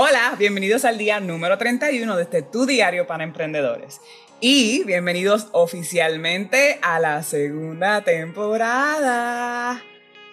[0.00, 4.00] Hola, bienvenidos al día número 31 de este Tu Diario para Emprendedores.
[4.40, 9.82] Y bienvenidos oficialmente a la segunda temporada.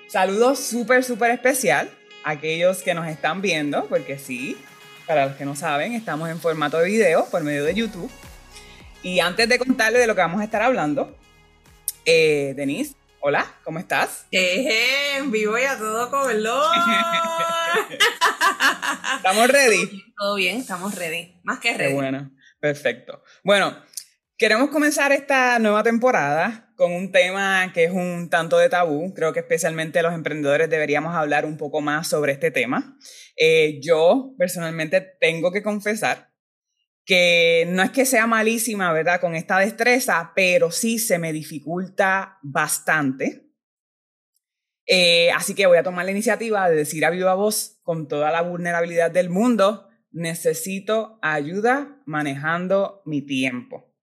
[0.08, 1.90] Saludos súper, súper especial
[2.24, 4.56] a aquellos que nos están viendo, porque sí,
[5.08, 8.12] para los que no saben, estamos en formato de video por medio de YouTube.
[9.02, 11.18] Y antes de contarles de lo que vamos a estar hablando,
[12.06, 12.94] eh, Denise,
[13.28, 14.28] hola, ¿cómo estás?
[14.30, 16.76] En vivo y a todo color.
[19.18, 20.04] ¿Estamos ready?
[20.16, 21.42] Todo bien, estamos ready.
[21.44, 21.90] Más que ready.
[21.90, 23.24] Qué bueno, perfecto.
[23.44, 23.76] Bueno,
[24.38, 29.12] queremos comenzar esta nueva temporada con un tema que es un tanto de tabú.
[29.16, 32.96] Creo que especialmente los emprendedores deberíamos hablar un poco más sobre este tema.
[33.36, 36.30] Eh, yo personalmente tengo que confesar
[37.06, 39.22] que no es que sea malísima, ¿verdad?
[39.22, 43.46] Con esta destreza, pero sí se me dificulta bastante.
[44.88, 48.32] Eh, así que voy a tomar la iniciativa de decir a viva voz, con toda
[48.32, 53.94] la vulnerabilidad del mundo, necesito ayuda manejando mi tiempo.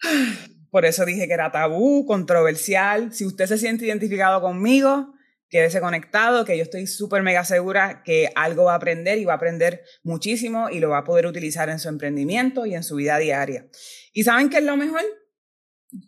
[0.70, 3.12] Por eso dije que era tabú, controversial.
[3.12, 5.14] Si usted se siente identificado conmigo,
[5.50, 9.34] quédese conectado, que yo estoy súper mega segura que algo va a aprender y va
[9.34, 12.96] a aprender muchísimo y lo va a poder utilizar en su emprendimiento y en su
[12.96, 13.68] vida diaria.
[14.12, 15.02] ¿Y saben qué es lo mejor?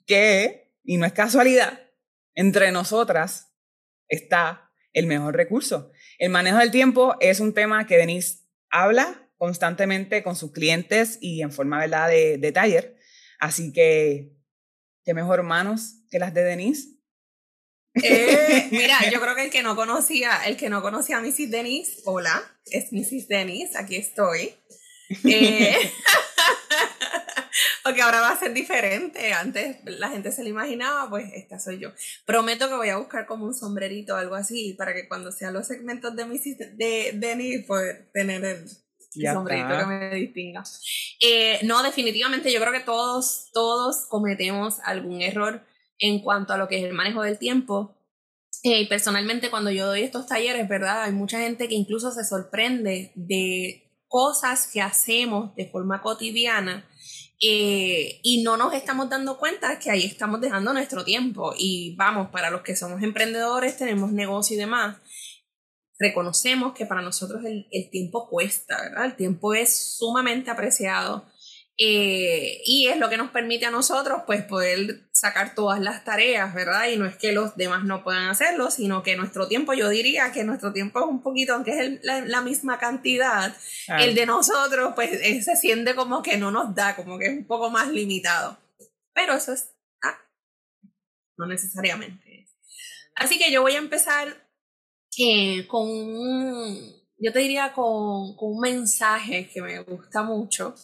[0.07, 1.81] Que, y no es casualidad,
[2.35, 3.53] entre nosotras
[4.09, 5.91] está el mejor recurso.
[6.19, 11.43] El manejo del tiempo es un tema que Denise habla constantemente con sus clientes y
[11.43, 12.09] en forma ¿verdad?
[12.09, 12.97] De, de taller.
[13.41, 14.37] Así que,
[15.05, 16.92] ¿qué mejor manos que las de Denise?
[17.95, 21.51] Eh, mira, yo creo que el que no conocía, el que no conocía a Mrs.
[21.51, 23.29] Denise, hola, es Mrs.
[23.29, 24.55] Denise, aquí estoy.
[25.25, 25.77] Eh,
[27.85, 29.33] porque ahora va a ser diferente.
[29.33, 31.91] Antes la gente se lo imaginaba, pues esta soy yo.
[32.25, 35.53] Prometo que voy a buscar como un sombrerito o algo así para que cuando sean
[35.53, 36.77] los segmentos de Mrs.
[36.77, 38.69] De, Denise, poder tener el,
[39.33, 40.63] sombrerito que me distinga.
[41.21, 45.63] Eh, no, definitivamente yo creo que todos, todos cometemos algún error
[46.03, 47.95] en cuanto a lo que es el manejo del tiempo.
[48.65, 51.05] Eh, personalmente, cuando yo doy estos talleres, ¿verdad?
[51.05, 56.85] Hay mucha gente que incluso se sorprende de cosas que hacemos de forma cotidiana
[57.41, 61.55] eh, y no nos estamos dando cuenta que ahí estamos dejando nuestro tiempo.
[61.57, 64.97] Y vamos, para los que somos emprendedores, tenemos negocio y demás,
[66.01, 68.77] reconocemos que para nosotros el, el tiempo cuesta.
[69.05, 71.27] El tiempo es sumamente apreciado.
[71.79, 76.55] Eh, y es lo que nos permite a nosotros pues poder sacar todas las tareas,
[76.55, 76.89] ¿verdad?
[76.89, 80.33] Y no es que los demás no puedan hacerlo, sino que nuestro tiempo, yo diría
[80.33, 83.57] que nuestro tiempo es un poquito, aunque es la, misma cantidad,
[83.99, 87.33] el de nosotros pues eh, se siente como que no nos da, como que es
[87.33, 88.59] un poco más limitado.
[89.15, 89.71] Pero eso es,
[90.03, 90.19] ah,
[91.39, 92.49] no necesariamente.
[93.15, 94.47] Así que yo voy a empezar
[95.19, 100.75] eh, con un, yo te diría con, con un mensaje que me gusta mucho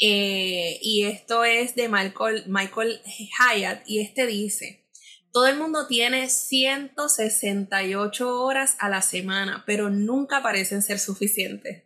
[0.00, 3.02] eh, y esto es de Michael, Michael
[3.38, 4.88] Hyatt y este dice,
[5.32, 11.84] todo el mundo tiene 168 horas a la semana, pero nunca parecen ser suficientes.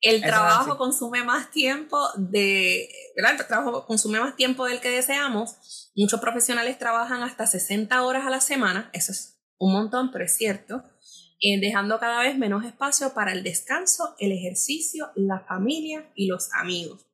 [0.00, 3.40] El trabajo consume más tiempo de, ¿verdad?
[3.40, 5.90] El trabajo consume más tiempo del que deseamos.
[5.96, 10.36] Muchos profesionales trabajan hasta 60 horas a la semana, eso es un montón, pero es
[10.36, 10.84] cierto,
[11.46, 16.48] eh, dejando cada vez menos espacio para el descanso, el ejercicio, la familia y los
[16.54, 17.06] amigos.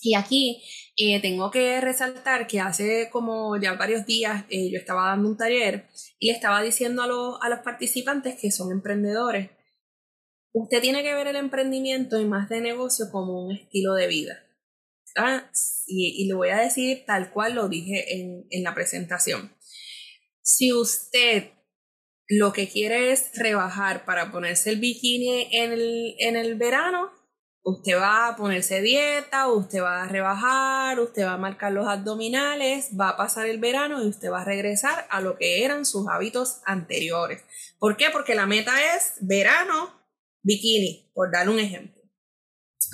[0.00, 0.62] Y aquí
[0.96, 5.36] eh, tengo que resaltar que hace como ya varios días eh, yo estaba dando un
[5.36, 5.88] taller
[6.20, 9.50] y le estaba diciendo a, a los participantes que son emprendedores,
[10.52, 14.46] usted tiene que ver el emprendimiento y más de negocio como un estilo de vida.
[15.16, 15.50] ¿Ah?
[15.88, 19.52] Y, y, lo voy a decir tal cual lo dije en, en la presentación.
[20.42, 21.50] Si usted
[22.28, 27.10] lo que quiere es rebajar para ponerse el bikini en el, en el verano,
[27.64, 32.90] Usted va a ponerse dieta, usted va a rebajar, usted va a marcar los abdominales,
[33.00, 36.08] va a pasar el verano y usted va a regresar a lo que eran sus
[36.08, 37.44] hábitos anteriores.
[37.78, 38.10] ¿Por qué?
[38.10, 39.94] Porque la meta es verano,
[40.42, 42.02] bikini, por dar un ejemplo.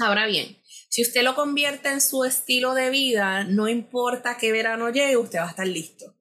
[0.05, 0.59] Ahora bien,
[0.91, 5.39] si usted lo convierte en su estilo de vida, no importa qué verano llegue, usted
[5.39, 6.15] va a estar listo.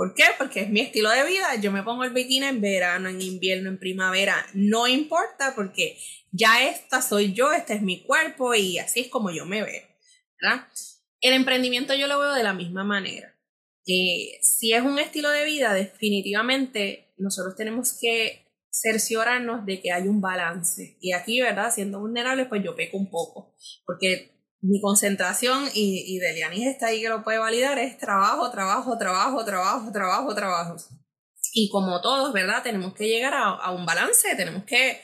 [0.00, 0.24] ¿Por qué?
[0.38, 1.56] Porque es mi estilo de vida.
[1.56, 4.46] Yo me pongo el bikini en verano, en invierno, en primavera.
[4.54, 5.98] No importa porque
[6.32, 9.86] ya esta soy yo, este es mi cuerpo y así es como yo me veo.
[10.40, 10.66] ¿verdad?
[11.20, 13.36] El emprendimiento yo lo veo de la misma manera.
[13.84, 20.22] Si es un estilo de vida, definitivamente nosotros tenemos que cerciorarnos de que hay un
[20.22, 20.96] balance.
[21.02, 21.74] Y aquí, ¿verdad?
[21.74, 23.54] Siendo vulnerable, pues yo peco un poco.
[23.84, 28.98] Porque mi concentración, y, y Delianis está ahí que lo puede validar, es trabajo, trabajo,
[28.98, 30.76] trabajo, trabajo, trabajo, trabajo.
[31.52, 32.62] Y como todos, ¿verdad?
[32.62, 35.00] Tenemos que llegar a, a un balance, tenemos que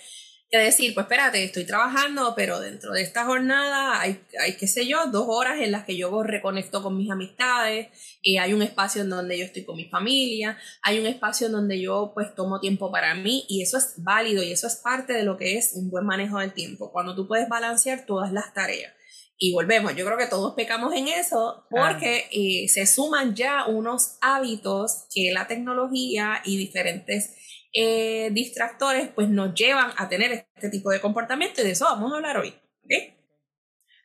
[0.49, 4.87] que decir, pues espérate, estoy trabajando, pero dentro de esta jornada hay, hay qué sé
[4.87, 7.89] yo, dos horas en las que yo reconecto con mis amistades,
[8.23, 11.53] y hay un espacio en donde yo estoy con mi familia, hay un espacio en
[11.53, 15.15] donde yo pues tomo tiempo para mí y eso es válido y eso es parte
[15.15, 18.55] de lo que es un buen manejo del tiempo, cuando tú puedes balancear todas las
[18.55, 18.93] tareas.
[19.39, 24.17] Y volvemos, yo creo que todos pecamos en eso porque eh, se suman ya unos
[24.23, 27.35] hábitos que la tecnología y diferentes
[27.75, 32.13] eh, distractores pues nos llevan a tener este tipo de comportamiento y de eso vamos
[32.13, 32.55] a hablar hoy.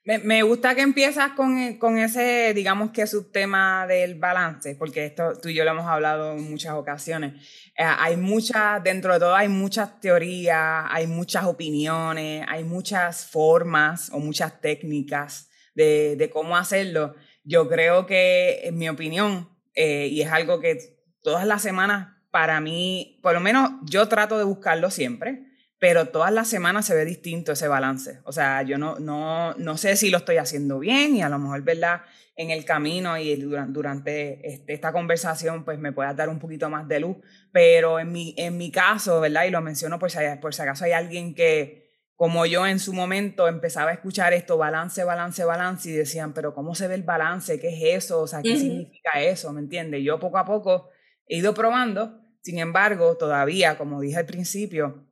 [0.03, 5.49] Me, gusta que empiezas con, con, ese, digamos que subtema del balance, porque esto tú
[5.49, 7.35] y yo lo hemos hablado en muchas ocasiones.
[7.77, 14.09] Eh, hay muchas, dentro de todo hay muchas teorías, hay muchas opiniones, hay muchas formas
[14.11, 17.13] o muchas técnicas de, de cómo hacerlo.
[17.43, 20.79] Yo creo que, en mi opinión, eh, y es algo que
[21.21, 25.50] todas las semanas, para mí, por lo menos yo trato de buscarlo siempre,
[25.81, 28.19] pero todas las semanas se ve distinto ese balance.
[28.25, 31.39] O sea, yo no, no, no sé si lo estoy haciendo bien y a lo
[31.39, 32.03] mejor, ¿verdad?
[32.35, 36.87] En el camino y durante este, esta conversación, pues me puedas dar un poquito más
[36.87, 37.17] de luz.
[37.51, 39.45] Pero en mi, en mi caso, ¿verdad?
[39.45, 42.93] Y lo menciono por si, por si acaso hay alguien que, como yo en su
[42.93, 47.01] momento, empezaba a escuchar esto, balance, balance, balance, y decían, pero ¿cómo se ve el
[47.01, 47.59] balance?
[47.59, 48.21] ¿Qué es eso?
[48.21, 49.51] O sea, ¿qué significa eso?
[49.51, 50.03] ¿Me entiendes?
[50.03, 50.89] Yo poco a poco
[51.25, 55.07] he ido probando, sin embargo, todavía, como dije al principio,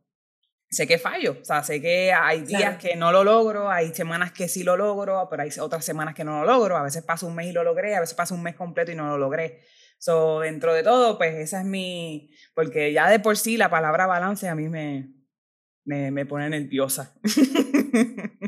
[0.70, 4.32] sé que fallo, o sea, sé que hay días que no lo logro, hay semanas
[4.32, 7.26] que sí lo logro, pero hay otras semanas que no lo logro, a veces pasa
[7.26, 9.62] un mes y lo logré, a veces pasa un mes completo y no lo logré.
[9.98, 14.08] So, dentro de todo, pues esa es mi, porque ya de por sí la palabra
[14.08, 15.12] balance a mí me,
[15.86, 17.16] me, me pone nerviosa.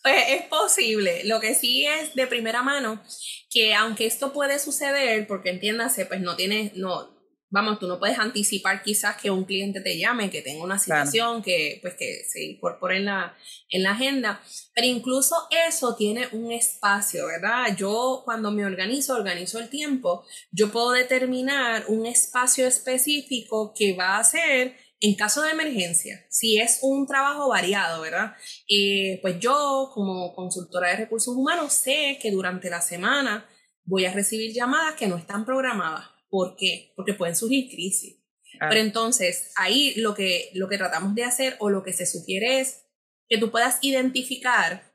[0.00, 1.22] Pues es posible.
[1.24, 3.02] Lo que sí es de primera mano
[3.50, 7.17] que aunque esto puede suceder, porque entiéndase, pues no tienes, no,
[7.50, 11.42] vamos, tú no puedes anticipar quizás que un cliente te llame, que tenga una situación,
[11.42, 13.36] que pues que se incorpore en la,
[13.70, 14.40] en la agenda,
[14.74, 15.34] pero incluso
[15.68, 17.74] eso tiene un espacio, ¿verdad?
[17.76, 24.18] Yo cuando me organizo, organizo el tiempo, yo puedo determinar un espacio específico que va
[24.18, 28.32] a ser en caso de emergencia, si es un trabajo variado, ¿verdad?
[28.68, 33.48] Eh, pues yo como consultora de recursos humanos sé que durante la semana
[33.84, 36.92] voy a recibir llamadas que no están programadas ¿Por qué?
[36.96, 38.18] Porque pueden surgir crisis.
[38.58, 42.60] Pero entonces, ahí lo que, lo que tratamos de hacer o lo que se sugiere
[42.60, 42.84] es
[43.28, 44.94] que tú puedas identificar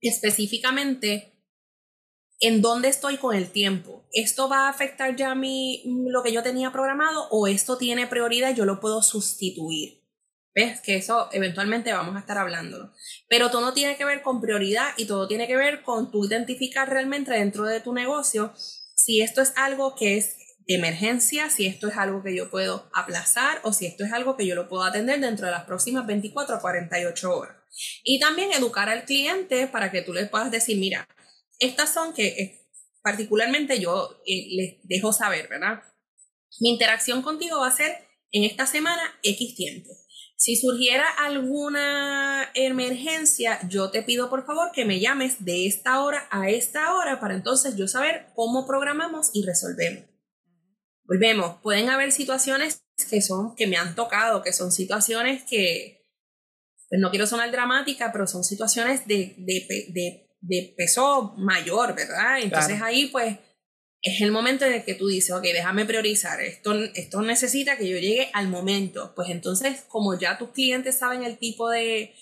[0.00, 1.36] específicamente
[2.40, 4.06] en dónde estoy con el tiempo.
[4.12, 8.50] ¿Esto va a afectar ya mi, lo que yo tenía programado o esto tiene prioridad
[8.50, 10.02] y yo lo puedo sustituir?
[10.54, 10.80] ¿Ves?
[10.80, 12.92] Que eso eventualmente vamos a estar hablando.
[13.28, 16.88] Pero todo tiene que ver con prioridad y todo tiene que ver con tú identificar
[16.88, 20.36] realmente dentro de tu negocio si esto es algo que es
[20.74, 24.46] emergencia, si esto es algo que yo puedo aplazar o si esto es algo que
[24.46, 27.56] yo lo puedo atender dentro de las próximas 24 a 48 horas.
[28.02, 31.06] Y también educar al cliente para que tú le puedas decir, mira,
[31.60, 32.60] estas son que eh,
[33.02, 35.82] particularmente yo eh, les dejo saber, ¿verdad?
[36.60, 37.92] Mi interacción contigo va a ser
[38.32, 39.90] en esta semana X tiempo.
[40.38, 46.28] Si surgiera alguna emergencia, yo te pido por favor que me llames de esta hora
[46.30, 50.15] a esta hora para entonces yo saber cómo programamos y resolvemos
[51.06, 56.02] volvemos, pueden haber situaciones que son, que me han tocado, que son situaciones que,
[56.88, 62.40] pues no quiero sonar dramática, pero son situaciones de, de, de, peso mayor, ¿verdad?
[62.40, 63.36] Entonces ahí pues
[64.02, 67.88] es el momento en el que tú dices, ok, déjame priorizar, esto, esto necesita que
[67.88, 69.12] yo llegue al momento.
[69.16, 72.14] Pues entonces, como ya tus clientes saben el tipo de,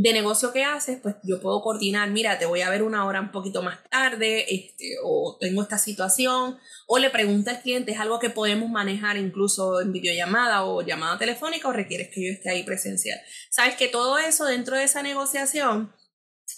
[0.00, 3.20] de negocio que haces, pues yo puedo coordinar, mira, te voy a ver una hora
[3.20, 7.98] un poquito más tarde, este, o tengo esta situación, o le pregunta al cliente, ¿es
[7.98, 12.48] algo que podemos manejar incluso en videollamada o llamada telefónica o requieres que yo esté
[12.48, 13.18] ahí presencial?
[13.50, 15.92] Sabes que todo eso dentro de esa negociación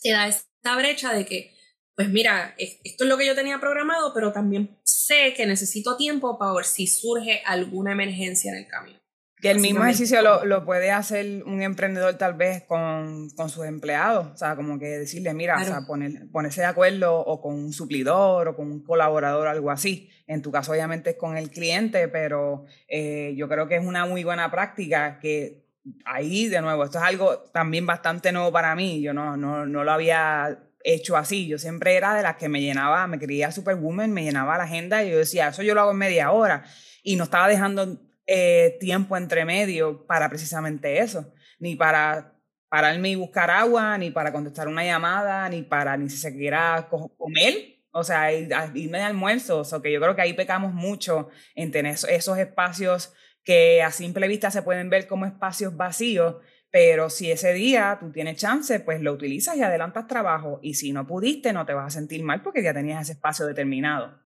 [0.02, 1.56] te da esta brecha de que,
[1.96, 6.38] pues mira, esto es lo que yo tenía programado, pero también sé que necesito tiempo
[6.38, 8.99] para ver si surge alguna emergencia en el camino.
[9.40, 13.64] Que el mismo ejercicio lo, lo, puede hacer un emprendedor tal vez con, con, sus
[13.64, 17.54] empleados, o sea, como que decirle, mira, o sea, poner, ponerse de acuerdo o con
[17.54, 20.10] un suplidor o con un colaborador, algo así.
[20.26, 24.04] En tu caso obviamente es con el cliente, pero eh, yo creo que es una
[24.04, 25.64] muy buena práctica que
[26.04, 29.84] ahí, de nuevo, esto es algo también bastante nuevo para mí, yo no, no, no
[29.84, 34.12] lo había hecho así, yo siempre era de las que me llenaba, me creía superwoman,
[34.12, 36.64] me llenaba la agenda y yo decía, eso yo lo hago en media hora
[37.02, 37.98] y no estaba dejando
[38.32, 44.30] eh, tiempo entre medio para precisamente eso, ni para pararme y buscar agua, ni para
[44.30, 49.80] contestar una llamada, ni para ni siquiera comer, o sea, irme de almuerzo, o sea,
[49.80, 54.52] que yo creo que ahí pecamos mucho en tener esos espacios que a simple vista
[54.52, 56.36] se pueden ver como espacios vacíos,
[56.70, 60.60] Pero si ese día tú tienes chance, pues lo utilizas y adelantas trabajo.
[60.62, 63.44] Y si no pudiste, no te vas a sentir mal porque ya tenías ese espacio
[63.44, 64.20] determinado.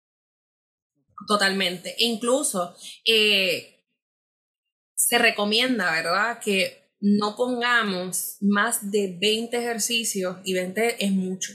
[1.28, 1.95] Totalmente.
[1.99, 3.80] Incluso eh,
[5.11, 6.38] se recomienda, ¿verdad?
[6.38, 11.52] Que no pongamos más de 20 ejercicios, y 20 es mucho,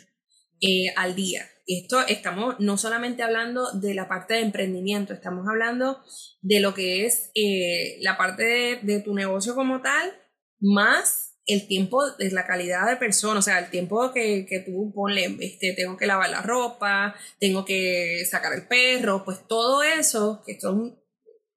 [0.59, 1.49] eh, al día.
[1.65, 6.03] Esto estamos no solamente hablando de la parte de emprendimiento, estamos hablando
[6.41, 10.11] de lo que es eh, la parte de, tu negocio como tal,
[10.59, 14.91] más el tiempo de la calidad de persona, o sea, el tiempo que, que tú
[14.93, 20.43] ponle, este, tengo que lavar la ropa, tengo que sacar el perro, pues todo eso,
[20.45, 21.04] que son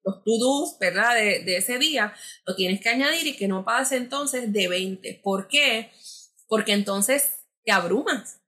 [0.09, 1.15] los to-dos, ¿verdad?
[1.15, 2.15] De, ese día,
[2.47, 5.21] lo tienes que añadir y que no pase entonces de 20.
[5.23, 5.91] ¿Por qué?
[6.47, 8.41] Porque entonces te abrumas.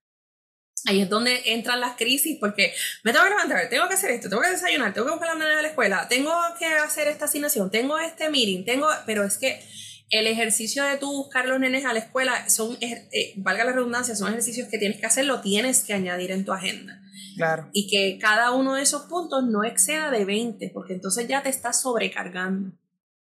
[0.87, 2.73] Ahí es donde entran las crisis, porque
[3.05, 5.35] me tengo que levantar, tengo que hacer esto, tengo que desayunar, tengo que buscar la
[5.35, 9.37] manera de la escuela, tengo que hacer esta asignación, tengo este meeting, tengo, pero es
[9.37, 9.62] que
[10.09, 14.17] el ejercicio de tú buscar los nenes a la escuela son, eh, valga la redundancia,
[14.17, 17.00] son ejercicios que tienes que hacer, lo tienes que añadir en tu agenda.
[17.40, 17.70] Claro.
[17.73, 21.49] Y que cada uno de esos puntos no exceda de 20, porque entonces ya te
[21.49, 22.76] estás sobrecargando.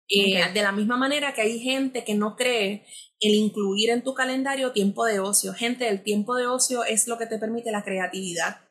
[0.07, 2.85] Eh, de la misma manera que hay gente que no cree
[3.19, 5.53] el incluir en tu calendario tiempo de ocio.
[5.53, 8.61] Gente, el tiempo de ocio es lo que te permite la creatividad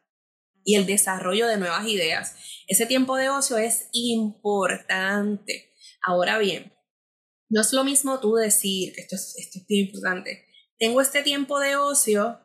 [0.64, 2.36] y el desarrollo de nuevas ideas.
[2.68, 5.72] Ese tiempo de ocio es importante.
[6.06, 6.72] Ahora bien,
[7.48, 10.46] no es lo mismo tú decir, que esto es, esto es importante,
[10.78, 12.40] tengo este tiempo de ocio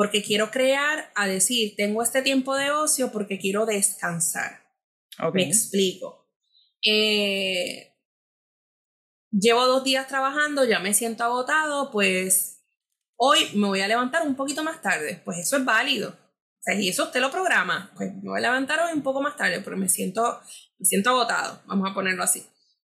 [0.00, 4.64] porque quiero crear, a decir, tengo este tiempo de ocio porque quiero descansar.
[5.34, 6.26] Me explico.
[6.82, 7.94] Eh,
[9.30, 12.62] llevo dos días trabajando, ya me siento agotado, pues
[13.16, 15.20] hoy me voy a levantar un poquito más tarde.
[15.22, 16.08] Pues eso es válido.
[16.08, 17.92] O sea, y eso usted lo programa.
[17.94, 20.40] Pues me voy a levantar hoy un poco más tarde, porque me siento,
[20.78, 21.60] me siento agotado.
[21.66, 22.42] Vamos a ponerlo así.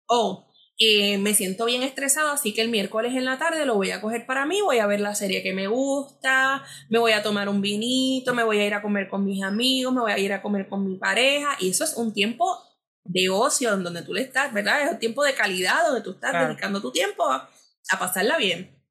[0.06, 0.48] O
[0.82, 4.00] eh, me siento bien estresado, así que el miércoles en la tarde lo voy a
[4.00, 7.50] coger para mí, voy a ver la serie que me gusta, me voy a tomar
[7.50, 10.32] un vinito, me voy a ir a comer con mis amigos, me voy a ir
[10.32, 12.58] a comer con mi pareja, y eso es un tiempo
[13.04, 14.82] de ocio en donde tú le estás, ¿verdad?
[14.82, 17.50] Es un tiempo de calidad donde tú estás dedicando tu tiempo a,
[17.90, 18.82] a pasarla bien.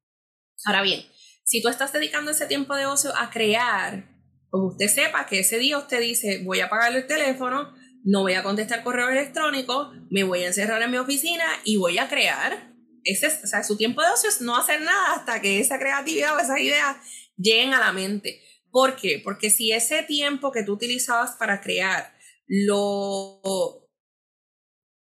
[0.66, 1.04] Ahora bien,
[1.42, 4.04] si tú estás dedicando ese tiempo de ocio a crear,
[4.48, 8.34] pues usted sepa que ese día usted dice, voy a apagar el teléfono, no voy
[8.34, 12.72] a contestar correo electrónico, me voy a encerrar en mi oficina y voy a crear.
[13.04, 15.78] Ese es, o sea, su tiempo de ocio es no hacer nada hasta que esa
[15.78, 16.96] creatividad o esas ideas
[17.36, 18.42] lleguen a la mente.
[18.70, 19.20] ¿Por qué?
[19.22, 22.14] Porque si ese tiempo que tú utilizabas para crear
[22.46, 23.88] lo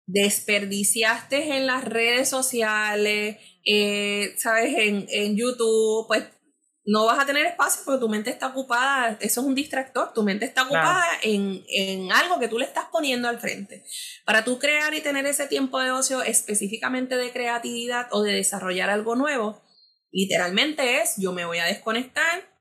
[0.07, 4.73] desperdiciaste en las redes sociales, eh, ¿sabes?
[4.77, 6.23] En, en YouTube, pues
[6.85, 10.21] no vas a tener espacio porque tu mente está ocupada, eso es un distractor, tu
[10.21, 13.83] mente está ocupada en, en, algo que tú le estás poniendo al frente.
[14.23, 18.91] Para tú crear y tener ese tiempo de ocio específicamente de creatividad o de desarrollar
[18.91, 19.63] algo nuevo,
[20.11, 22.55] literalmente es yo me voy a desconectar,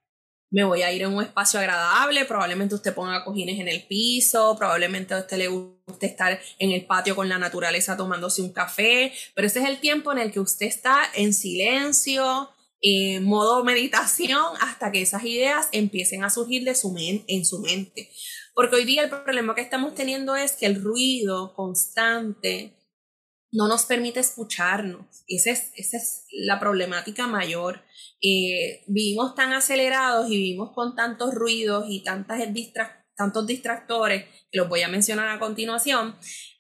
[0.51, 4.57] me voy a ir en un espacio agradable, probablemente usted ponga cojines en el piso,
[4.57, 9.13] probablemente a usted le guste estar en el patio con la naturaleza tomándose un café,
[9.35, 12.54] pero ese es el tiempo en el que usted está en silencio,
[12.87, 18.11] en modo meditación hasta que esas ideas empiecen a surgir de su en su mente.
[18.55, 22.77] Porque hoy día el problema que estamos teniendo es que el ruido constante
[23.51, 25.07] no nos permite escucharnos.
[25.27, 27.81] Esa es, esa es la problemática mayor.
[28.21, 32.41] Eh, vivimos tan acelerados y vivimos con tantos ruidos y tantas
[33.17, 36.17] tantos distractores, que los voy a mencionar a continuación,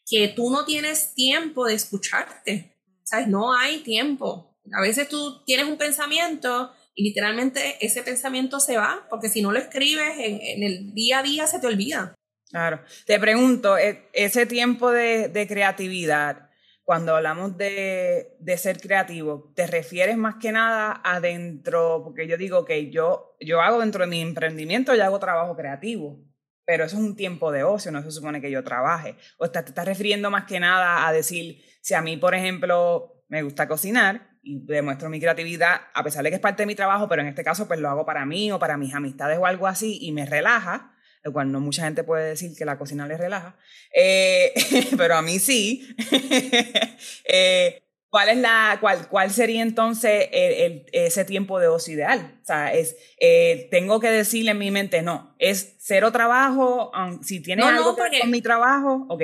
[0.06, 2.80] que tú no tienes tiempo de escucharte.
[3.02, 3.28] ¿Sabes?
[3.28, 4.53] No hay tiempo.
[4.72, 9.52] A veces tú tienes un pensamiento y literalmente ese pensamiento se va, porque si no
[9.52, 12.14] lo escribes en, el día a día se te olvida.
[12.50, 12.80] Claro.
[13.06, 16.50] Te pregunto, e, ese tiempo de, creatividad,
[16.84, 22.02] cuando hablamos de, ser creativo, ¿te refieres más que nada adentro?
[22.04, 26.24] Porque yo digo que yo, yo hago dentro de mi emprendimiento, yo hago trabajo creativo,
[26.64, 29.16] pero eso es un tiempo de ocio, no se supone que yo trabaje.
[29.36, 33.42] O te estás refiriendo más que nada a decir, si a mí, por ejemplo, me
[33.42, 37.22] gusta cocinar, demuestro mi creatividad, a pesar de que es parte de mi trabajo, pero
[37.22, 39.98] en este caso pues lo hago para mí o para mis amistades o algo así
[40.00, 43.56] y me relaja, lo cual no mucha gente puede decir que la cocina les relaja,
[43.94, 44.52] eh,
[44.96, 45.94] pero a mí sí.
[47.26, 52.38] Eh, ¿Cuál, es la, cuál, ¿Cuál sería entonces el, ese tiempo de ocio ideal?
[52.42, 57.40] O sea, es, eh, tengo que decirle en mi mente, no, es cero trabajo, si
[57.40, 59.22] tienes algo con mi trabajo, ok.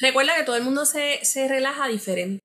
[0.00, 2.44] Recuerda que todo el mundo se, se relaja diferente.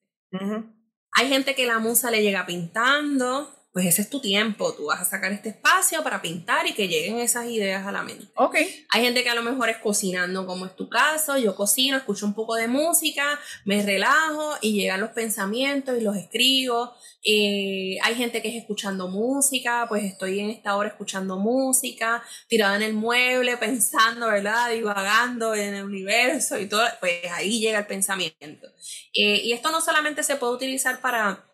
[1.14, 5.02] Hay gente que la musa le llega pintando, pues ese es tu tiempo, tú vas
[5.02, 8.28] a sacar este espacio para pintar y que lleguen esas ideas a la mente.
[8.36, 8.56] Ok.
[8.90, 12.28] Hay gente que a lo mejor es cocinando, como es tu caso, yo cocino, escucho
[12.28, 16.94] un poco de música, me relajo y llegan los pensamientos y los escribo.
[17.26, 22.76] Eh, hay gente que es escuchando música, pues estoy en esta hora escuchando música, tirada
[22.76, 24.70] en el mueble, pensando, ¿verdad?
[24.70, 28.68] Divagando en el universo y todo, pues ahí llega el pensamiento.
[29.16, 31.53] Eh, y esto no solamente se puede utilizar para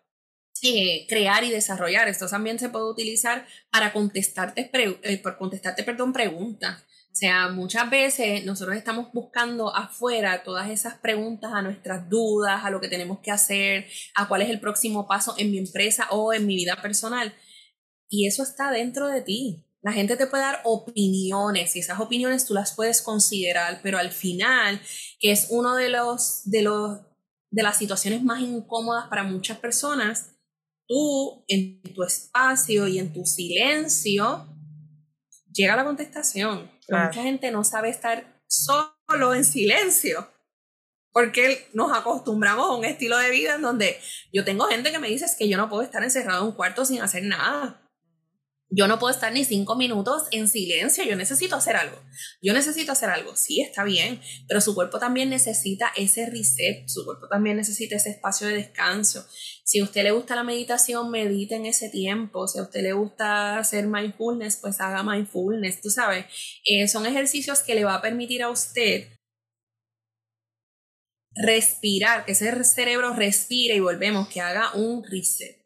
[0.64, 2.08] eh, crear y desarrollar.
[2.08, 6.84] Esto también se puede utilizar para contestarte, eh, por contestarte perdón, preguntas.
[7.12, 12.70] O sea, muchas veces nosotros estamos buscando afuera todas esas preguntas a nuestras dudas, a
[12.70, 16.34] lo que tenemos que hacer, a cuál es el próximo paso en mi empresa o
[16.34, 17.34] en mi vida personal.
[18.10, 19.66] Y eso está dentro de ti.
[19.82, 24.12] La gente te puede dar opiniones y esas opiniones tú las puedes considerar, pero al
[24.12, 24.80] final,
[25.20, 27.00] que es uno de los de los
[27.52, 30.36] de las situaciones más incómodas para muchas personas,
[30.90, 34.48] tú en tu espacio y en tu silencio
[35.54, 36.70] llega la contestación.
[36.90, 40.28] mucha gente no sabe estar solo en silencio.
[41.12, 44.00] Porque nos acostumbramos a un estilo de vida en donde
[44.32, 46.86] yo tengo gente que me dice que yo no puedo estar encerrado en un cuarto
[46.86, 47.89] sin hacer nada
[48.72, 51.98] yo no puedo estar ni cinco minutos en silencio, yo necesito hacer algo.
[52.42, 57.04] Yo necesito hacer algo, sí, está bien, pero su cuerpo también necesita ese reset, su
[57.04, 59.26] cuerpo también necesita ese espacio de descanso.
[59.64, 62.48] Si a usted le gusta la meditación, medite en ese tiempo.
[62.48, 66.26] Si a usted le gusta hacer mindfulness, pues haga mindfulness, tú sabes.
[66.66, 69.08] Eh, son ejercicios que le va a permitir a usted
[71.36, 75.59] respirar, que ese cerebro respire y volvemos, que haga un reset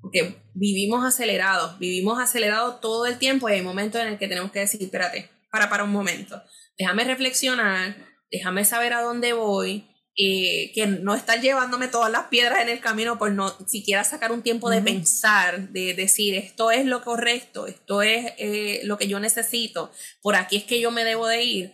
[0.00, 4.50] porque vivimos acelerados, vivimos acelerados todo el tiempo y hay momentos en el que tenemos
[4.50, 6.42] que decir, espérate, para para un momento,
[6.78, 7.96] déjame reflexionar,
[8.30, 12.80] déjame saber a dónde voy, eh, que no estar llevándome todas las piedras en el
[12.80, 17.66] camino por no siquiera sacar un tiempo de pensar, de decir esto es lo correcto,
[17.66, 21.42] esto es eh, lo que yo necesito, por aquí es que yo me debo de
[21.42, 21.72] ir.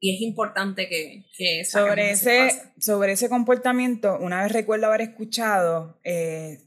[0.00, 1.24] Y es importante que...
[1.36, 6.58] que sobre, ese, sobre ese comportamiento, una vez recuerdo haber escuchado, eh,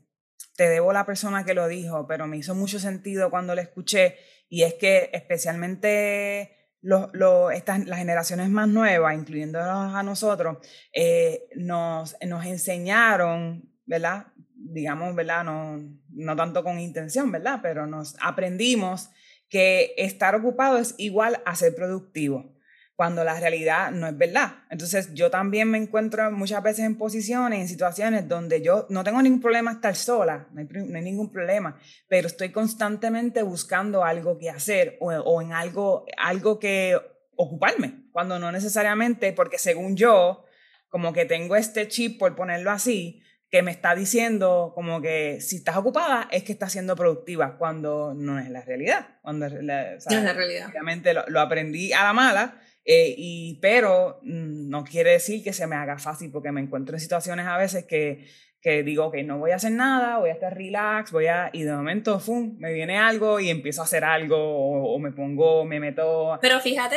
[0.57, 4.17] te debo la persona que lo dijo, pero me hizo mucho sentido cuando lo escuché
[4.49, 10.57] y es que especialmente las generaciones más nuevas, incluyéndonos a nosotros,
[10.91, 14.27] eh, nos, nos enseñaron, ¿verdad?
[14.55, 15.43] Digamos, ¿verdad?
[15.43, 17.59] No, no tanto con intención, ¿verdad?
[17.61, 19.11] Pero nos aprendimos
[19.49, 22.56] que estar ocupado es igual a ser productivo
[22.97, 24.55] cuando la realidad no es verdad.
[24.71, 29.21] Entonces yo también me encuentro muchas veces en posiciones, en situaciones donde yo no tengo
[29.21, 31.79] ningún problema estar sola, no hay, ningún problema,
[32.09, 36.99] pero estoy constantemente buscando algo que hacer o, o, en algo, algo que
[37.35, 40.43] ocuparme, cuando no necesariamente, porque según yo,
[40.89, 45.57] como que tengo este chip, por ponerlo así, que me está diciendo como que si
[45.57, 49.19] estás ocupada es que estás siendo productiva, cuando no es la realidad.
[49.21, 50.69] Cuando la, no es la realidad.
[50.71, 55.51] Obviamente lo, lo aprendí a la mala eh, y, pero mm, no quiere decir que
[55.51, 58.25] se me haga fácil porque me encuentro en situaciones a veces que,
[58.61, 61.63] que digo que no voy a hacer nada, voy a estar relax, voy a, y
[61.63, 65.81] de momento, ¡fum!, me viene algo y empiezo a hacer algo o, me pongo, me
[65.81, 66.39] meto.
[66.39, 66.95] Pero fíjate,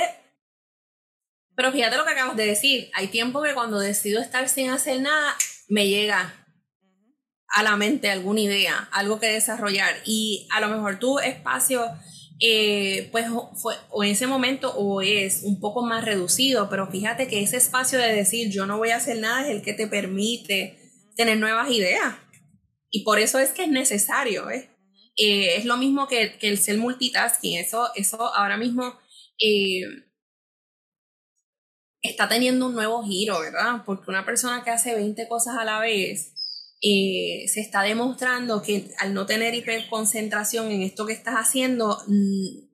[1.56, 5.00] pero fíjate lo que acabas de decir, hay tiempo que cuando decido estar sin hacer
[5.00, 5.34] nada,
[5.68, 6.32] me llega
[7.48, 11.84] a la mente alguna idea, algo que desarrollar y a lo mejor tu espacio
[12.40, 17.28] eh, pues fue, o en ese momento o es un poco más reducido, pero fíjate
[17.28, 19.86] que ese espacio de decir yo no voy a hacer nada es el que te
[19.86, 20.78] permite
[21.16, 22.14] tener nuevas ideas.
[22.90, 24.70] Y por eso es que es necesario, ¿eh?
[25.16, 28.98] Eh, es lo mismo que, que, el ser multitasking, eso, eso ahora mismo
[32.00, 33.82] está teniendo un nuevo giro, ¿verdad?
[33.84, 36.32] Porque una persona que hace 20 cosas a la vez,
[36.82, 42.70] eh, se está demostrando que al no tener hiperconcentración en esto que estás haciendo, mm,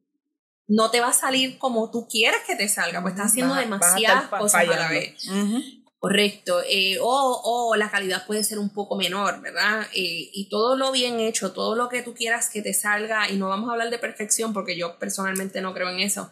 [0.69, 4.29] no te va a salir como tú quieres que te salga, pues estás haciendo demasiadas
[4.29, 5.15] cosas a la vez.
[5.99, 6.61] Correcto.
[6.69, 9.83] Eh, o, o, la calidad puede ser un poco menor, ¿verdad?
[9.93, 13.37] Eh, y todo lo bien hecho, todo lo que tú quieras que te salga, y
[13.37, 16.31] no vamos a hablar de perfección porque yo personalmente no creo en eso,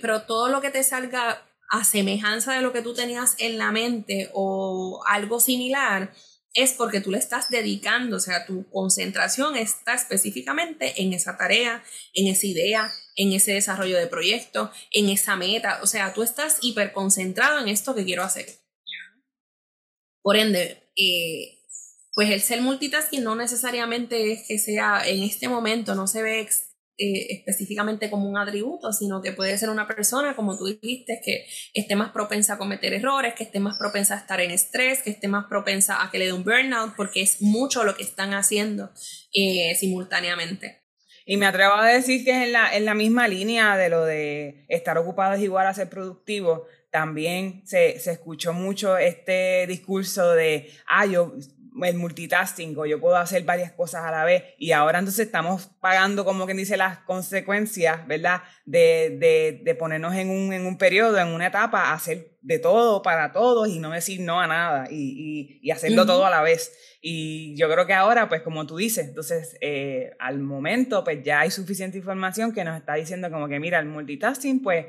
[0.00, 3.72] pero todo lo que te salga a semejanza de lo que tú tenías en la
[3.72, 6.12] mente o algo similar,
[6.56, 11.84] es porque tú le estás dedicando, o sea, tu concentración está específicamente en esa tarea,
[12.14, 16.56] en esa idea, en ese desarrollo de proyecto, en esa meta, o sea, tú estás
[16.62, 18.46] hiperconcentrado en esto que quiero hacer.
[20.22, 21.62] Por ende, eh,
[22.14, 26.40] pues el ser multitasking no necesariamente es que sea en este momento, no se ve
[26.98, 31.46] eh, específicamente como un atributo, sino que puede ser una persona, como tú dijiste, que
[31.74, 35.10] esté más propensa a cometer errores, que esté más propensa a estar en estrés, que
[35.10, 38.32] esté más propensa a que le dé un burnout, porque es mucho lo que están
[38.32, 38.90] haciendo
[39.34, 40.86] eh, simultáneamente.
[41.28, 44.04] Y me atrevo a decir que es en la, en la misma línea de lo
[44.04, 46.66] de estar ocupado es igual a ser productivo.
[46.90, 51.34] También se, se escuchó mucho este discurso de, ah, yo
[51.84, 55.68] el multitasking o yo puedo hacer varias cosas a la vez y ahora entonces estamos
[55.80, 58.42] pagando como quien dice las consecuencias, ¿verdad?
[58.64, 63.02] De, de, de ponernos en un, en un periodo, en una etapa, hacer de todo
[63.02, 66.42] para todos y no decir no a nada y, y, y hacerlo todo a la
[66.42, 66.72] vez.
[67.00, 71.40] Y yo creo que ahora, pues como tú dices, entonces eh, al momento pues ya
[71.40, 74.86] hay suficiente información que nos está diciendo como que mira, el multitasking pues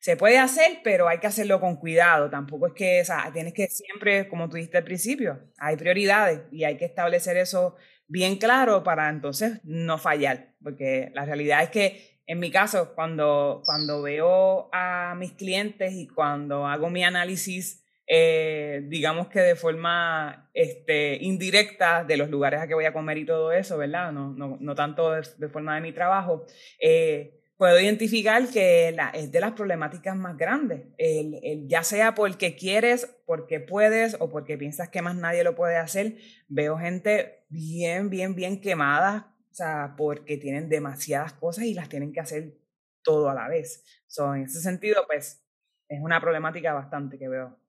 [0.00, 2.30] se puede hacer, pero hay que hacerlo con cuidado.
[2.30, 6.42] Tampoco es que, o sea, tienes que siempre, como tú dijiste al principio, hay prioridades
[6.50, 7.76] y hay que establecer eso
[8.08, 10.54] bien claro para entonces no fallar.
[10.62, 16.06] Porque la realidad es que en mi caso, cuando, cuando veo a mis clientes y
[16.06, 22.68] cuando hago mi análisis, eh, digamos que de forma este, indirecta de los lugares a
[22.68, 24.12] que voy a comer y todo eso, ¿verdad?
[24.12, 26.46] No, no, no tanto de, forma de mi trabajo.
[26.80, 32.14] Eh, puedo identificar que la, es de las problemáticas más grandes, el, el, ya sea
[32.14, 36.16] porque quieres, porque puedes o porque piensas que más nadie lo puede hacer.
[36.48, 42.14] Veo gente bien, bien, bien quemada, o sea, porque tienen demasiadas cosas y las tienen
[42.14, 42.58] que hacer
[43.04, 43.84] todo a la vez.
[44.06, 45.44] So, en ese sentido, pues,
[45.86, 47.60] es una problemática bastante que veo.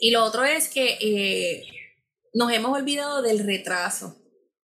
[0.00, 1.62] Y lo otro es que eh,
[2.32, 4.16] nos hemos olvidado del retraso.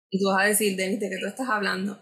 [0.08, 2.00] Y tú vas a decir, Denis, ¿de qué tú estás hablando?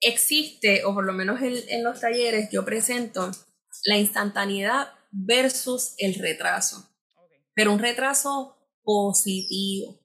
[0.00, 3.30] Existe, o por lo menos en, en los talleres yo presento,
[3.84, 6.88] la instantaneidad versus el retraso.
[7.54, 10.00] Pero un retraso positivo.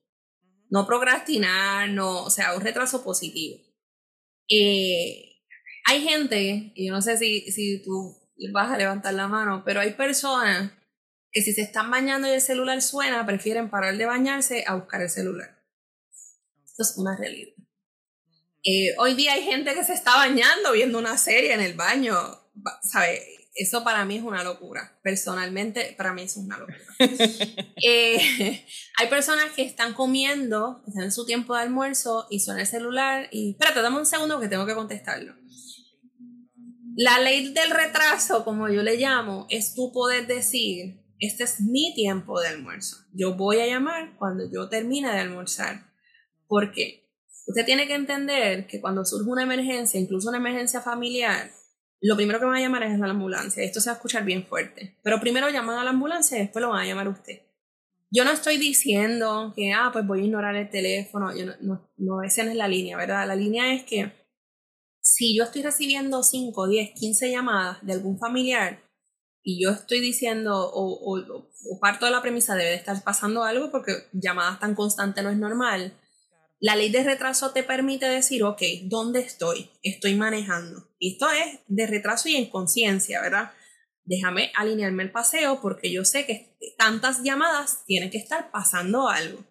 [0.69, 3.57] No procrastinar, no, o sea, un retraso positivo.
[4.49, 5.41] Eh,
[5.85, 8.15] hay gente, y yo no sé si, si tú
[8.51, 10.71] vas a levantar la mano, pero hay personas
[11.31, 15.01] que si se están bañando y el celular suena, prefieren parar de bañarse a buscar
[15.01, 15.63] el celular.
[16.65, 17.54] Esto es una realidad.
[18.67, 22.15] Eh, hoy día hay gente que se está bañando viendo una serie en el baño,
[22.81, 23.21] ¿sabes?
[23.53, 24.99] Eso para mí es una locura.
[25.03, 26.79] Personalmente, para mí eso es una locura.
[27.83, 28.65] eh,
[28.97, 33.29] hay personas que están comiendo, están en su tiempo de almuerzo y suena el celular
[33.31, 33.51] y...
[33.51, 35.35] Espérate, dame un segundo que tengo que contestarlo.
[36.97, 41.93] La ley del retraso, como yo le llamo, es tu poder decir, este es mi
[41.93, 42.97] tiempo de almuerzo.
[43.13, 45.93] Yo voy a llamar cuando yo termine de almorzar.
[46.47, 47.04] ¿Por qué?
[47.47, 51.51] Usted tiene que entender que cuando surge una emergencia, incluso una emergencia familiar,
[52.01, 53.63] lo primero que van a llamar es a la ambulancia.
[53.63, 54.97] Esto se va a escuchar bien fuerte.
[55.03, 57.41] Pero primero llaman a la ambulancia y después lo van a llamar a usted.
[58.11, 61.35] Yo no estoy diciendo que, ah, pues voy a ignorar el teléfono.
[61.35, 63.27] Yo no, no, no, esa no es la línea, ¿verdad?
[63.27, 64.11] La línea es que
[65.01, 68.81] si yo estoy recibiendo 5, 10, 15 llamadas de algún familiar
[69.43, 73.43] y yo estoy diciendo o, o, o parto de la premisa debe de estar pasando
[73.43, 75.93] algo porque llamadas tan constantes no es normal,
[76.65, 79.69] la ley de retraso te permite decir, ok, ¿dónde estoy?
[79.83, 80.89] Estoy manejando.
[80.99, 83.51] Esto es de retraso y en conciencia, ¿verdad?
[84.03, 89.45] Déjame alinearme el paseo porque yo sé que tantas llamadas tienen que estar pasando algo.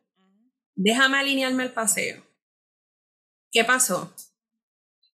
[0.75, 2.27] Déjame alinearme el paseo.
[3.53, 4.13] ¿Qué pasó?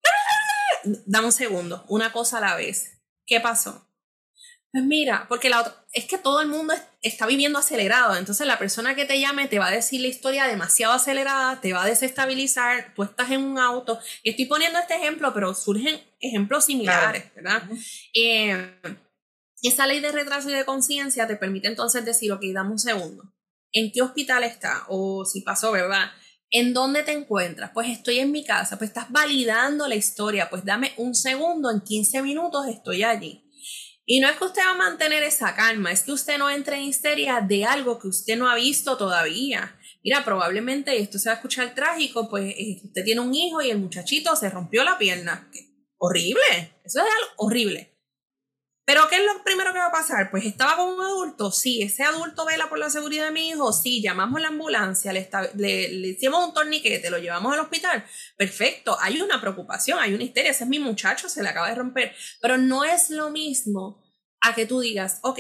[1.04, 2.98] Dame un segundo, una cosa a la vez.
[3.26, 3.89] ¿Qué pasó?
[4.72, 8.58] Pues mira, porque la otra, es que todo el mundo está viviendo acelerado, entonces la
[8.58, 11.88] persona que te llame te va a decir la historia demasiado acelerada, te va a
[11.88, 17.34] desestabilizar, tú estás en un auto, y estoy poniendo este ejemplo, pero surgen ejemplos similares,
[17.34, 17.64] ¿verdad?
[18.14, 18.78] Eh,
[19.62, 23.24] esa ley de retraso y de conciencia te permite entonces decir, ok, dame un segundo,
[23.72, 24.84] ¿en qué hospital está?
[24.88, 26.12] O si pasó, ¿verdad?
[26.52, 27.72] ¿En dónde te encuentras?
[27.74, 31.80] Pues estoy en mi casa, pues estás validando la historia, pues dame un segundo, en
[31.80, 33.49] 15 minutos estoy allí.
[34.12, 36.74] Y no es que usted va a mantener esa calma, es que usted no entre
[36.74, 39.78] en histeria de algo que usted no ha visto todavía.
[40.02, 43.70] Mira, probablemente esto se va a escuchar trágico, pues eh, usted tiene un hijo y
[43.70, 45.48] el muchachito se rompió la pierna.
[45.96, 47.89] Horrible, eso es algo horrible.
[48.90, 50.32] Pero ¿qué es lo primero que va a pasar?
[50.32, 53.72] Pues estaba con un adulto, sí, ese adulto vela por la seguridad de mi hijo,
[53.72, 58.04] sí, llamamos a la ambulancia, le, le, le hicimos un torniquete, lo llevamos al hospital,
[58.36, 61.76] perfecto, hay una preocupación, hay una histeria, ese es mi muchacho, se le acaba de
[61.76, 64.02] romper, pero no es lo mismo
[64.40, 65.38] a que tú digas, ok,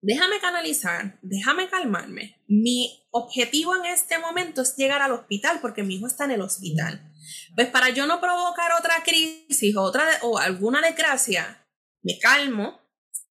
[0.00, 5.96] déjame canalizar, déjame calmarme, mi objetivo en este momento es llegar al hospital porque mi
[5.96, 7.10] hijo está en el hospital.
[7.54, 11.63] Pues para yo no provocar otra crisis o, otra, o alguna desgracia,
[12.04, 12.78] me calmo,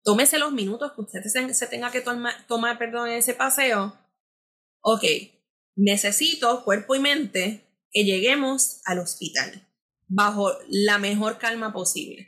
[0.04, 1.22] tómese los minutos que usted
[1.54, 3.98] se, tenga que tomar, perdón, en ese paseo.
[4.82, 5.04] Ok,
[5.76, 9.68] necesito, cuerpo y mente, que lleguemos al hospital.
[10.08, 12.28] bajo la mejor calma posible.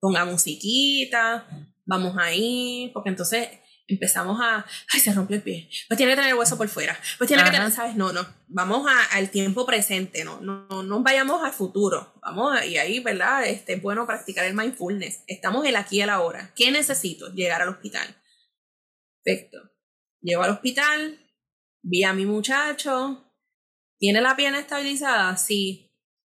[0.00, 1.46] Ponga musiquita,
[1.84, 3.48] vamos ahí, porque entonces
[3.88, 6.96] empezamos a, ay, se rompe el pie, pues tiene que tener el hueso por fuera,
[7.16, 7.96] pues tiene que tener, ¿sabes?
[7.96, 13.00] No, no, vamos al tiempo presente, no, no, no vayamos al futuro, vamos, y ahí,
[13.00, 13.46] ¿verdad?
[13.46, 17.32] Este, es bueno practicar el mindfulness, estamos el aquí y el ahora, ¿qué necesito?
[17.32, 18.14] Llegar al hospital.
[19.24, 19.58] Perfecto.
[20.20, 21.18] Llego al hospital,
[21.82, 23.32] vi a mi muchacho,
[23.98, 25.36] ¿tiene la pierna estabilizada?
[25.36, 25.92] Sí.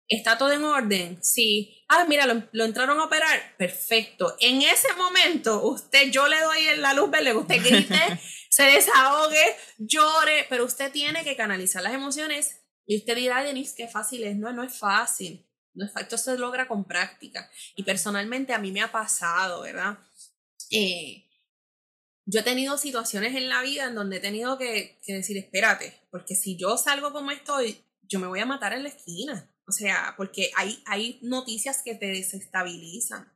[0.09, 1.23] ¿Está todo en orden?
[1.23, 1.74] Sí.
[1.89, 3.57] Ah, mira, lo, entraron a operar.
[3.57, 4.37] Perfecto.
[4.41, 8.21] En ese momento, usted, yo le doy la luz verde, usted grite,
[8.51, 12.63] se desahogue, llore, pero usted tiene que canalizar las emociones.
[12.87, 14.37] Y usted dirá, Denise, qué fácil es.
[14.37, 15.47] No, no es fácil.
[15.75, 16.05] No es fácil.
[16.05, 17.51] Esto se logra con práctica.
[17.77, 19.99] Y personalmente a mí me ha pasado, ¿verdad?
[20.71, 21.29] Eh,
[22.25, 26.01] yo he tenido situaciones en la vida en donde he tenido que, que decir, espérate,
[26.11, 29.73] porque si yo salgo como estoy, yo me voy a matar en la esquina o
[29.73, 33.33] sea, porque hay, hay noticias que te desestabilizan.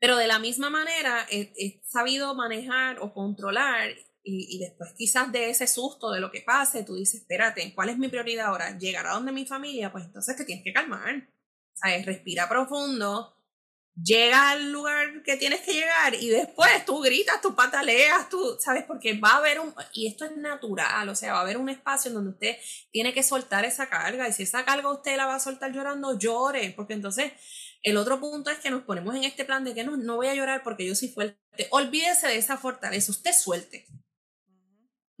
[0.00, 3.90] Pero de la misma manera, he, sabido manejar o controlar
[4.22, 7.88] y, y, después quizás de ese susto de lo que pase, tú dices, espérate, ¿cuál
[7.88, 8.76] es mi prioridad ahora?
[8.78, 9.90] ¿Llegar a donde mi familia?
[9.90, 11.28] Pues entonces que tienes que calmar.
[11.74, 12.06] ¿Sabes?
[12.06, 13.37] Respira profundo,
[14.02, 18.84] llega al lugar que tienes que llegar y después tú gritas, tú pataleas, tú, ¿sabes?
[18.84, 21.68] Porque va a haber un, y esto es natural, o sea, va a haber un
[21.68, 22.56] espacio en donde usted
[22.90, 26.18] tiene que soltar esa carga y si esa carga usted la va a soltar llorando,
[26.18, 27.32] llore, porque entonces
[27.82, 30.28] el otro punto es que nos ponemos en este plan de que no, no voy
[30.28, 31.38] a llorar porque yo soy fuerte.
[31.70, 33.86] Olvídese de esa fortaleza, usted suelte.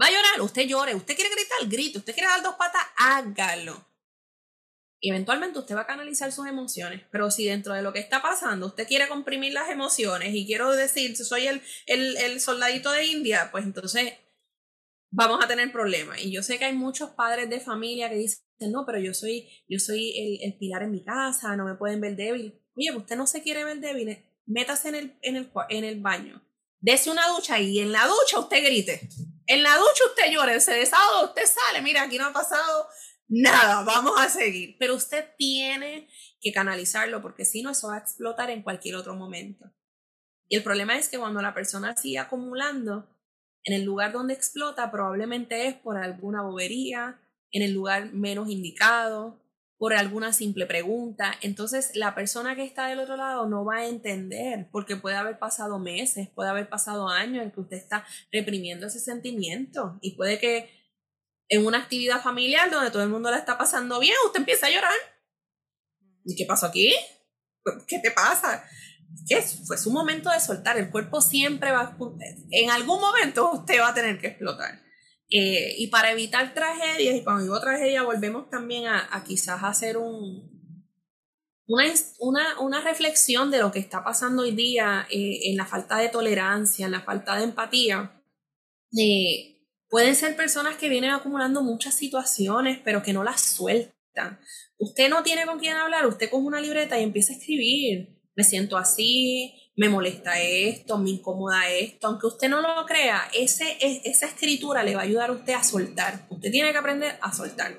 [0.00, 3.87] Va a llorar, usted llore, usted quiere gritar, grito, usted quiere dar dos patas, hágalo
[5.00, 8.66] eventualmente usted va a canalizar sus emociones, pero si dentro de lo que está pasando
[8.66, 13.48] usted quiere comprimir las emociones y quiero decir, soy el, el, el soldadito de India,
[13.52, 14.12] pues entonces
[15.10, 16.22] vamos a tener problemas.
[16.22, 19.48] Y yo sé que hay muchos padres de familia que dicen, no, pero yo soy,
[19.68, 22.60] yo soy el, el pilar en mi casa, no me pueden ver débil.
[22.76, 26.42] Oye, usted no se quiere ver débil, métase en el, en el, en el baño,
[26.80, 29.08] dese una ducha y en la ducha usted grite.
[29.46, 32.88] En la ducha usted llore, se desahoga, usted sale, mira, aquí no ha pasado
[33.28, 34.76] nada, vamos a seguir.
[34.78, 36.08] Pero usted tiene
[36.40, 39.72] que canalizarlo porque si no, eso va a explotar en cualquier otro momento.
[40.48, 43.08] Y el problema es que cuando la persona sigue acumulando,
[43.64, 47.20] en el lugar donde explota probablemente es por alguna bobería,
[47.52, 49.42] en el lugar menos indicado,
[49.78, 51.34] por alguna simple pregunta.
[51.40, 55.38] Entonces la persona que está del otro lado no va a entender porque puede haber
[55.38, 60.38] pasado meses, puede haber pasado años en que usted está reprimiendo ese sentimiento y puede
[60.38, 60.77] que
[61.48, 64.70] en una actividad familiar donde todo el mundo la está pasando bien, usted empieza a
[64.70, 64.92] llorar.
[66.24, 66.94] ¿Y qué pasó aquí?
[67.86, 68.64] ¿Qué te pasa?
[69.26, 69.40] ¿Qué?
[69.66, 70.76] Fue su momento de soltar.
[70.76, 71.96] El cuerpo siempre va,
[72.50, 74.82] en algún momento usted va a tener que explotar.
[75.30, 79.98] Eh, y para evitar tragedias, y cuando digo tragedia, volvemos también a, a quizás hacer
[79.98, 80.58] un,
[81.66, 81.84] una,
[82.18, 86.08] una, una, reflexión de lo que está pasando hoy día eh, en la falta de
[86.08, 88.22] tolerancia, en la falta de empatía.
[88.98, 89.57] Eh,
[89.88, 94.38] Pueden ser personas que vienen acumulando muchas situaciones, pero que no las sueltan.
[94.76, 98.16] Usted no tiene con quién hablar, usted coge una libreta y empieza a escribir.
[98.36, 102.06] Me siento así, me molesta esto, me incomoda esto.
[102.06, 105.64] Aunque usted no lo crea, ese, esa escritura le va a ayudar a usted a
[105.64, 106.26] soltar.
[106.28, 107.76] Usted tiene que aprender a soltar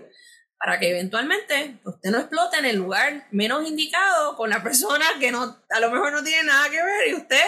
[0.58, 5.32] para que eventualmente usted no explote en el lugar menos indicado con la persona que
[5.32, 7.46] no, a lo mejor no tiene nada que ver y usted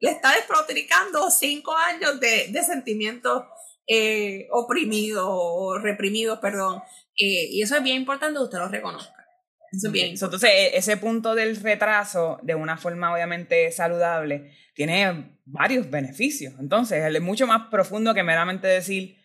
[0.00, 3.42] le está desprotricando cinco años de sentimientos
[3.86, 6.82] eh, oprimido o reprimido, perdón.
[7.16, 9.26] Eh, y eso es bien importante que usted lo reconozca.
[9.72, 10.10] Eso es bien.
[10.10, 16.54] Entonces, e, ese punto del retraso, de una forma obviamente saludable, tiene varios beneficios.
[16.60, 19.16] Entonces, es mucho más profundo que meramente decir,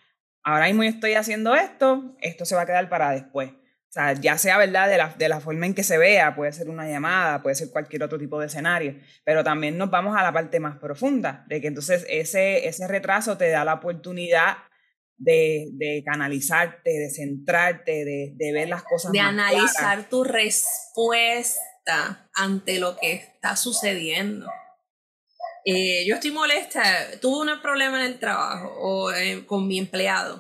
[0.44, 3.52] ahora mismo estoy haciendo esto, esto se va a quedar para después.
[3.98, 6.70] Sea, ya sea verdad de la, de la forma en que se vea, puede ser
[6.70, 10.32] una llamada, puede ser cualquier otro tipo de escenario, pero también nos vamos a la
[10.32, 14.58] parte más profunda, de que entonces ese, ese retraso te da la oportunidad
[15.18, 19.12] de, de canalizarte, de centrarte, de, de ver las cosas.
[19.12, 24.48] De analizar tu respuesta ante lo que está sucediendo.
[25.66, 26.84] Eh, yo estoy molesta,
[27.20, 30.40] tuve un problema en el trabajo o eh, con mi empleado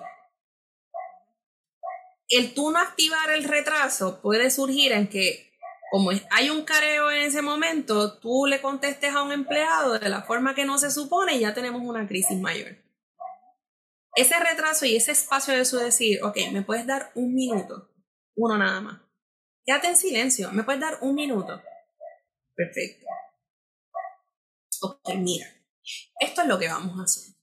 [2.29, 5.53] el tú no activar el retraso puede surgir en que,
[5.91, 10.23] como hay un careo en ese momento, tú le contestes a un empleado de la
[10.23, 12.75] forma que no se supone y ya tenemos una crisis mayor.
[14.15, 17.91] Ese retraso y ese espacio de su decir, ok, me puedes dar un minuto,
[18.35, 19.01] uno nada más.
[19.65, 21.61] Quédate en silencio, me puedes dar un minuto.
[22.55, 23.05] Perfecto.
[24.81, 25.45] Ok, mira,
[26.19, 27.33] esto es lo que vamos a hacer.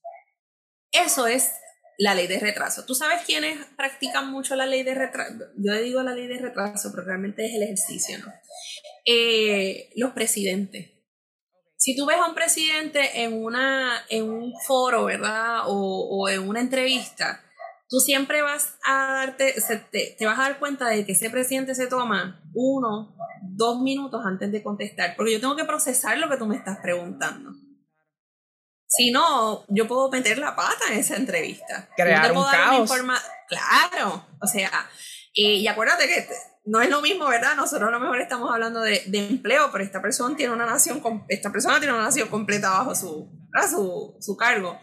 [0.90, 1.52] Eso es
[1.98, 2.84] la ley de retraso.
[2.84, 5.34] ¿Tú sabes quiénes practican mucho la ley de retraso?
[5.56, 8.32] Yo le digo la ley de retraso, pero realmente es el ejercicio, ¿no?
[9.06, 10.90] Eh, los presidentes.
[11.76, 15.62] Si tú ves a un presidente en, una, en un foro, ¿verdad?
[15.66, 17.44] O, o en una entrevista,
[17.88, 19.54] tú siempre vas a darte,
[19.92, 24.22] te, te, vas a dar cuenta de que ese presidente se toma uno, dos minutos
[24.24, 27.50] antes de contestar, porque yo tengo que procesar lo que tú me estás preguntando.
[28.86, 31.88] Si no, yo puedo meter la pata en esa entrevista.
[31.96, 32.90] Crear un caos.
[33.48, 34.70] Claro, o sea,
[35.32, 36.26] y acuérdate que
[36.66, 37.56] no es lo mismo, ¿verdad?
[37.56, 41.02] Nosotros a lo mejor estamos hablando de, de, empleo, pero esta persona tiene una nación,
[41.28, 43.30] esta persona tiene una nación completa bajo su,
[43.70, 44.78] su, su cargo.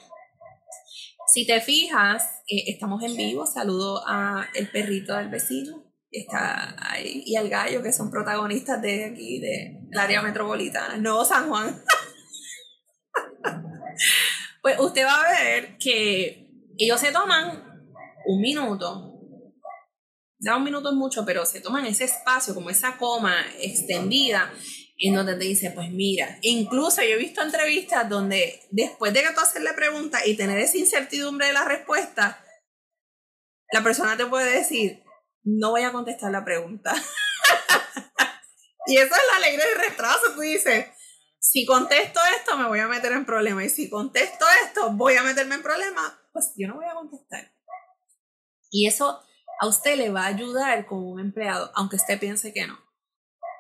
[1.34, 3.46] Si te fijas, eh, estamos en vivo.
[3.46, 9.06] Saludo a el perrito del vecino está ahí y al gallo que son protagonistas de
[9.06, 11.82] aquí, del área metropolitana, no San Juan.
[14.62, 17.64] pues usted va a ver que ellos se toman
[18.26, 19.08] un minuto.
[20.40, 24.52] Ya un minuto es mucho, pero se toman ese espacio, como esa coma extendida,
[24.98, 29.32] en donde te dice, pues mira, incluso yo he visto entrevistas donde después de que
[29.34, 32.44] tú haces la pregunta y tener esa incertidumbre de la respuesta,
[33.72, 35.04] la persona te puede decir,
[35.44, 36.94] no voy a contestar la pregunta.
[38.88, 40.88] y esa es la ley del retraso, tú dices,
[41.52, 45.24] si contesto esto me voy a meter en problemas y si contesto esto voy a
[45.24, 47.54] meterme en problemas, pues yo no voy a contestar.
[48.70, 49.22] Y eso
[49.60, 52.80] a usted le va a ayudar como un empleado, aunque usted piense que no.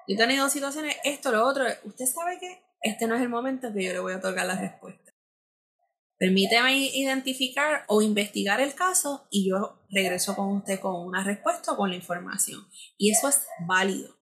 [0.08, 3.68] Yo he tenido situaciones, esto, lo otro, usted sabe que este no es el momento
[3.68, 5.12] en que yo le voy a otorgar la respuesta.
[6.18, 11.76] Permíteme identificar o investigar el caso y yo regreso con usted con una respuesta o
[11.76, 12.66] con la información.
[12.98, 14.21] Y eso es válido.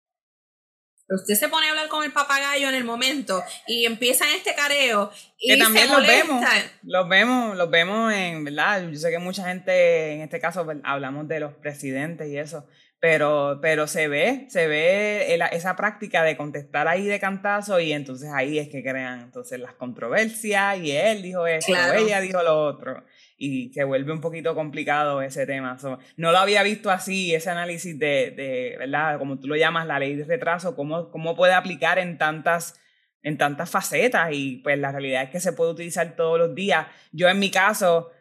[1.10, 4.36] Pero usted se pone a hablar con el papagayo en el momento y empieza en
[4.36, 5.12] este careo.
[5.40, 6.46] Y que también los vemos,
[6.84, 8.88] los vemos, los vemos en, ¿verdad?
[8.88, 12.68] Yo sé que mucha gente, en este caso, pues, hablamos de los presidentes y eso,
[13.00, 18.30] pero, pero se ve, se ve esa práctica de contestar ahí de cantazo y entonces
[18.32, 23.04] ahí es que crean entonces las controversias y él dijo esto, ella dijo lo otro
[23.40, 25.78] y se vuelve un poquito complicado ese tema.
[26.18, 29.18] no lo había visto así, ese análisis de, de, ¿verdad?
[29.18, 32.80] Como tú lo llamas, la ley de retraso, cómo, cómo puede aplicar en tantas,
[33.24, 36.88] en tantas facetas y pues la realidad es que se puede utilizar todos los días.
[37.14, 38.12] Yo en mi caso,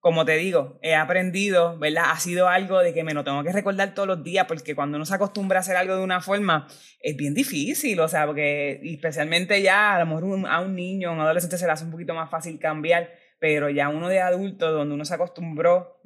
[0.00, 2.06] como te digo, he aprendido, ¿verdad?
[2.10, 4.96] Ha sido algo de que me lo tengo que recordar todos los días porque cuando
[4.96, 6.66] uno se acostumbra a hacer algo de una forma
[7.00, 11.12] es bien difícil, o sea, porque especialmente ya a lo mejor a un niño, a
[11.12, 14.72] un adolescente se le hace un poquito más fácil cambiar pero ya uno de adulto,
[14.72, 16.00] donde uno se acostumbró,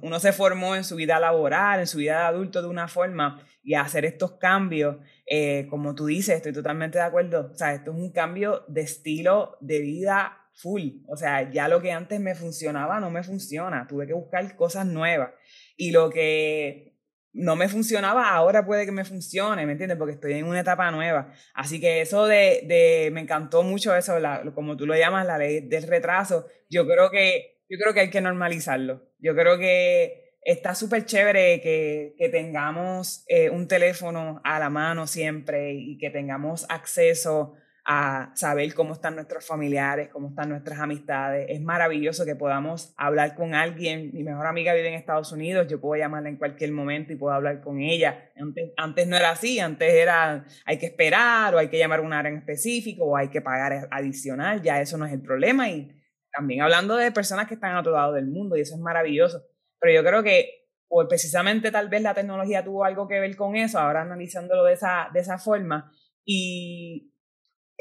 [0.00, 3.46] uno, se formó en su vida laboral, en su vida de adulto de una forma,
[3.62, 7.90] y hacer estos cambios, eh, como tú dices, estoy totalmente de acuerdo, o sea, esto
[7.90, 12.34] es un cambio de estilo de vida full, o sea, ya lo que antes me
[12.34, 15.32] funcionaba no me funciona, tuve que buscar cosas nuevas,
[15.76, 16.89] y lo que
[17.32, 19.98] no me funcionaba, ahora puede que me funcione, ¿me entiendes?
[19.98, 21.32] Porque estoy en una etapa nueva.
[21.54, 24.14] Así que eso de, de me encantó mucho eso,
[24.54, 26.46] como tú lo llamas, la ley del retraso.
[26.68, 29.08] Yo creo que, yo creo que hay que normalizarlo.
[29.18, 35.06] Yo creo que está súper chévere que, que tengamos eh, un teléfono a la mano
[35.06, 41.46] siempre y que tengamos acceso a saber cómo están nuestros familiares, cómo están nuestras amistades.
[41.48, 44.10] Es maravilloso que podamos hablar con alguien.
[44.12, 47.34] Mi mejor amiga vive en Estados Unidos, yo puedo llamarla en cualquier momento y puedo
[47.34, 48.30] hablar con ella.
[48.36, 52.02] Antes, antes no era así, antes era hay que esperar o hay que llamar a
[52.02, 55.68] un área en específico o hay que pagar adicional, ya eso no es el problema.
[55.68, 55.90] Y
[56.32, 59.42] también hablando de personas que están a otro lado del mundo y eso es maravilloso.
[59.80, 63.54] Pero yo creo que pues precisamente tal vez la tecnología tuvo algo que ver con
[63.54, 65.92] eso, ahora analizándolo de esa, de esa forma.
[66.24, 67.09] Y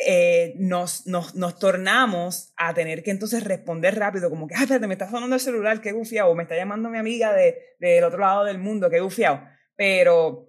[0.06, 4.88] eh, nos, nos, nos, tornamos a tener que entonces responder rápido, como que, ay, espérate,
[4.88, 8.04] me está sonando el celular, qué gufiado, o me está llamando mi amiga del de,
[8.04, 9.42] otro lado del mundo, qué gufiado.
[9.76, 10.49] Pero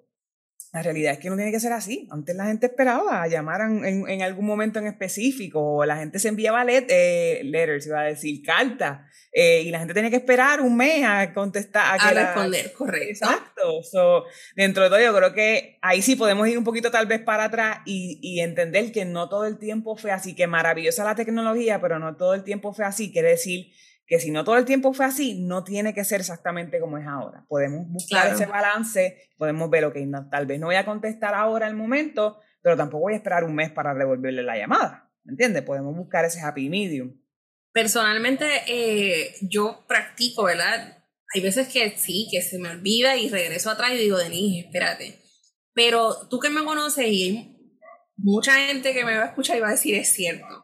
[0.72, 2.06] la realidad es que no tiene que ser así.
[2.10, 6.20] Antes la gente esperaba a llamar en, en, algún momento en específico, o la gente
[6.20, 9.00] se enviaba let, eh, letters, iba a decir, cartas,
[9.32, 11.98] eh, y la gente tenía que esperar un mes a contestar.
[12.00, 13.08] A, responder, correcto.
[13.08, 13.82] Exacto.
[13.82, 17.20] So, dentro de todo, yo creo que ahí sí podemos ir un poquito tal vez
[17.20, 21.16] para atrás y, y entender que no todo el tiempo fue así, que maravillosa la
[21.16, 23.10] tecnología, pero no todo el tiempo fue así.
[23.10, 23.72] Quiere decir
[24.10, 27.06] que si no todo el tiempo fue así, no tiene que ser exactamente como es
[27.06, 27.46] ahora.
[27.48, 29.96] Podemos buscar ese balance, podemos ver, ok,
[30.28, 33.54] tal vez no voy a contestar ahora el momento, pero tampoco voy a esperar un
[33.54, 35.08] mes para devolverle la llamada.
[35.22, 35.62] ¿Me entiendes?
[35.62, 37.22] Podemos buscar ese happy medium.
[37.72, 41.04] Personalmente, eh, yo practico, ¿verdad?
[41.32, 45.20] Hay veces que sí, que se me olvida y regreso atrás y digo, Denise, espérate.
[45.72, 47.76] Pero tú que me conoces y hay
[48.16, 50.59] mucha gente que me va a escuchar y va a decir, es cierto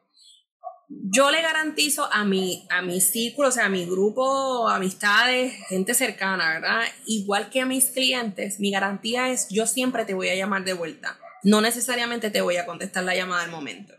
[1.09, 5.95] yo le garantizo a mi, a mi círculo, o sea, a mi grupo, amistades, gente
[5.95, 6.83] cercana, ¿verdad?
[7.07, 10.73] Igual que a mis clientes, mi garantía es yo siempre te voy a llamar de
[10.73, 11.19] vuelta.
[11.43, 13.95] No necesariamente te voy a contestar la llamada al momento.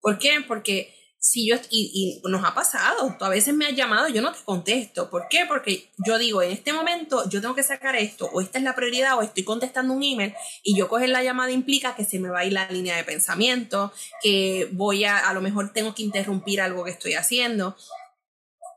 [0.00, 0.40] ¿Por qué?
[0.46, 0.92] Porque
[1.22, 4.42] si yo, y, nos ha pasado, tú a veces me has llamado, yo no te
[4.42, 5.10] contesto.
[5.10, 5.44] ¿Por qué?
[5.46, 8.74] Porque yo digo, en este momento yo tengo que sacar esto, o esta es la
[8.74, 12.30] prioridad, o estoy contestando un email, y yo coger la llamada implica que se me
[12.30, 13.92] va a ir la línea de pensamiento,
[14.22, 17.76] que voy a, a lo mejor tengo que interrumpir algo que estoy haciendo.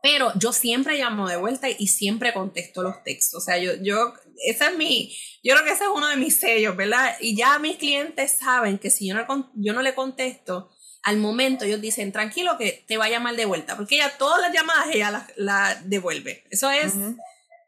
[0.02, 3.41] Pero yo siempre llamo de vuelta y siempre contesto los textos.
[3.41, 4.14] O sea, yo, yo,
[4.46, 7.16] esa es mi, yo creo que ese es uno de mis sellos, ¿verdad?
[7.22, 10.70] Y ya mis clientes saben que si yo no, yo no le contesto,
[11.04, 14.41] al momento ellos dicen, tranquilo que te va a llamar de vuelta, porque ella todas
[14.41, 16.45] las llamadas ella la, la devuelve.
[16.49, 16.93] Eso es,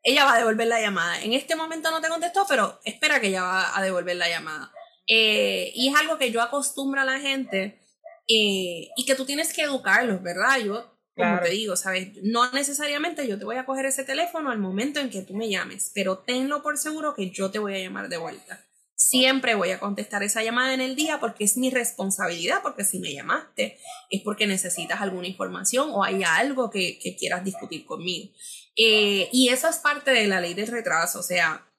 [0.03, 1.21] ella va a devolver la llamada.
[1.21, 4.71] En este momento no te contestó, pero espera que ella va a devolver la llamada.
[5.07, 7.79] Eh, y es algo que yo acostumbro a la gente
[8.27, 10.59] eh, y que tú tienes que educarlos, ¿verdad?
[10.59, 12.09] Yo, como te digo, ¿sabes?
[12.23, 15.49] No necesariamente yo te voy a coger ese teléfono al momento en que tú me
[15.49, 18.65] llames, pero tenlo por seguro que yo te voy a llamar de vuelta.
[19.07, 22.97] Siempre voy a contestar esa llamada en el día porque es mi responsabilidad, porque si
[22.97, 23.77] me llamaste
[24.09, 28.33] es porque necesitas alguna información o hay algo que, quieras discutir conmigo.
[28.75, 31.19] Eh, y eso es parte de la ley del retraso.
[31.19, 31.71] O sea,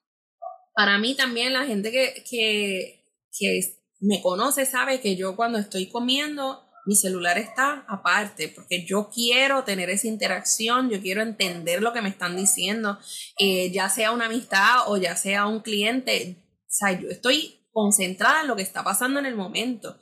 [0.73, 3.05] para mí también la gente que, que,
[3.37, 3.61] que
[3.99, 9.65] me conoce sabe que yo cuando estoy comiendo mi celular está aparte, porque yo quiero
[9.65, 13.01] tener esa interacción, yo quiero entender lo que me están diciendo,
[13.41, 18.43] eh, ya sea una amistad o ya sea un cliente, o sea, yo estoy concentrada
[18.43, 19.97] en lo que está pasando en el momento.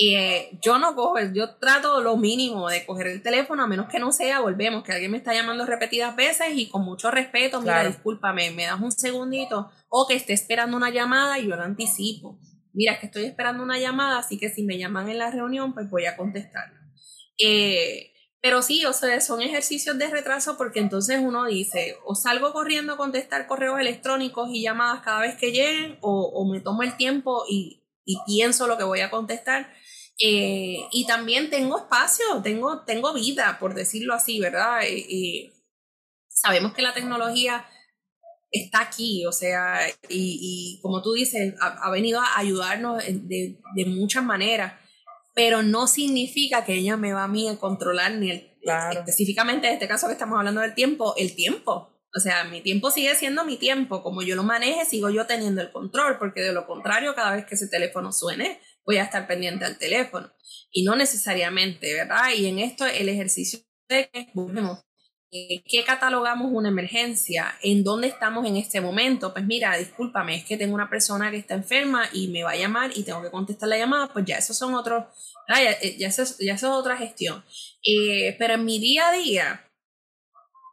[0.00, 3.98] Eh, yo no cojo, yo trato lo mínimo de coger el teléfono, a menos que
[3.98, 7.84] no sea, volvemos, que alguien me está llamando repetidas veces y con mucho respeto, mira,
[7.84, 12.38] discúlpame, me das un segundito, o que esté esperando una llamada y yo la anticipo.
[12.72, 15.74] Mira, es que estoy esperando una llamada, así que si me llaman en la reunión,
[15.74, 16.72] pues voy a contestar.
[17.36, 22.52] Eh, pero sí, o sea, son ejercicios de retraso porque entonces uno dice, o salgo
[22.52, 26.96] corriendo a contestar correos electrónicos y llamadas cada vez que lleguen, o, me tomo el
[26.96, 27.82] tiempo y,
[28.26, 29.72] pienso lo que voy a contestar.
[30.20, 34.82] Eh, y también tengo espacio, tengo, tengo vida, por decirlo así, ¿verdad?
[34.88, 35.52] Y,
[36.28, 37.66] sabemos que la tecnología
[38.52, 44.22] está aquí, o sea, y, como tú dices, ha, venido a ayudarnos de, de muchas
[44.22, 44.74] maneras
[45.38, 48.56] pero no significa que ella me va a mí a controlar ni el,
[48.90, 52.02] específicamente en este caso que estamos hablando del tiempo, el tiempo.
[52.12, 55.62] O sea, mi tiempo sigue siendo mi tiempo, como yo lo maneje, sigo yo teniendo
[55.62, 59.28] el control, porque de lo contrario, cada vez que ese teléfono suene, voy a estar
[59.28, 60.28] pendiente al teléfono.
[60.72, 62.32] Y no necesariamente, ¿verdad?
[62.36, 64.80] Y en esto el ejercicio de que volvemos
[65.30, 67.54] ¿Qué catalogamos una emergencia?
[67.62, 69.32] ¿En dónde estamos en este momento?
[69.34, 72.56] Pues mira, discúlpame, es que tengo una persona que está enferma y me va a
[72.56, 75.04] llamar y tengo que contestar la llamada, pues ya esos son otros,
[75.46, 77.44] ya, eh, ya, eso, ya eso es otra gestión.
[77.84, 79.70] Eh, pero en mi día a día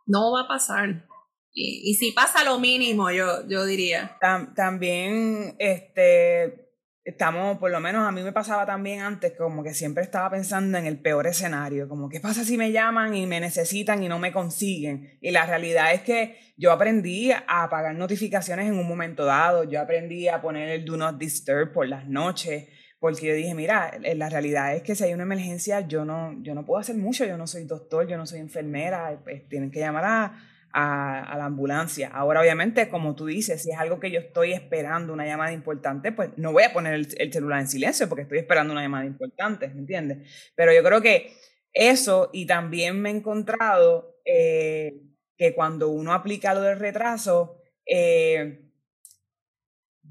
[0.05, 1.05] no va a pasar.
[1.51, 4.17] Y, y si pasa lo mínimo, yo, yo diría.
[4.55, 6.64] también, este,
[7.05, 10.79] estamos, por lo menos a mí me pasaba también antes, como que siempre estaba pensando
[10.79, 14.17] en el peor escenario, como qué pasa si me llaman y me necesitan y no
[14.17, 15.17] me consiguen.
[15.21, 19.79] Y la realidad es que yo aprendí a apagar notificaciones en un momento dado, yo
[19.79, 22.67] aprendí a poner el do not disturb por las noches,
[22.99, 26.55] porque yo dije, mira, la realidad es que si hay una emergencia, yo no, yo
[26.55, 29.79] no puedo hacer mucho, yo no soy doctor, yo no soy enfermera, pues tienen que
[29.79, 32.09] llamar a a, la ambulancia.
[32.09, 36.11] Ahora, obviamente, como tú dices, si es algo que yo estoy esperando una llamada importante,
[36.11, 39.69] pues no voy a poner el, celular en silencio porque estoy esperando una llamada importante,
[39.69, 40.51] ¿me entiendes?
[40.53, 41.33] Pero yo creo que
[41.71, 45.01] eso, y también me he encontrado eh,
[45.37, 48.64] que cuando uno aplica lo del retraso, eh,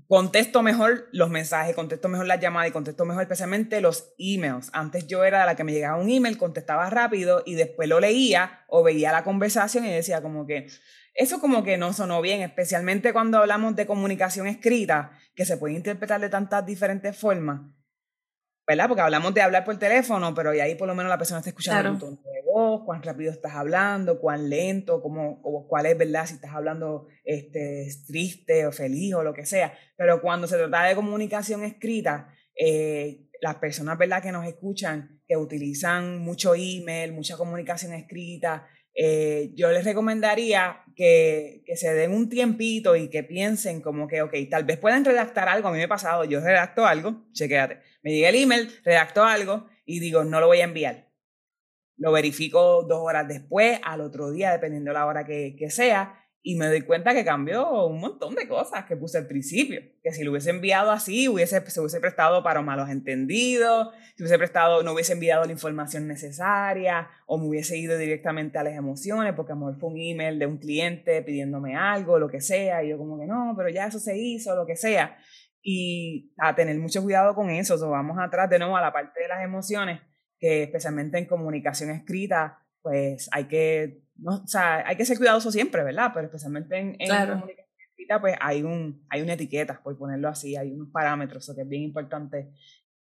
[0.09, 4.71] contesto mejor los mensajes, contesto mejor las llamadas y contesto mejor especialmente los emails.
[4.73, 8.65] Antes yo era la que me llegaba un email, contestaba rápido y después lo leía
[8.69, 10.69] o veía la conversación y decía como que
[11.15, 15.75] eso como que no sonó bien, especialmente cuando hablamos de comunicación escrita, que se puede
[15.75, 17.61] interpretar de tantas diferentes formas.
[18.67, 18.89] ¿verdad?
[18.89, 21.91] Porque hablamos de hablar por teléfono, pero ahí por lo menos la persona está escuchando
[21.91, 26.25] un tono de voz, cuán rápido estás hablando, cuán lento, cómo, o cuál es, ¿verdad?
[26.27, 29.77] Si estás hablando este, triste o feliz o lo que sea.
[29.97, 34.23] Pero cuando se trata de comunicación escrita, eh, las personas, ¿verdad?
[34.23, 41.65] Que nos escuchan, que utilizan mucho email, mucha comunicación escrita, eh, yo les recomendaría que,
[41.67, 45.49] que, se den un tiempito y que piensen como que, ok, tal vez puedan redactar
[45.49, 45.67] algo.
[45.67, 49.67] A mí me ha pasado, yo redacto algo, chequéate, me llega el email, redacto algo
[49.85, 51.14] y digo, no lo voy a enviar.
[51.97, 56.25] Lo verifico dos horas después, al otro día, dependiendo de la hora que, que sea,
[56.47, 59.81] y me doy cuenta que cambió un montón de cosas que puse al principio.
[60.03, 64.37] Que si lo hubiese enviado así, hubiese, se hubiese prestado para malos entendidos, si hubiese
[64.37, 69.33] prestado, no hubiese enviado la información necesaria, o me hubiese ido directamente a las emociones,
[69.33, 72.85] porque a lo mejor fue un email de un cliente pidiéndome algo, lo que sea,
[72.85, 75.17] y yo como que no, pero ya eso se hizo, lo que sea.
[75.63, 77.77] Y a tener mucho cuidado con eso.
[77.77, 80.03] O vamos atrás de nuevo a la parte de las emociones,
[80.45, 85.51] que especialmente en comunicación escrita, pues hay que no, o sea, hay que ser cuidadoso
[85.51, 86.11] siempre, ¿verdad?
[86.13, 90.55] Pero especialmente en, en comunicación escrita, pues hay, un, hay una etiqueta, por ponerlo así,
[90.55, 92.51] hay unos parámetros, o que es bien importante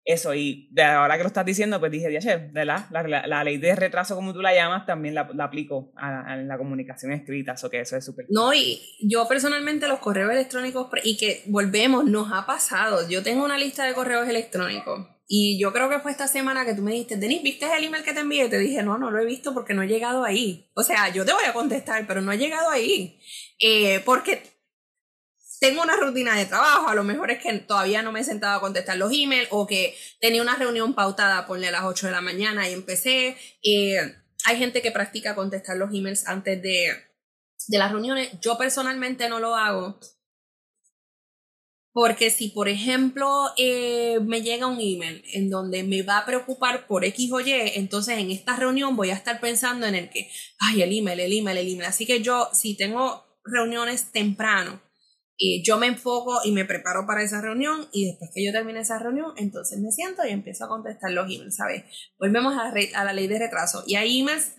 [0.05, 0.35] eso.
[0.35, 2.09] Y de ahora que lo estás diciendo, pues dije,
[2.53, 2.85] ¿verdad?
[2.91, 6.35] La, la, la, ley de retraso, como tú la llamas, también la, la aplico a,
[6.35, 8.27] en la comunicación escrita, eso que eso es súper.
[8.29, 13.09] No, y yo personalmente los correos electrónicos, y que volvemos, nos ha pasado.
[13.09, 16.73] Yo tengo una lista de correos electrónicos y yo creo que fue esta semana que
[16.73, 18.49] tú me dijiste, Denis, ¿viste el email que te envié?
[18.49, 20.69] Te dije, no, no lo he visto porque no he llegado ahí.
[20.73, 23.17] O sea, yo te voy a contestar, pero no he llegado ahí.
[23.57, 24.43] Eh, porque
[25.61, 28.57] tengo una rutina de trabajo, a lo mejor es que todavía no me he sentado
[28.57, 32.11] a contestar los emails o que tenía una reunión pautada, ponle a las 8 de
[32.11, 33.37] la mañana y empecé.
[33.63, 34.01] Eh,
[34.43, 36.87] hay gente que practica contestar los emails antes de,
[37.69, 38.31] de las reuniones.
[38.41, 39.97] Yo personalmente no lo hago
[41.93, 46.87] porque si, por ejemplo, eh, me llega un email en donde me va a preocupar
[46.87, 50.29] por X o Y, entonces en esta reunión voy a estar pensando en el que,
[50.59, 51.85] ay, el email, el email, el email.
[51.85, 54.81] Así que yo, si tengo reuniones temprano,
[55.37, 58.81] eh, yo me enfoco y me preparo para esa reunión y después que yo termine
[58.81, 61.83] esa reunión, entonces me siento y empiezo a contestar los emails, ¿sabes?
[62.19, 63.83] Volvemos a, a la ley de retraso.
[63.85, 64.53] Y hay emails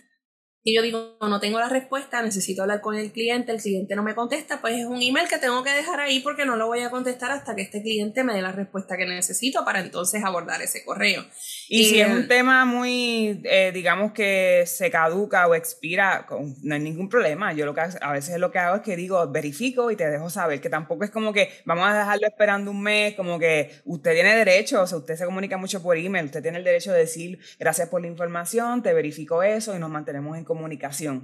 [0.65, 4.03] y yo digo, no tengo la respuesta, necesito hablar con el cliente, el cliente no
[4.03, 6.79] me contesta, pues es un email que tengo que dejar ahí porque no lo voy
[6.79, 10.61] a contestar hasta que este cliente me dé la respuesta que necesito para entonces abordar
[10.61, 11.25] ese correo.
[11.67, 16.25] Y, si es un tema muy, eh, digamos que se caduca o expira,
[16.61, 17.51] no hay ningún problema.
[17.51, 20.29] Yo lo que a veces lo que hago es que digo, verifico y te dejo
[20.29, 24.13] saber, que tampoco es como que vamos a dejarlo esperando un mes, como que usted
[24.13, 26.99] tiene derecho, o sea, usted se comunica mucho por email, usted tiene el derecho de
[26.99, 30.52] decir gracias por la información, te verifico eso y nos mantenemos en comunicación,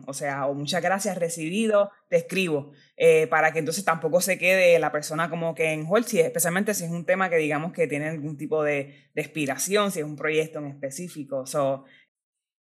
[0.07, 4.79] o sea, o muchas gracias, recibido, te escribo, eh, para que entonces tampoco se quede
[4.79, 7.87] la persona como que en hold, si, especialmente si es un tema que digamos que
[7.87, 11.45] tiene algún tipo de, de expiración, si es un proyecto en específico.
[11.45, 11.85] So,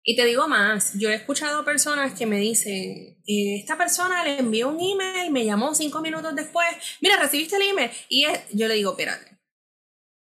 [0.06, 4.38] y te digo más, yo he escuchado personas que me dicen, eh, esta persona le
[4.38, 6.66] envió un email, me llamó cinco minutos después,
[7.00, 7.90] mira, recibiste el email.
[8.10, 9.38] Y yo le digo, espérate,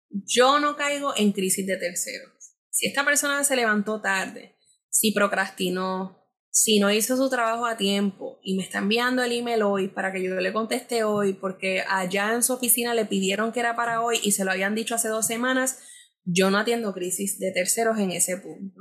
[0.09, 2.55] yo no caigo en crisis de terceros.
[2.69, 4.55] Si esta persona se levantó tarde,
[4.89, 6.24] si procrastinó,
[6.56, 10.14] si no hizo su trabajo a tiempo y me está enviando el email hoy para
[10.14, 14.01] que yo le conteste hoy porque allá en su oficina le pidieron que era para
[14.01, 15.80] hoy y se lo habían dicho hace dos semanas,
[16.24, 18.80] yo no atiendo crisis de terceros en ese punto.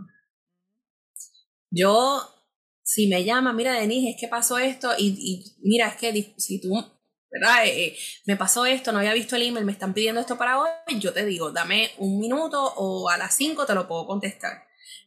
[1.68, 2.22] Yo,
[2.84, 6.72] si me llama, mira Denise, es que pasó esto y, mira, es que si tú,
[7.28, 7.66] ¿verdad?
[7.66, 7.96] Eh, eh,
[8.26, 10.68] me pasó esto, no había visto el email, me están pidiendo esto para hoy,
[11.00, 14.62] yo te digo, dame un minuto o a las cinco te lo puedo contestar.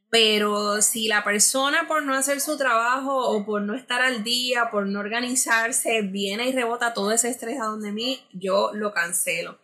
[0.10, 4.70] Pero si la persona por no hacer su trabajo o por no estar al día,
[4.72, 9.60] por no organizarse, viene y rebota todo ese estrés a donde mí, yo lo cancelo.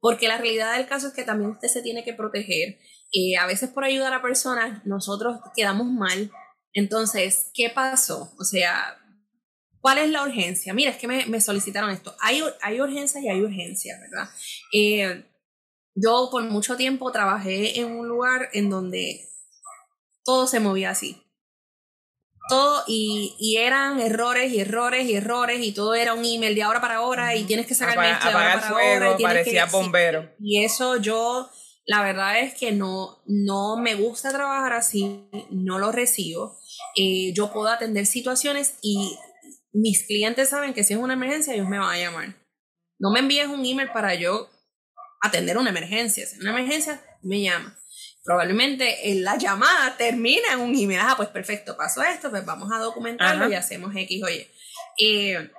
[0.00, 2.78] Porque la realidad del caso es que también usted se tiene que proteger.
[3.12, 6.30] Eh, a veces por ayudar a personas nosotros quedamos mal.
[6.74, 8.32] Entonces, ¿qué pasó?
[8.38, 8.98] O sea,
[9.80, 10.74] ¿cuál es la urgencia?
[10.74, 12.14] Mira, es que me, me solicitaron esto.
[12.20, 14.28] Hay, hay urgencias y hay urgencias, ¿verdad?
[14.72, 15.24] Eh,
[15.94, 19.29] yo por mucho tiempo trabajé en un lugar en donde
[20.30, 21.20] todo se movía así.
[22.48, 26.62] Todo y, y, eran errores y errores y errores y todo era un email de
[26.62, 29.16] ahora para ahora y tienes que sacar esto de ahora para fuego, ahora.
[29.18, 30.30] Y parecía bombero.
[30.38, 31.50] Y eso yo,
[31.84, 36.58] la verdad es que no, no me gusta trabajar así, no lo recibo.
[36.96, 39.18] Eh, yo puedo atender situaciones y
[39.72, 42.36] mis clientes saben que si es una emergencia ellos me van a llamar.
[43.00, 44.48] No me envíes un email para yo
[45.20, 46.24] atender una emergencia.
[46.24, 47.76] Si es una emergencia, me llama
[48.22, 51.00] probablemente en la llamada termina en un email.
[51.02, 54.50] Ah, pues perfecto, pasó esto, pues vamos a documentarlo y hacemos X, oye.
[54.98, 55.50] Eh,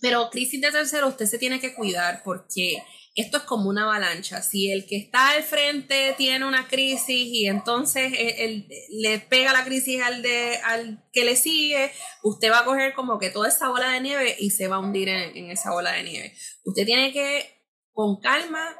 [0.00, 2.82] pero crisis de tercero, usted se tiene que cuidar porque
[3.14, 4.42] esto es como una avalancha.
[4.42, 9.64] Si el que está al frente tiene una crisis y entonces él, le pega la
[9.64, 11.90] crisis al, de, al que le sigue,
[12.22, 14.80] usted va a coger como que toda esa bola de nieve y se va a
[14.80, 16.32] hundir en, en esa bola de nieve.
[16.64, 18.76] Usted tiene que, con calma,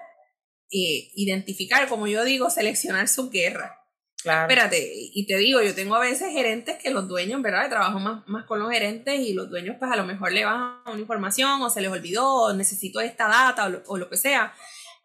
[0.70, 3.74] eh, identificar, como yo digo, seleccionar su guerra.
[4.22, 4.42] Claro.
[4.42, 7.68] Espérate, y te digo, yo tengo a veces gerentes que los dueños, ¿verdad?
[7.68, 10.80] Trabajo más, más con los gerentes y los dueños pues a lo mejor le van
[10.86, 14.52] una información o se les olvidó o necesito esta data o lo, que sea.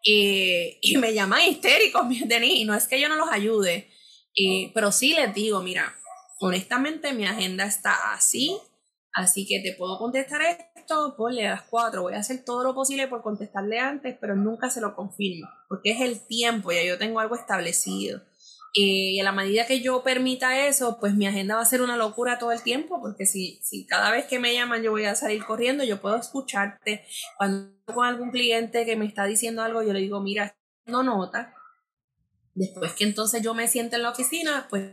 [0.04, 3.88] Eh, y me llaman histéricos, Denis, y no es que yo no los ayude,
[4.34, 5.94] eh, pero sí les digo, mira,
[6.40, 8.58] honestamente mi agenda está así,
[9.14, 10.42] Así que te puedo contestar
[10.84, 14.36] esto, ponle a las 4, voy a hacer todo lo posible por contestarle antes, pero
[14.36, 18.20] nunca se lo confirmo, porque es el tiempo, ya yo tengo algo establecido.
[18.76, 21.80] Eh, y a la medida que yo permita eso, pues mi agenda va a ser
[21.80, 25.04] una locura todo el tiempo, porque si, si cada vez que me llaman yo voy
[25.04, 27.06] a salir corriendo, yo puedo escucharte.
[27.38, 30.56] Cuando con algún cliente que me está diciendo algo, yo le digo, mira,
[30.86, 31.54] no nota.
[32.54, 34.92] Después que entonces yo me siento en la oficina, pues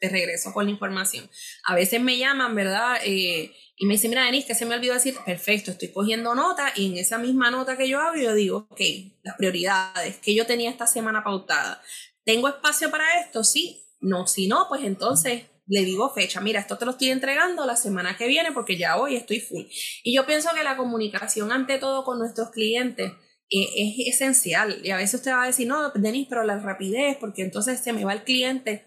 [0.00, 1.28] te regreso con la información.
[1.64, 2.98] A veces me llaman, ¿verdad?
[3.04, 6.72] Eh, y me dicen, mira, Denise, que se me olvidó decir, perfecto, estoy cogiendo nota
[6.74, 8.80] y en esa misma nota que yo hago, yo digo, ok,
[9.22, 11.82] las prioridades que yo tenía esta semana pautada
[12.24, 13.42] ¿Tengo espacio para esto?
[13.44, 13.84] Sí.
[14.00, 17.76] No, si no, pues entonces le digo fecha, mira, esto te lo estoy entregando la
[17.76, 19.64] semana que viene porque ya hoy estoy full.
[20.02, 23.12] Y yo pienso que la comunicación ante todo con nuestros clientes
[23.52, 24.80] es esencial.
[24.84, 27.92] Y a veces usted va a decir, no, Denis, pero la rapidez, porque entonces se
[27.92, 28.86] me va el cliente.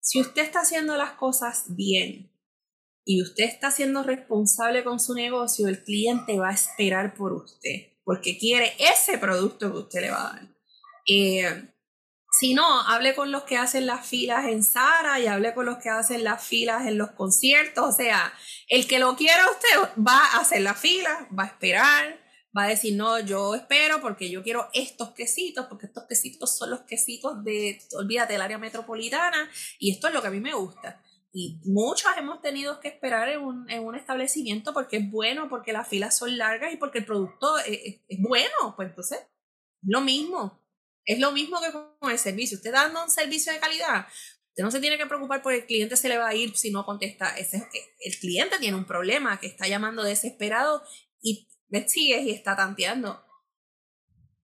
[0.00, 2.32] Si usted está haciendo las cosas bien
[3.04, 7.96] y usted está siendo responsable con su negocio, el cliente va a esperar por usted
[8.06, 10.48] porque quiere ese producto que usted le va a dar.
[11.08, 11.72] Eh,
[12.38, 15.78] si no, hable con los que hacen las filas en Sara y hable con los
[15.78, 17.84] que hacen las filas en los conciertos.
[17.84, 18.32] O sea,
[18.68, 22.20] el que lo quiera usted va a hacer la fila, va a esperar,
[22.56, 26.70] va a decir, no, yo espero porque yo quiero estos quesitos, porque estos quesitos son
[26.70, 30.54] los quesitos de, olvídate, del área metropolitana y esto es lo que a mí me
[30.54, 31.02] gusta.
[31.32, 35.72] Y muchos hemos tenido que esperar en un, en un establecimiento porque es bueno, porque
[35.72, 38.74] las filas son largas y porque el producto es, es bueno.
[38.74, 39.18] Pues entonces,
[39.82, 40.66] lo mismo
[41.06, 42.56] es lo mismo que con el servicio.
[42.56, 44.06] Usted dando un servicio de calidad,
[44.50, 46.70] usted no se tiene que preocupar por el cliente se le va a ir si
[46.70, 47.36] no contesta.
[47.38, 47.64] Ese es
[48.00, 50.82] el cliente tiene un problema, que está llamando desesperado
[51.22, 53.22] y me sigue y está tanteando.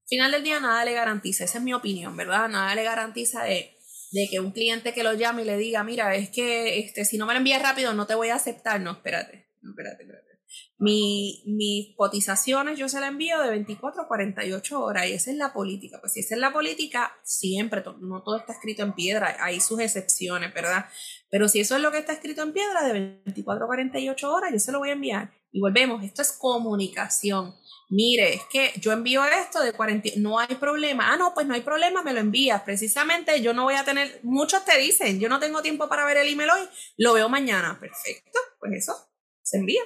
[0.07, 2.49] Final del día nada le garantiza, esa es mi opinión, ¿verdad?
[2.49, 3.79] Nada le garantiza de,
[4.13, 7.17] de que un cliente que lo llame y le diga, mira, es que este, si
[7.17, 8.81] no me lo envías rápido no te voy a aceptar.
[8.81, 10.33] No, espérate, espérate, espérate.
[10.77, 15.37] Mi, mis cotizaciones yo se las envío de 24 a 48 horas y esa es
[15.37, 15.99] la política.
[16.01, 19.81] Pues si esa es la política, siempre, no todo está escrito en piedra, hay sus
[19.81, 20.87] excepciones, ¿verdad?
[21.31, 24.53] Pero si eso es lo que está escrito en piedra de 24 a 48 horas,
[24.53, 25.42] yo se lo voy a enviar.
[25.53, 27.55] Y volvemos, esto es comunicación.
[27.91, 31.13] Mire, es que yo envío esto de 40, no hay problema.
[31.13, 32.63] Ah, no, pues no hay problema, me lo envías.
[32.63, 36.17] Precisamente yo no voy a tener, muchos te dicen, yo no tengo tiempo para ver
[36.17, 37.79] el email hoy, lo veo mañana.
[37.79, 38.95] Perfecto, pues eso,
[39.43, 39.83] se envía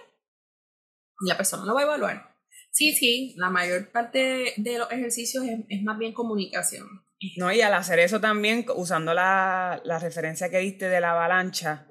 [1.21, 2.37] y la persona lo va a evaluar.
[2.71, 6.87] Sí, sí, la mayor parte de los ejercicios es, más bien comunicación.
[7.39, 11.89] No, y al hacer eso también, usando la, la referencia que diste de la avalancha,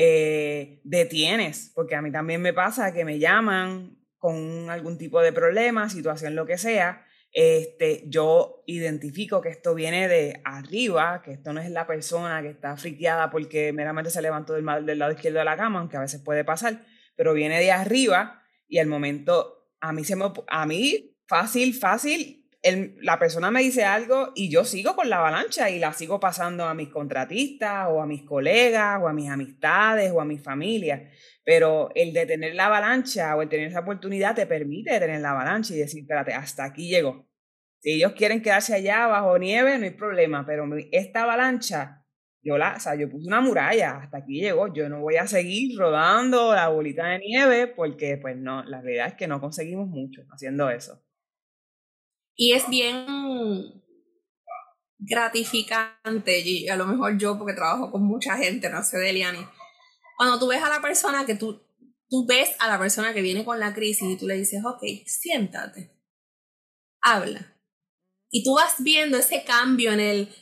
[0.00, 5.32] eh, detienes, porque a mí también me pasa que me llaman con algún tipo de
[5.32, 11.52] problema, situación, lo que sea, este, yo identifico que esto viene de arriba, que esto
[11.52, 15.40] no es la persona que está friqueada porque meramente se levantó del, del lado izquierdo
[15.40, 16.84] de la cama, aunque a veces puede pasar,
[17.16, 22.37] pero viene de arriba y el momento, a mí se me, a mí, fácil, fácil,
[22.62, 26.64] la persona me dice algo y yo sigo con la avalancha y la sigo pasando
[26.64, 31.10] a mis contratistas o a mis colegas o a mis amistades o a mi familia.
[31.44, 35.30] Pero el de tener la avalancha o el tener esa oportunidad te permite tener la
[35.30, 37.28] avalancha y decir, espérate, hasta aquí llego.
[37.80, 41.98] Si ellos quieren quedarse allá bajo nieve, no hay problema, pero esta avalancha
[42.42, 45.26] yo la, o sea, yo puse una muralla, hasta aquí llegó, yo no voy a
[45.26, 49.88] seguir rodando la bolita de nieve porque pues no, la realidad es que no conseguimos
[49.88, 51.02] mucho haciendo eso.
[52.40, 53.82] Y es bien
[54.98, 59.44] gratificante, y a lo mejor yo porque trabajo con mucha gente, no sé, Deliani,
[60.16, 61.60] cuando tú ves a la persona que tú,
[62.08, 64.82] tú ves a la persona que viene con la crisis y tú le dices, ok,
[65.06, 65.98] siéntate,
[67.00, 67.56] habla.
[68.30, 70.34] Y tú vas viendo ese cambio en el,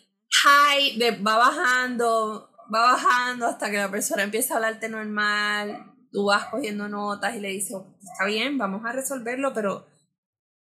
[0.43, 6.27] high, de, va bajando, va bajando hasta que la persona empieza a hablarte normal, tú
[6.27, 9.87] vas cogiendo notas y le dices, está bien, vamos a resolverlo, pero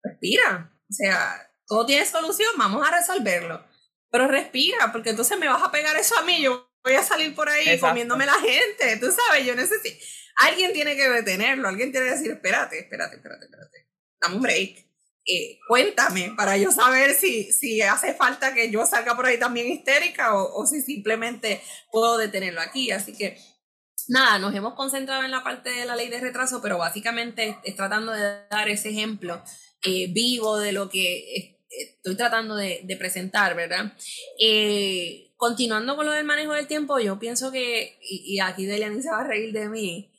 [0.04, 0.72] respira.
[0.92, 3.66] O sea, todo tiene solución, vamos a resolverlo.
[4.12, 7.34] Pero respira, porque entonces me vas a pegar eso a mí, yo voy a salir
[7.34, 9.98] por ahí comiéndome la gente, tú sabes, yo necesito...
[10.38, 13.88] Alguien tiene que detenerlo, alguien tiene que decir, espérate, espérate, espérate, espérate,
[14.20, 14.92] dame un break
[15.26, 19.72] eh, cuéntame para yo saber si, si hace falta que yo salga por ahí también
[19.72, 21.62] histérica o, o, si simplemente
[21.92, 22.92] puedo detenerlo aquí.
[22.92, 23.38] Así que
[24.08, 27.76] nada, nos hemos concentrado en la parte de la ley de retraso, pero básicamente es,
[27.76, 29.44] tratando de dar ese ejemplo
[29.84, 33.94] eh, vivo de lo que estoy tratando de, presentar, ¿verdad?
[34.40, 39.02] Eh, continuando con lo del manejo del tiempo, yo pienso que, y, y aquí Deliani
[39.02, 40.12] se va a reír de mí,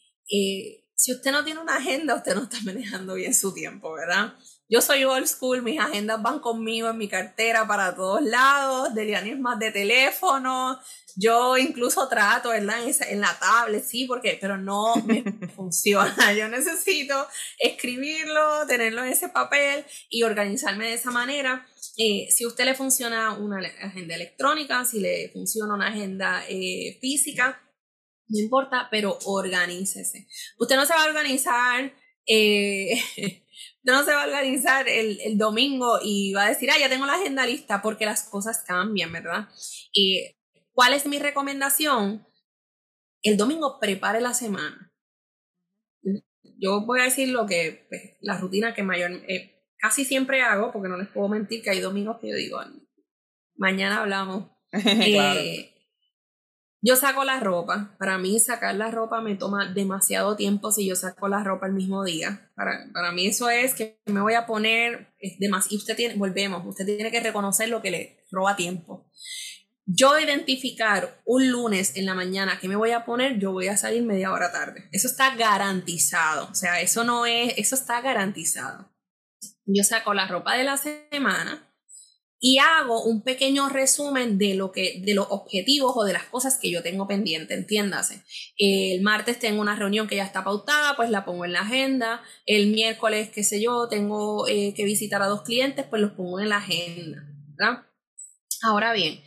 [1.02, 4.34] si usted no tiene una agenda, usted no está manejando bien su tiempo, ¿verdad?
[4.68, 9.30] Yo soy old school, mis agendas van conmigo en mi cartera para todos lados, Deliani
[9.30, 10.78] es más de teléfono,
[11.16, 12.78] yo incluso trato, ¿verdad?
[13.08, 15.22] En, la tablet, sí, porque, pero no me
[15.56, 16.32] funciona.
[16.32, 17.26] Yo necesito
[17.58, 21.66] escribirlo, tenerlo en ese papel y organizarme de esa manera.
[21.96, 26.98] Eh, si a usted le funciona una agenda electrónica, si le funciona una agenda eh,
[27.00, 27.60] física,
[28.28, 30.26] no importa, pero organícese.
[30.58, 31.92] Usted no se va a organizar.
[32.26, 32.94] Eh,
[33.82, 37.04] no se va a organizar el, el, domingo y va a decir, ah, ya tengo
[37.04, 39.48] la agenda lista, porque las cosas cambian, ¿verdad?
[39.92, 40.36] Y
[40.72, 42.26] ¿Cuál es mi recomendación?
[43.22, 44.92] El domingo prepare la semana.
[46.58, 50.72] Yo voy a decir lo que, pues, la rutina que mayor, eh, casi siempre hago,
[50.72, 52.60] porque no les puedo mentir que hay domingos que yo digo,
[53.56, 54.50] mañana hablamos.
[54.74, 55.68] Eh,
[56.84, 57.94] yo saco la ropa.
[57.98, 61.74] Para mí sacar la ropa me toma demasiado tiempo si yo saco la ropa el
[61.74, 62.50] mismo día.
[62.56, 66.66] Para, para mí eso es que me voy a poner, es y usted tiene, volvemos,
[66.66, 69.10] usted tiene que reconocer lo que le roba tiempo
[69.84, 73.76] yo identificar un lunes en la mañana que me voy a poner, yo voy a
[73.76, 74.88] salir media hora tarde.
[74.92, 76.48] Eso está garantizado.
[76.50, 78.90] O sea, eso no es, eso está garantizado.
[79.64, 81.68] Yo saco la ropa de la semana
[82.44, 86.58] y hago un pequeño resumen de lo que, de los objetivos o de las cosas
[86.60, 88.24] que yo tengo pendiente, entiéndase.
[88.58, 92.20] El martes tengo una reunión que ya está pautada, pues la pongo en la agenda.
[92.44, 96.40] El miércoles, qué sé yo, tengo eh, que visitar a dos clientes, pues los pongo
[96.40, 97.24] en la agenda.
[97.56, 97.84] ¿verdad?
[98.64, 99.22] Ahora bien,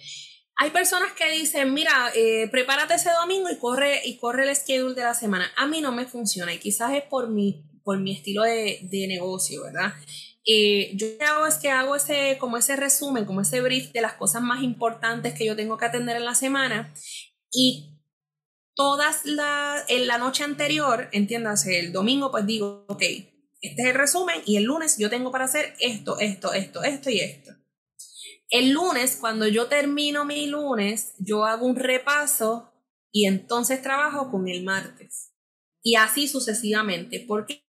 [0.58, 4.96] hay personas que dicen, mira, eh, prepárate ese domingo y corre, y corre el schedule
[4.96, 5.52] de la semana.
[5.58, 9.08] A mí no me funciona y quizás es por mi, por mi estilo de, de
[9.08, 9.94] negocio, ¿verdad?
[10.46, 13.92] Eh, yo lo que hago es que hago ese, como ese resumen, como ese brief
[13.92, 16.94] de las cosas más importantes que yo tengo que atender en la semana
[17.52, 18.00] y
[18.76, 23.96] todas las, en la noche anterior, entiéndase, el domingo pues digo, ok, este es el
[23.96, 27.55] resumen y el lunes yo tengo para hacer esto, esto, esto, esto y esto.
[28.50, 32.72] El lunes, cuando yo termino mi lunes, yo hago un repaso
[33.12, 35.32] y entonces trabajo con el martes.
[35.82, 37.20] Y así sucesivamente.
[37.20, 37.64] ¿Por qué?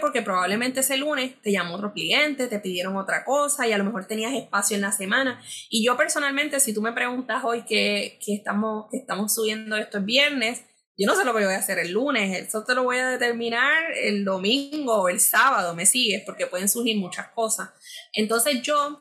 [0.00, 3.84] Porque probablemente ese lunes te llamó otro cliente, te pidieron otra cosa y a lo
[3.84, 5.42] mejor tenías espacio en la semana.
[5.70, 10.04] Y yo personalmente, si tú me preguntas hoy que, estamos, que estamos subiendo esto el
[10.04, 10.64] viernes,
[10.98, 13.08] yo no sé lo que voy a hacer el lunes, eso te lo voy a
[13.08, 17.70] determinar el domingo o el sábado, me sigues, porque pueden surgir muchas cosas.
[18.12, 19.00] Entonces yo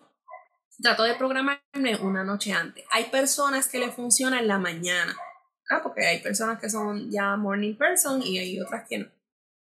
[0.81, 2.83] trato de programarme una noche antes.
[2.91, 5.15] Hay personas que le funciona en la mañana,
[5.83, 9.07] porque hay personas que son ya morning person y hay otras que no.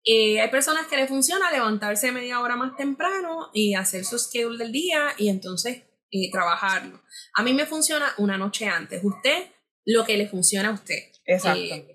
[0.04, 4.58] Eh, hay personas que le funciona levantarse media hora más temprano y hacer su schedule
[4.58, 7.00] del día y entonces eh, trabajarlo.
[7.34, 9.02] A mí me funciona una noche antes.
[9.02, 9.50] Usted,
[9.86, 11.10] lo que le funciona a usted.
[11.24, 11.58] Exacto.
[11.58, 11.94] Eh,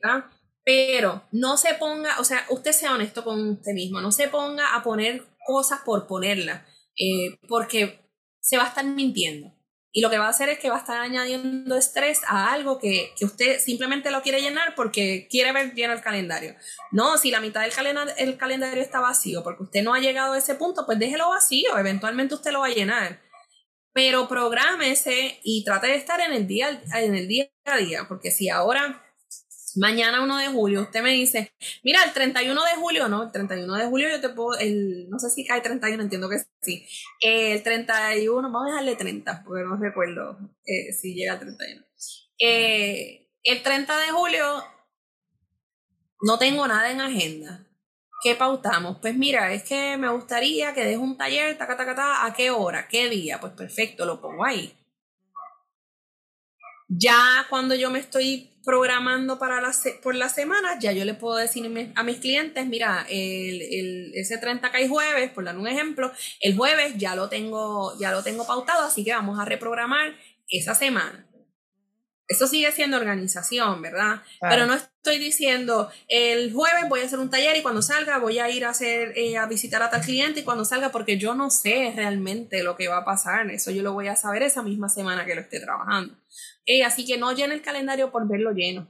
[0.65, 4.75] Pero no se ponga, o sea, usted sea honesto con usted mismo, no se ponga
[4.75, 6.63] a poner cosas por ponerlas,
[7.47, 8.08] porque
[8.49, 9.53] se va a estar mintiendo.
[9.91, 12.79] Y lo que va a hacer es que va a estar añadiendo estrés a algo
[12.79, 16.55] que, que usted simplemente lo quiere llenar porque quiere ver bien el calendario.
[16.91, 17.73] No, si la mitad del
[18.17, 21.77] el calendario está vacío porque usted no ha llegado a ese punto, pues déjelo vacío,
[21.77, 23.21] eventualmente usted lo va a llenar.
[23.93, 28.31] Pero prográmese y trate de estar en el día, en el día a día, porque
[28.31, 29.03] si ahora
[29.77, 31.53] mañana 1 de julio, usted me dice,
[31.83, 35.19] mira, el 31 de julio, no, el 31 de julio yo te puedo, el, no
[35.19, 36.87] sé si cae 31, entiendo que sí.
[37.21, 41.85] El 31, vamos a dejarle 30, porque no recuerdo eh, si llega al 31.
[42.39, 44.63] Eh, el 30 de julio
[46.21, 47.65] no tengo nada en agenda.
[48.21, 48.97] ¿Qué pautamos?
[48.99, 52.51] Pues mira, es que me gustaría que deje un taller, taca, taca, taca, ¿a qué
[52.51, 52.87] hora?
[52.89, 53.39] ¿Qué día?
[53.39, 54.73] Pues perfecto, lo pongo ahí.
[56.89, 59.71] Ya cuando yo me estoy programando para la
[60.01, 61.65] por la semana, ya yo le puedo decir
[61.95, 66.11] a mis clientes, mira, el, el, ese 30 cae jueves, por dar un ejemplo,
[66.41, 70.15] el jueves ya lo tengo, ya lo tengo pautado, así que vamos a reprogramar
[70.49, 71.25] esa semana.
[72.27, 74.21] Eso sigue siendo organización, ¿verdad?
[74.39, 78.37] Pero no estoy diciendo, el jueves voy a hacer un taller y cuando salga voy
[78.37, 81.33] a ir a hacer, eh, a visitar a tal cliente y cuando salga, porque yo
[81.33, 83.49] no sé realmente lo que va a pasar.
[83.49, 86.13] Eso yo lo voy a saber esa misma semana que lo esté trabajando.
[86.85, 88.87] Así que no llene el calendario por verlo lleno.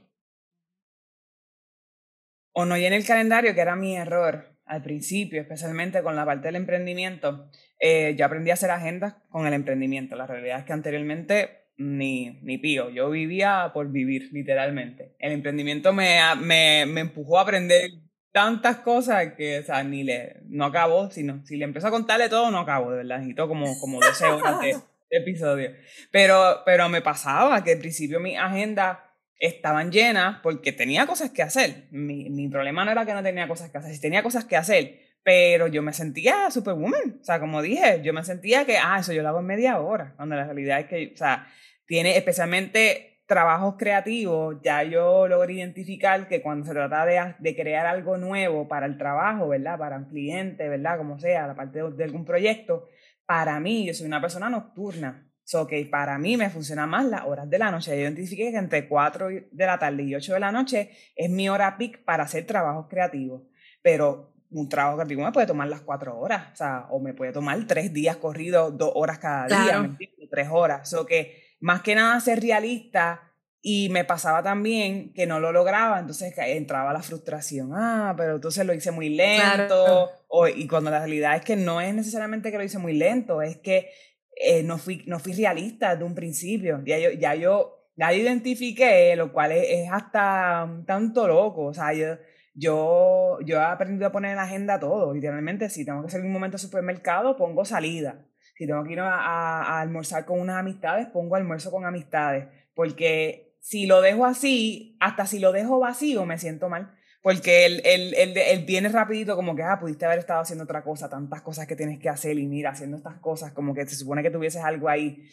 [2.52, 6.48] O no llene el calendario, que era mi error al principio, especialmente con la parte
[6.48, 7.50] del emprendimiento.
[7.78, 10.14] Eh, yo aprendí a hacer agendas con el emprendimiento.
[10.16, 12.90] La realidad es que anteriormente ni, ni pío.
[12.90, 15.16] Yo vivía por vivir, literalmente.
[15.18, 17.90] El emprendimiento me, me, me empujó a aprender
[18.32, 22.28] tantas cosas que, o sea, ni le, no acabo, sino, si le empiezo a contarle
[22.28, 23.16] todo, no acabo, de verdad.
[23.16, 24.76] Necesito como, como 12 horas de,
[25.10, 25.72] episodio.
[26.10, 31.42] Pero, pero me pasaba que al principio mi agenda estaban llenas porque tenía cosas que
[31.42, 31.88] hacer.
[31.90, 34.56] Mi, mi problema no era que no tenía cosas que hacer, si tenía cosas que
[34.56, 37.18] hacer, pero yo me sentía superwoman.
[37.20, 39.80] O sea, como dije, yo me sentía que, ah, eso yo lo hago en media
[39.80, 41.46] hora, cuando la realidad es que, o sea,
[41.86, 47.86] tiene especialmente trabajos creativos, ya yo logro identificar que cuando se trata de, de, crear
[47.86, 49.78] algo nuevo para el trabajo, ¿verdad?
[49.78, 50.98] Para un cliente, ¿verdad?
[50.98, 52.88] Como sea, la parte de, de algún proyecto,
[53.30, 55.24] para mí, yo soy una persona nocturna.
[55.44, 57.92] So que para mí me funciona más las horas de la noche.
[57.92, 61.48] Yo identifiqué que entre 4 de la tarde y 8 de la noche es mi
[61.48, 63.42] hora peak para hacer trabajos creativos.
[63.82, 67.30] Pero un trabajo creativo me puede tomar las 4 horas, o sea, o me puede
[67.30, 69.96] tomar 3 días corridos, 2 horas cada día, ¿me
[70.28, 70.90] 3 horas.
[70.90, 73.29] So que más que nada ser realista
[73.62, 78.64] y me pasaba también que no lo lograba, entonces entraba la frustración, ah, pero entonces
[78.64, 82.56] lo hice muy lento, o, y cuando la realidad es que no es necesariamente que
[82.56, 83.90] lo hice muy lento, es que
[84.36, 89.14] eh, no, fui, no fui realista desde un principio, ya yo, ya yo, ya identifiqué,
[89.14, 92.16] lo cual es, hasta un tanto loco, o sea, yo,
[92.54, 96.32] yo, yo he aprendido a poner en agenda todo, literalmente, si tengo que salir un
[96.32, 98.24] momento al supermercado, pongo salida,
[98.56, 103.49] si tengo que ir a, a, almorzar con unas amistades, pongo almuerzo con amistades, porque
[103.60, 106.96] si lo dejo así, hasta si lo dejo vacío, me siento mal.
[107.22, 110.82] Porque él, él, él, él, viene rapidito como que, ah, pudiste haber estado haciendo otra
[110.82, 113.96] cosa, tantas cosas que tienes que hacer y mira, haciendo estas cosas, como que se
[113.96, 115.28] supone que tuvieses algo ahí.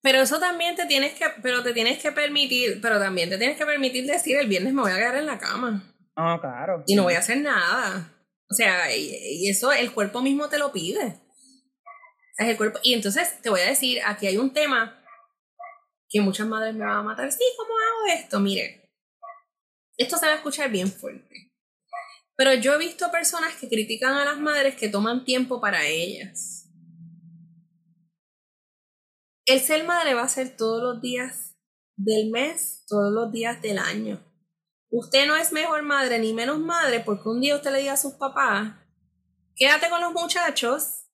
[0.00, 3.58] Pero eso también te tienes que, pero te tienes que permitir, pero también te tienes
[3.58, 5.94] que permitir decir, el viernes me voy a quedar en la cama.
[6.14, 6.82] Ah, claro.
[6.86, 8.12] Y no voy a hacer nada.
[8.48, 11.20] O sea, y, eso el cuerpo mismo te lo pide
[12.38, 12.78] el cuerpo.
[12.82, 15.02] Y entonces te voy a decir, aquí hay un tema
[16.08, 17.30] que muchas madres me van a matar.
[17.32, 18.40] Sí, ¿cómo hago esto?
[18.40, 18.90] Mire,
[19.96, 21.52] esto se va a escuchar bien fuerte.
[22.36, 26.68] Pero yo he visto personas que critican a las madres que toman tiempo para ellas.
[29.46, 31.56] El ser madre va a ser todos los días
[31.96, 34.22] del mes, todos los días del año.
[34.90, 37.96] Usted no es mejor madre ni menos madre porque un día usted le diga a
[37.96, 38.74] sus papás,
[39.54, 41.05] quédate con los muchachos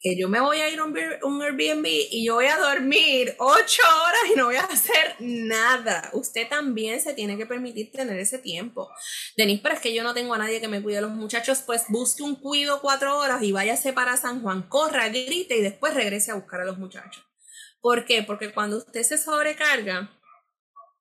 [0.00, 3.82] que yo me voy a ir a un, Airbnb y yo voy a dormir ocho
[3.82, 6.10] horas y no voy a hacer nada.
[6.14, 8.88] Usted también se tiene que permitir tener ese tiempo.
[9.36, 11.62] Denise, pero es que yo no tengo a nadie que me cuide a los muchachos,
[11.66, 15.92] pues busque un cuido cuatro horas y váyase para San Juan, corra, grite y después
[15.92, 17.22] regrese a buscar a los muchachos.
[17.82, 18.22] ¿Por qué?
[18.22, 20.10] Porque cuando usted se sobrecarga,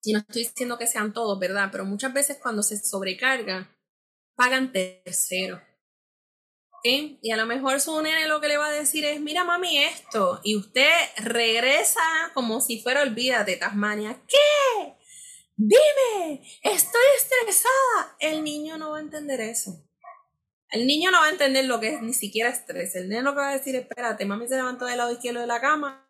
[0.03, 1.69] y no estoy diciendo que sean todos, ¿verdad?
[1.71, 3.69] Pero muchas veces cuando se sobrecarga,
[4.35, 4.71] pagan
[6.83, 9.77] y a lo mejor su nene lo que le va a decir es, mira mami
[9.79, 11.99] esto, y usted regresa
[12.33, 14.95] como si fuera olvídate, Tasmania, ¿qué?
[15.55, 18.15] Dime, estoy estresada.
[18.19, 19.83] El niño no va a entender eso.
[20.71, 22.95] El niño no va a entender lo que es ni siquiera estrés.
[22.95, 25.47] El niño lo que va a decir, espérate, mami se levantó del lado izquierdo de
[25.47, 26.07] la cama,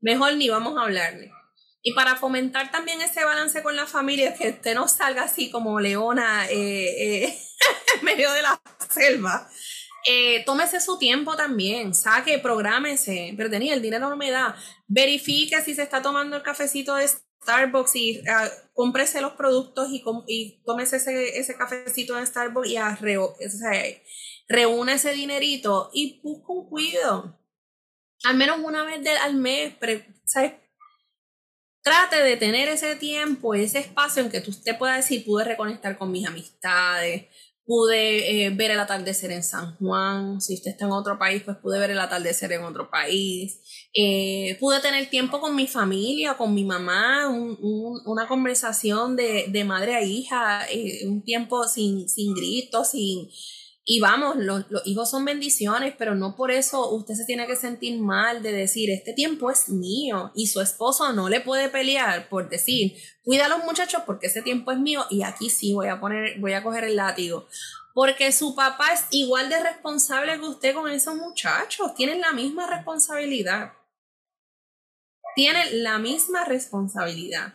[0.00, 1.30] mejor ni vamos a hablarle.
[1.82, 5.80] Y para fomentar también ese balance con la familia, que usted no salga así como
[5.80, 7.38] leona eh, eh,
[7.98, 9.48] en medio de la selva,
[10.06, 14.56] eh, tómese su tiempo también, saque, prográmese, pero tenía el dinero no me da.
[14.88, 20.02] Verifique si se está tomando el cafecito de Starbucks y uh, cómprese los productos y,
[20.26, 22.76] y tómese ese, ese cafecito de Starbucks y
[24.48, 27.38] reúne ese dinerito y busca un cuido.
[28.24, 29.74] Al menos una vez al mes,
[31.84, 36.12] Trate de tener ese tiempo, ese espacio en que usted pueda decir, pude reconectar con
[36.12, 37.26] mis amistades,
[37.64, 41.56] pude eh, ver el atardecer en San Juan, si usted está en otro país, pues
[41.58, 43.60] pude ver el atardecer en otro país,
[43.94, 49.94] eh, pude tener tiempo con mi familia, con mi mamá, una conversación de, de, madre
[49.94, 53.28] a hija, eh, un tiempo sin, sin gritos, sin
[53.84, 57.98] y vamos, los, hijos son bendiciones, pero no por eso usted se tiene que sentir
[57.98, 62.48] mal de decir, este tiempo es mío y su esposo no le puede pelear por
[62.48, 65.98] decir, cuida a los muchachos porque ese tiempo es mío y aquí sí voy a
[65.98, 67.48] poner, voy a coger el látigo.
[67.94, 72.66] Porque su papá es igual de responsable que usted con esos muchachos, tienen la misma
[72.68, 73.72] responsabilidad.
[75.34, 77.54] Tienen la misma responsabilidad.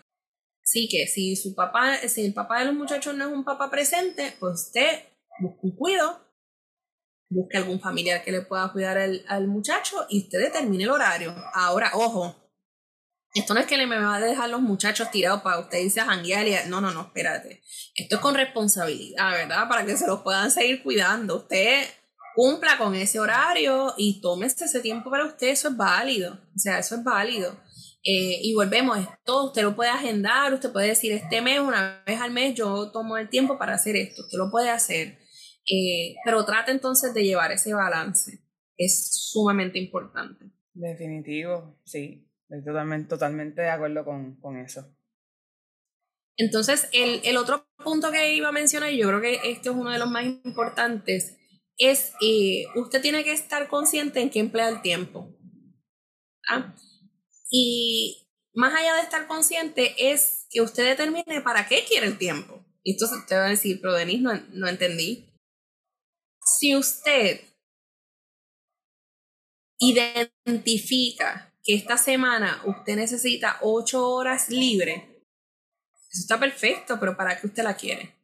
[0.62, 3.72] Así que si su papá, si el papá de los muchachos no es un papá
[3.72, 5.00] presente, pues usted
[5.40, 6.22] busque un cuido,
[7.30, 11.36] busque algún familiar que le pueda cuidar al, al muchacho y usted determine el horario.
[11.54, 12.36] Ahora, ojo,
[13.34, 16.00] esto no es que le me va a dejar los muchachos tirados para usted irse
[16.00, 17.62] a y no, no, no, espérate.
[17.94, 19.68] Esto es con responsabilidad, ¿verdad?
[19.68, 21.38] Para que se los puedan seguir cuidando.
[21.38, 21.86] Usted
[22.36, 26.34] cumpla con ese horario y tómese ese tiempo para usted, eso es válido.
[26.56, 27.52] O sea, eso es válido.
[28.04, 32.22] Eh, y volvemos, esto usted lo puede agendar, usted puede decir, este mes, una vez
[32.22, 35.20] al mes, yo tomo el tiempo para hacer esto, usted lo puede hacer.
[35.70, 38.40] Eh, pero trata entonces de llevar ese balance.
[38.78, 40.46] Es sumamente importante.
[40.74, 42.30] Definitivo, sí.
[42.50, 44.96] Estoy totalmente, totalmente de acuerdo con, con eso.
[46.38, 49.76] Entonces, el, el, otro punto que iba a mencionar, y yo creo que esto es
[49.76, 51.36] uno de los más importantes,
[51.78, 55.36] es eh, usted tiene que estar consciente en qué emplea el tiempo.
[56.50, 56.76] ¿ah?
[57.50, 62.66] Y más allá de estar consciente, es que usted determine para qué quiere el tiempo.
[62.84, 65.27] Y entonces usted va a decir, pero Denise, no, no entendí.
[66.48, 67.42] Si usted
[69.80, 75.26] identifica que esta semana usted necesita ocho horas libre,
[76.10, 78.16] eso está perfecto, pero ¿para qué usted la quiere?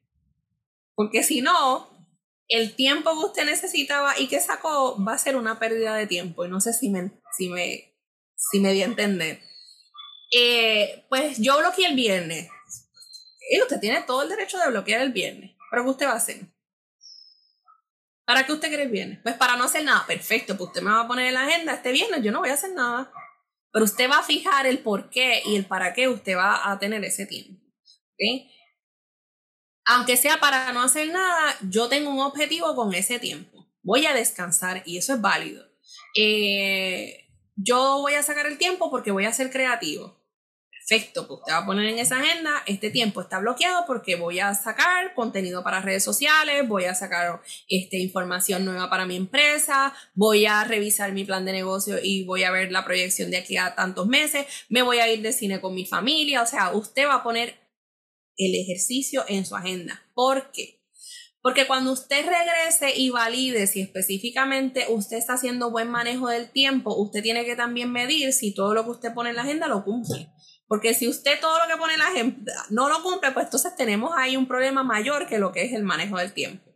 [0.95, 2.07] Porque si no,
[2.47, 6.45] el tiempo que usted necesitaba y que sacó va a ser una pérdida de tiempo.
[6.45, 7.93] Y no sé si me, si me,
[8.37, 9.41] si me di a entender.
[10.31, 12.49] Eh, pues yo bloqueé el viernes.
[13.51, 15.51] Y usted tiene todo el derecho de bloquear el viernes.
[15.69, 16.52] ¿Pero qué usted va a hacer?
[18.25, 19.19] ¿Para qué usted quiere el viernes?
[19.21, 20.05] Pues para no hacer nada.
[20.07, 22.49] Perfecto, pues usted me va a poner en la agenda este viernes, yo no voy
[22.49, 23.11] a hacer nada.
[23.71, 26.79] Pero usted va a fijar el por qué y el para qué usted va a
[26.79, 27.61] tener ese tiempo.
[29.85, 33.67] Aunque sea para no hacer nada, yo tengo un objetivo con ese tiempo.
[33.81, 35.65] Voy a descansar y eso es válido.
[36.15, 40.22] Eh, yo voy a sacar el tiempo porque voy a ser creativo
[40.87, 44.39] perfecto, pues usted va a poner en esa agenda, este tiempo está bloqueado porque voy
[44.39, 49.93] a sacar contenido para redes sociales, voy a sacar este, información nueva para mi empresa,
[50.13, 53.55] voy a revisar mi plan de negocio y voy a ver la proyección de aquí
[53.55, 57.07] a tantos meses, me voy a ir de cine con mi familia, o sea, usted
[57.07, 57.55] va a poner
[58.35, 60.03] el ejercicio en su agenda.
[60.13, 60.81] ¿Por qué?
[61.41, 66.95] Porque cuando usted regrese y valide si específicamente usted está haciendo buen manejo del tiempo,
[66.95, 69.83] usted tiene que también medir si todo lo que usted pone en la agenda lo
[69.83, 70.29] cumple.
[70.73, 74.11] Porque si usted todo lo que pone la agenda no lo cumple, pues entonces tenemos
[74.17, 76.71] ahí un problema mayor que lo que es el manejo del tiempo.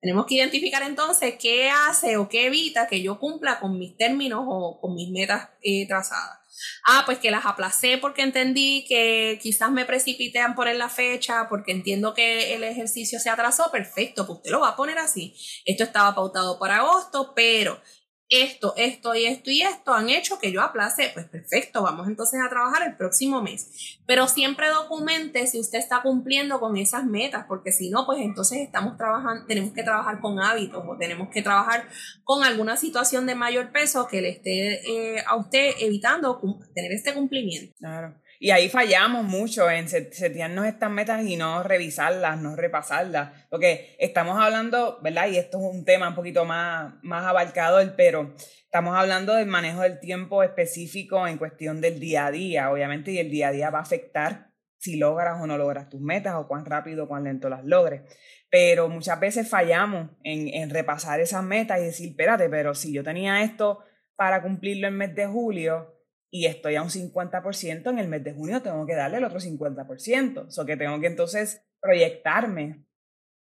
[0.00, 4.42] Tenemos que identificar entonces qué hace o qué evita que yo cumpla con mis términos
[4.48, 6.40] o con mis metas eh, trazadas.
[6.88, 11.46] Ah, pues que las aplacé porque entendí que quizás me precipité en poner la fecha,
[11.48, 15.36] porque entiendo que el ejercicio se atrasó, perfecto, pues usted lo va a poner así.
[15.64, 17.80] Esto estaba pautado para agosto, pero
[18.28, 22.40] esto, esto y esto y esto han hecho que yo aplace, pues perfecto, vamos entonces
[22.44, 23.95] a trabajar el próximo mes.
[24.06, 28.58] Pero siempre documente si usted está cumpliendo con esas metas, porque si no, pues entonces
[28.58, 31.88] estamos trabajando, tenemos que trabajar con hábitos o tenemos que trabajar
[32.24, 36.40] con alguna situación de mayor peso que le esté eh, a usted evitando
[36.74, 37.74] tener este cumplimiento.
[37.78, 38.14] Claro.
[38.38, 43.46] Y ahí fallamos mucho en setearnos estas metas y no revisarlas, no repasarlas.
[43.50, 45.28] Porque estamos hablando, ¿verdad?
[45.28, 48.34] Y esto es un tema un poquito más, más abarcador, pero
[48.76, 53.18] estamos hablando del manejo del tiempo específico en cuestión del día a día, obviamente, y
[53.18, 56.46] el día a día va a afectar si logras o no logras tus metas o
[56.46, 58.02] cuán rápido o cuán lento las logres.
[58.50, 63.02] Pero muchas veces fallamos en, en repasar esas metas y decir, espérate, pero si yo
[63.02, 63.82] tenía esto
[64.14, 65.94] para cumplirlo en mes de julio,
[66.30, 69.40] y estoy a un 50%, en el mes de junio tengo que darle el otro
[69.40, 70.48] 50%.
[70.54, 72.84] O que tengo que entonces proyectarme.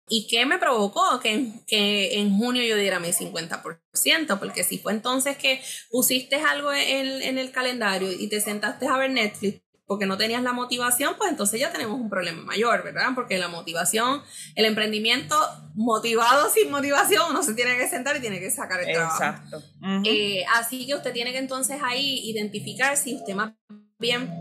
[0.09, 4.39] ¿Y qué me provocó que, que en junio yo diera mi 50%?
[4.39, 8.99] Porque si fue entonces que pusiste algo en, en el calendario y te sentaste a
[8.99, 13.09] ver Netflix porque no tenías la motivación, pues entonces ya tenemos un problema mayor, ¿verdad?
[13.15, 14.23] Porque la motivación,
[14.55, 15.37] el emprendimiento
[15.75, 19.23] motivado sin motivación, uno se tiene que sentar y tiene que sacar el trabajo.
[19.23, 19.63] Exacto.
[20.05, 23.53] Eh, así que usted tiene que entonces ahí identificar si usted más
[23.99, 24.33] bien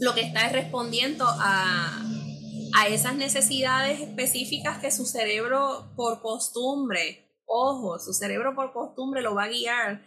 [0.00, 2.02] lo que está es respondiendo a,
[2.76, 9.34] a esas necesidades específicas que su cerebro por costumbre, ojo, su cerebro por costumbre lo
[9.34, 10.02] va a guiar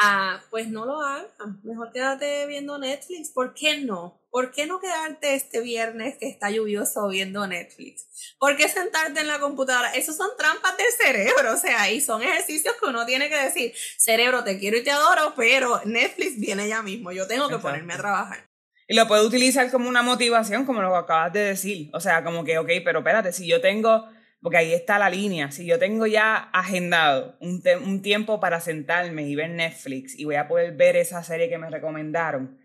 [0.00, 1.26] Ah, pues no lo hagas.
[1.64, 3.30] Mejor quédate viendo Netflix.
[3.30, 4.22] ¿Por qué no?
[4.30, 8.36] ¿Por qué no quedarte este viernes que está lluvioso viendo Netflix?
[8.38, 9.92] ¿Por qué sentarte en la computadora?
[9.94, 13.72] Esos son trampas del cerebro, o sea, y son ejercicios que uno tiene que decir,
[13.96, 17.94] cerebro, te quiero y te adoro, pero Netflix viene ya mismo, yo tengo que ponerme
[17.94, 18.47] a trabajar.
[18.88, 21.90] Y lo puedo utilizar como una motivación, como lo acabas de decir.
[21.92, 24.08] O sea, como que, ok, pero espérate, si yo tengo
[24.40, 25.50] porque ahí está la línea.
[25.50, 30.36] Si yo tengo ya agendado un, un, tiempo para sentarme y ver Netflix y voy
[30.36, 32.58] a poder ver esa serie que me recomendaron,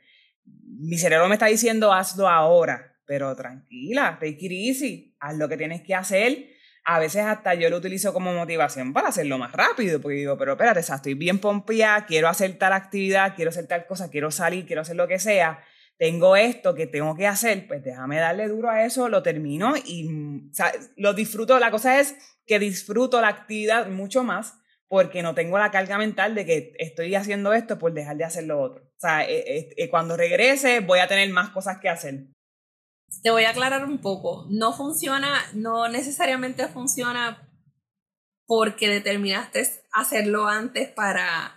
[0.45, 5.57] mi cerebro me está diciendo hazlo ahora, pero tranquila, take it easy, haz lo que
[5.57, 6.49] tienes que hacer.
[6.85, 10.53] A veces hasta yo lo utilizo como motivación para hacerlo más rápido, porque digo, pero
[10.53, 14.81] espérate, estoy bien pompeada, quiero hacer tal actividad, quiero hacer tal cosa, quiero salir, quiero
[14.81, 15.63] hacer lo que sea
[15.97, 20.09] tengo esto que tengo que hacer, pues déjame darle duro a eso, lo termino y
[20.09, 20.51] mm,
[20.97, 21.59] lo disfruto.
[21.59, 22.15] La cosa es
[22.45, 24.55] que disfruto la actividad mucho más
[24.87, 28.43] porque no tengo la carga mental de que estoy haciendo esto por dejar de hacer
[28.43, 28.83] lo otro.
[28.83, 32.27] O sea, eh, eh, eh, cuando regrese voy a tener más cosas que hacer.
[33.23, 34.45] Te voy a aclarar un poco.
[34.49, 37.49] No funciona, no necesariamente funciona
[38.45, 41.55] porque determinaste hacerlo antes para,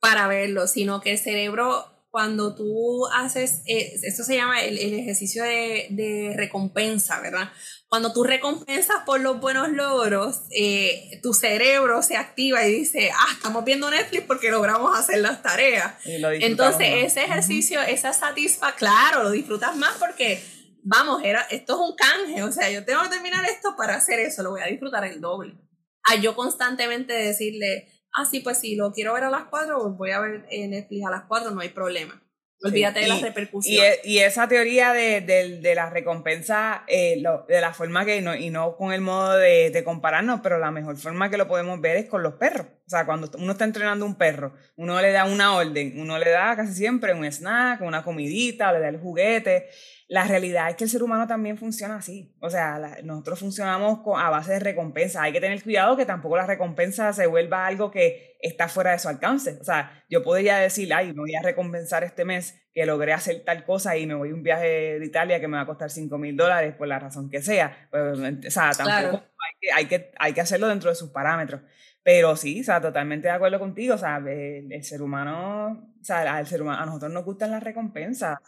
[0.00, 5.42] para verlo, sino que el cerebro cuando tú haces, eh, esto se llama el, ejercicio
[5.42, 7.50] de, de, recompensa, ¿verdad?
[7.88, 13.32] Cuando tú recompensas por los buenos logros, eh, tu cerebro se activa y dice, ah,
[13.32, 15.94] estamos viendo Netflix porque logramos hacer las tareas.
[16.04, 20.40] Entonces, ese ejercicio, esa satisfacción, claro, lo disfrutas más porque,
[20.84, 24.20] vamos, era, esto es un canje, o sea, yo tengo que terminar esto para hacer
[24.20, 25.56] eso, lo voy a disfrutar el doble.
[26.04, 29.96] A yo constantemente decirle, ah, sí, pues sí, lo quiero ver a las 4, pues
[29.96, 32.20] voy a ver Netflix a las 4, no hay problema.
[32.62, 34.00] Olvídate de las repercusiones.
[34.04, 38.76] Y, esa teoría de, de, la recompensa, eh, de la forma que, no, y no
[38.76, 42.06] con el modo de, de, compararnos, pero la mejor forma que lo podemos ver es
[42.06, 42.66] con los perros.
[42.86, 46.30] O sea, cuando uno está entrenando un perro, uno le da una orden, uno le
[46.30, 49.68] da casi siempre un snack, una comidita, le da el juguete
[50.08, 52.36] la realidad es que el ser humano también funciona así.
[52.40, 55.22] O sea, nosotros funcionamos a base de recompensa.
[55.22, 58.98] Hay que tener cuidado que tampoco la recompensa se vuelva algo que está fuera de
[58.98, 59.56] su alcance.
[59.60, 63.44] O sea, yo podría decir, ay, me voy a recompensar este mes que logré hacer
[63.44, 65.90] tal cosa y me voy a un viaje de Italia que me va a costar
[65.90, 67.88] 5 mil dólares por la razón que sea.
[67.90, 71.62] Pues, o sea, tampoco hay, que, hay, que, hay que hacerlo dentro de sus parámetros.
[72.04, 76.36] Pero sí, o sea, totalmente de acuerdo contigo, o sea, el, ser humano, o sea,
[76.36, 78.38] al ser humano, a nosotros nos gustan las recompensas.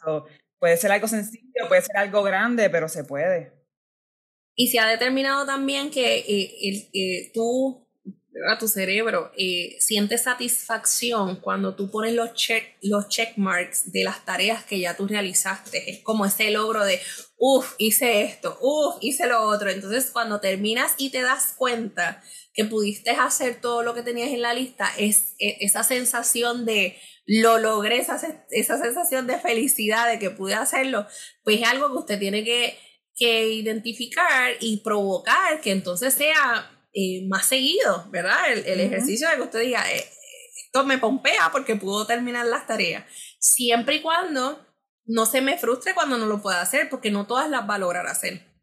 [0.59, 3.53] Puede ser algo sencillo, puede ser algo grande, pero se puede.
[4.55, 7.87] Y se ha determinado también que eh, eh, tú,
[8.59, 14.23] tu cerebro, eh, siente satisfacción cuando tú pones los check, los check marks de las
[14.27, 15.91] tareas que ya tú realizaste.
[15.91, 17.01] Es como ese logro de,
[17.39, 19.71] uff, hice esto, uff, hice lo otro.
[19.71, 22.23] Entonces, cuando terminas y te das cuenta
[22.57, 26.99] que pudiste hacer todo lo que tenías en la lista, es e, esa sensación de
[27.27, 28.19] lo logré, esa,
[28.51, 31.07] esa sensación de felicidad de que pude hacerlo,
[31.45, 32.79] pues es algo que usted tiene que,
[33.15, 38.53] que identificar y provocar que entonces sea eh, más seguido, ¿verdad?
[38.53, 40.09] El, ejercicio de que usted diga, eh,
[40.65, 43.05] esto me pompea porque pudo terminar las tareas,
[43.39, 44.65] siempre y cuando
[45.05, 47.79] no se me frustre cuando no lo pueda hacer, porque no todas las va a
[47.79, 48.56] lograr hacer.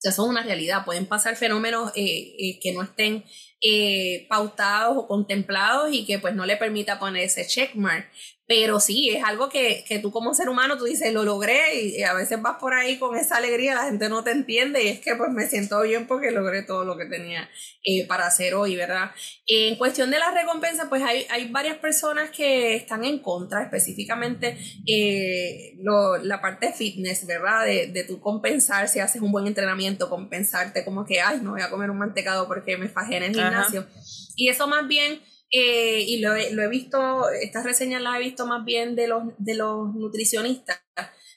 [0.00, 0.86] O sea, es una realidad.
[0.86, 3.22] Pueden pasar fenómenos eh, que no estén
[3.60, 8.08] eh, pautados o contemplados y que pues no le permita poner ese checkmark.
[8.50, 12.02] Pero sí, es algo que, que, tú como ser humano, tú dices, lo logré y,
[12.02, 14.98] a veces vas por ahí con esa alegría, la gente no te entiende y es
[14.98, 17.48] que pues me siento bien porque logré todo lo que tenía
[17.84, 19.12] eh, para hacer hoy, ¿verdad?
[19.46, 24.58] En cuestión de la recompensa, pues hay, hay varias personas que están en contra, específicamente
[24.84, 27.66] eh, lo, la parte fitness, ¿verdad?
[27.66, 31.62] De, de tú compensar si haces un buen entrenamiento, compensarte como que, ay, no voy
[31.62, 33.86] a comer un mantecado porque me fajé en el gimnasio.
[34.34, 35.20] Y eso más bien
[35.50, 39.08] eh, y lo he, lo he, visto, estas reseñas las he visto más bien de
[39.08, 40.80] los, de los nutricionistas,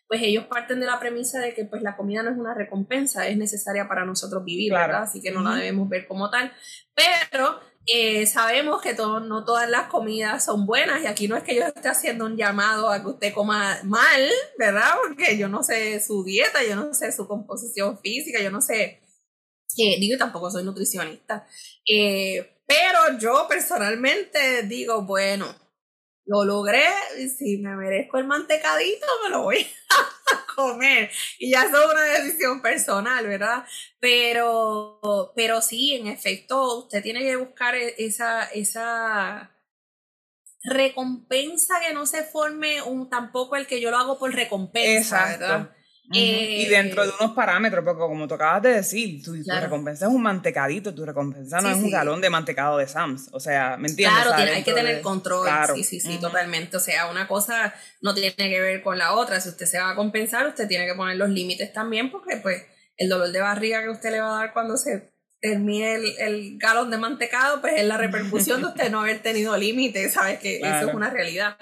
[0.08, 3.28] pues ellos parten de la premisa de que pues la comida no es una recompensa,
[3.28, 5.04] es necesaria para nosotros vivir, ¿verdad?
[5.04, 6.54] Así que no la debemos ver como tal.
[6.94, 11.44] Pero eh, sabemos que todo, no todas las comidas son buenas y aquí no es
[11.44, 14.94] que yo esté haciendo un llamado a que usted coma mal, ¿verdad?
[15.06, 19.02] Porque yo no sé su dieta, yo no sé su composición física, yo no sé,
[19.78, 21.48] eh, digo, tampoco soy nutricionista.
[21.90, 25.54] Eh, pero yo personalmente digo, bueno,
[26.26, 26.88] lo logré
[27.20, 31.12] y si me merezco el mantecadito, me lo voy a comer.
[31.38, 33.66] Y ya es una decisión personal, ¿verdad?
[34.00, 39.52] Pero, pero sí, en efecto, usted tiene que buscar e-, esa, esa
[40.64, 45.76] recompensa que no se forme un tampoco el que yo lo hago por recompensa, ¿verdad?
[46.12, 50.12] Y dentro de eh, unos parámetros, porque como tú acabas de decir, tu, recompensa es
[50.12, 53.30] un mantecadito, tu recompensa no es un galón de mantecado de Sams.
[53.32, 54.24] O sea, ¿me entiendes?
[54.24, 55.48] Claro, hay que tener control.
[55.76, 56.78] Sí, sí, sí, totalmente.
[56.78, 59.40] O sea, una cosa no tiene que ver con la otra.
[59.40, 62.64] Si usted se va a compensar, usted tiene que poner los límites también, porque pues
[62.98, 65.13] el dolor de barriga que usted le va a dar cuando se
[65.44, 70.14] el, el galón de mantecado, pues es la repercusión de usted no haber tenido límites,
[70.14, 70.40] ¿sabes?
[70.40, 71.58] Que eso es una realidad.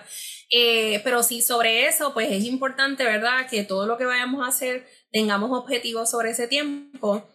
[0.52, 3.48] Eh, pero sí, sobre eso, pues es importante, ¿verdad?
[3.50, 7.28] Que todo lo que vayamos a hacer tengamos objetivos sobre ese tiempo.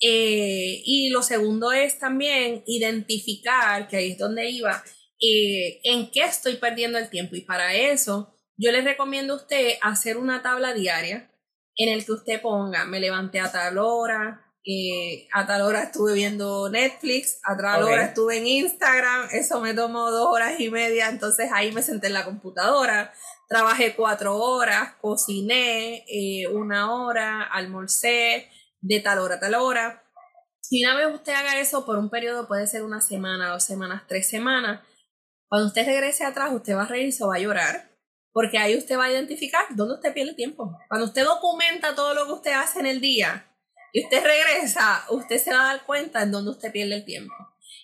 [0.00, 4.82] Eh, y lo segundo es también identificar, que ahí es donde iba,
[5.20, 7.36] eh, en qué estoy perdiendo el tiempo.
[7.36, 11.30] Y para eso, yo les recomiendo a usted hacer una tabla diaria
[11.76, 16.14] en el que usted ponga, me levanté a tal hora, eh, a tal hora estuve
[16.14, 21.08] viendo Netflix, a tal hora estuve en Instagram, eso me tomó dos horas y media,
[21.08, 23.12] entonces ahí me senté en la computadora,
[23.46, 28.48] trabajé cuatro horas, cociné eh, una hora, almorcé
[28.80, 30.02] de tal hora a tal hora.
[30.62, 34.04] Si una vez usted haga eso por un periodo, puede ser una semana, dos semanas,
[34.08, 34.80] tres semanas,
[35.46, 37.90] cuando usted regrese atrás, usted va a reír o va a llorar,
[38.32, 40.76] porque ahí usted va a identificar dónde usted pierde tiempo.
[40.88, 43.46] Cuando usted documenta todo lo que usted hace en el día,
[43.94, 47.32] y usted regresa, usted se va a dar cuenta en dónde usted pierde el tiempo.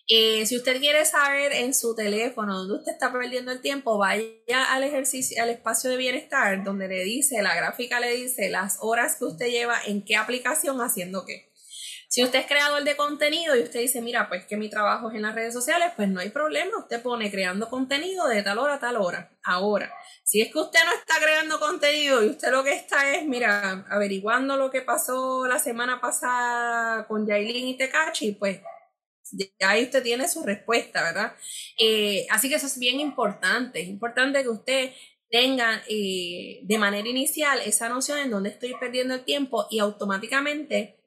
[0.08, 4.72] Eh, si usted quiere saber en su teléfono dónde usted está perdiendo el tiempo, vaya
[4.72, 9.18] al ejercicio, al espacio de bienestar, donde le dice, la gráfica le dice las horas
[9.20, 11.52] que usted lleva en qué aplicación haciendo qué.
[12.08, 15.14] Si usted es creador de contenido y usted dice, mira, pues que mi trabajo es
[15.14, 18.74] en las redes sociales, pues no hay problema, usted pone creando contenido de tal hora
[18.74, 19.30] a tal hora.
[19.44, 19.94] Ahora,
[20.30, 23.84] si es que usted no está creando contenido y usted lo que está es, mira,
[23.90, 28.60] averiguando lo que pasó la semana pasada con Yailin y Tecachi, pues
[29.58, 31.32] ahí usted tiene su respuesta, ¿verdad?
[31.76, 34.92] Eh, así que eso es bien importante, es importante que usted
[35.28, 41.02] tenga eh, de manera inicial esa noción en donde estoy perdiendo el tiempo y automáticamente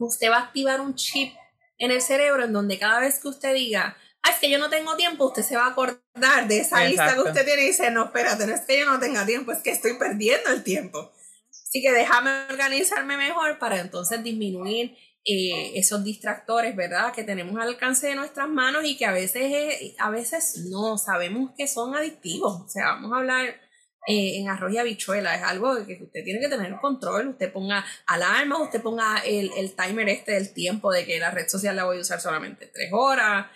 [0.00, 1.32] usted va a activar un chip
[1.78, 4.68] en el cerebro en donde cada vez que usted diga, ah, es que yo no
[4.68, 7.90] tengo tiempo, usted se va a acordar de esa lista que usted tiene y dice,
[7.90, 11.12] no, espérate, no es que yo no tenga tiempo, es que estoy perdiendo el tiempo.
[11.50, 14.94] Así que déjame organizarme mejor para entonces disminuir
[15.24, 17.12] eh, esos distractores, ¿verdad?
[17.14, 21.52] Que tenemos al alcance de nuestras manos y que a veces, a veces no, sabemos
[21.56, 22.60] que son adictivos.
[22.60, 23.61] O sea, vamos a hablar
[24.06, 25.36] eh, en arroz y habichuela.
[25.36, 27.28] Es algo que usted tiene que tener control.
[27.28, 31.48] Usted ponga alarmas, usted ponga el, el, timer este del tiempo de que la red
[31.48, 33.46] social la voy a usar solamente tres horas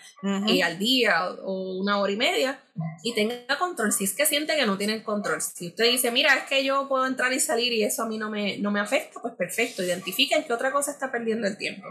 [0.47, 2.61] y al día o, una hora y media.
[3.03, 3.91] Y tenga control.
[3.91, 5.41] Si es que siente que no tiene control.
[5.41, 8.17] Si usted dice, mira, es que yo puedo entrar y salir y eso a mí
[8.17, 9.83] no me, no me afecta, pues perfecto.
[9.83, 11.87] Identifiquen qué otra cosa está perdiendo el tiempo.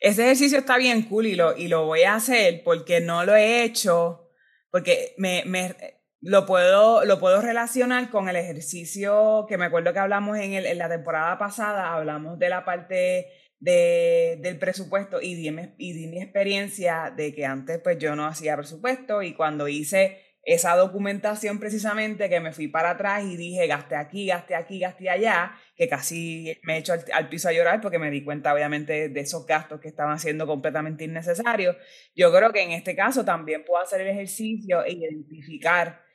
[0.00, 3.34] Ese ejercicio está bien cool y lo, y lo voy a hacer porque no lo
[3.34, 4.30] he hecho,
[4.70, 9.98] porque me, me lo puedo, lo puedo relacionar con el ejercicio que me acuerdo que
[9.98, 13.26] hablamos en, el, en la temporada pasada, hablamos de la parte
[13.58, 15.48] de, del presupuesto y di,
[15.78, 20.22] y di mi experiencia de que antes pues yo no hacía presupuesto y cuando hice
[20.46, 25.10] esa documentación precisamente que me fui para atrás y dije, gasté aquí, gasté aquí, gasté
[25.10, 29.08] allá, que casi me he hecho al, piso a llorar porque me di cuenta obviamente
[29.08, 31.76] de esos gastos que estaban siendo completamente innecesarios.
[32.14, 36.05] Yo creo que en este caso también puedo hacer el ejercicio e identificar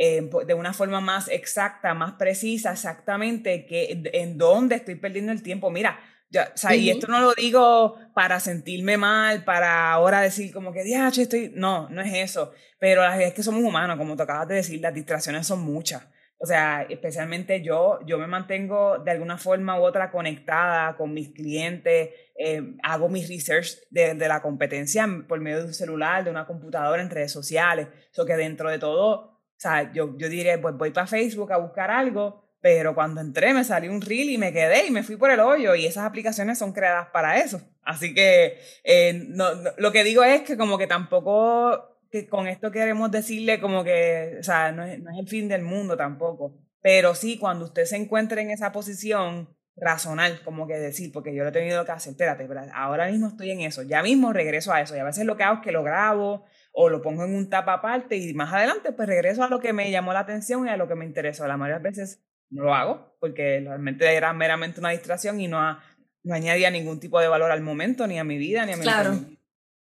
[0.00, 5.42] eh, de una forma más exacta, más precisa, exactamente que, en dónde estoy perdiendo el
[5.42, 5.72] tiempo.
[5.72, 5.98] Mira,
[6.32, 10.84] o sea, y esto no lo digo para sentirme mal, para ahora decir como que,
[10.84, 11.50] diache, estoy...
[11.52, 12.52] No, no es eso.
[12.78, 15.62] Pero la realidad es que somos humanos, como te acabas de decir, las distracciones son
[15.62, 16.06] muchas.
[16.40, 21.30] O sea, especialmente yo, yo me mantengo de alguna forma u otra conectada con mis
[21.30, 26.30] clientes, eh, hago mi research de, de, la competencia por medio de un celular, de
[26.30, 27.88] una computadora, en redes sociales.
[28.12, 31.56] Eso que dentro de todo, o sea, yo, yo diré, pues voy para Facebook a
[31.56, 35.16] buscar algo, pero cuando entré me salió un reel y me quedé y me fui
[35.16, 37.60] por el hoyo y esas aplicaciones son creadas para eso.
[37.82, 42.70] Así que eh, no, lo que digo es que como que tampoco que con esto
[42.70, 46.54] queremos decirle como que, o sea, no es, no es el fin del mundo tampoco,
[46.80, 51.42] pero sí cuando usted se encuentre en esa posición, razonar, como que decir, porque yo
[51.42, 54.80] lo he tenido que hacer, espérate, ahora mismo estoy en eso, ya mismo regreso a
[54.80, 56.44] eso, y a veces lo que hago es que lo grabo
[56.80, 59.72] o lo pongo en un tapa aparte y más adelante pues regreso a lo que
[59.72, 61.48] me llamó la atención y a lo que me interesó.
[61.48, 65.76] La mayoría de veces no lo hago porque realmente era meramente una distracción y no,
[66.22, 68.84] no añadía ningún tipo de valor al momento, ni a mi vida, ni a mi
[68.84, 69.18] claro.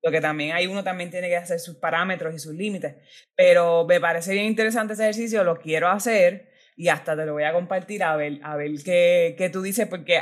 [0.04, 2.94] Lo que también hay uno también tiene que hacer sus parámetros y sus límites.
[3.34, 7.42] Pero me parece bien interesante ese ejercicio, lo quiero hacer y hasta te lo voy
[7.42, 10.20] a compartir a ver, a ver qué, qué tú dices, porque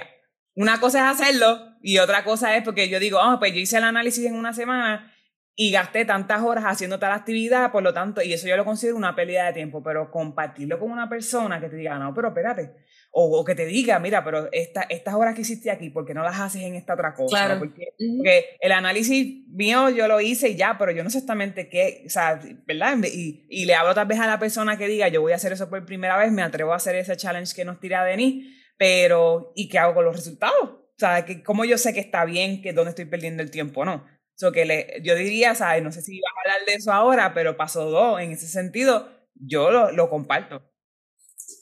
[0.55, 3.77] una cosa es hacerlo y otra cosa es porque yo digo, oh, pues yo hice
[3.77, 5.12] el análisis en una semana
[5.54, 8.96] y gasté tantas horas haciendo tal actividad, por lo tanto, y eso yo lo considero
[8.96, 12.72] una pérdida de tiempo, pero compartirlo con una persona que te diga, no, pero espérate,
[13.14, 16.22] o, que te diga, mira, pero esta, estas horas que hiciste aquí, ¿por qué no
[16.22, 17.36] las haces en esta otra cosa?
[17.36, 17.58] Claro.
[17.58, 21.68] Porque, porque, el análisis mío yo lo hice y ya, pero yo no sé exactamente
[21.68, 22.96] qué, o sea, ¿verdad?
[23.12, 25.52] Y, y, le hablo tal vez a la persona que diga, yo voy a hacer
[25.52, 28.46] eso por primera vez, me atrevo a hacer ese challenge que nos tira Denis,
[28.78, 30.62] pero ¿y qué hago con los resultados?
[30.62, 33.84] O sea, que, ¿cómo yo sé que está bien, que dónde estoy perdiendo el tiempo
[33.84, 34.06] no?
[34.52, 35.82] Que le, yo diría, ¿sabes?
[35.82, 38.20] No sé si vas a hablar de eso ahora, pero paso dos.
[38.20, 40.62] En ese sentido, yo lo, lo comparto.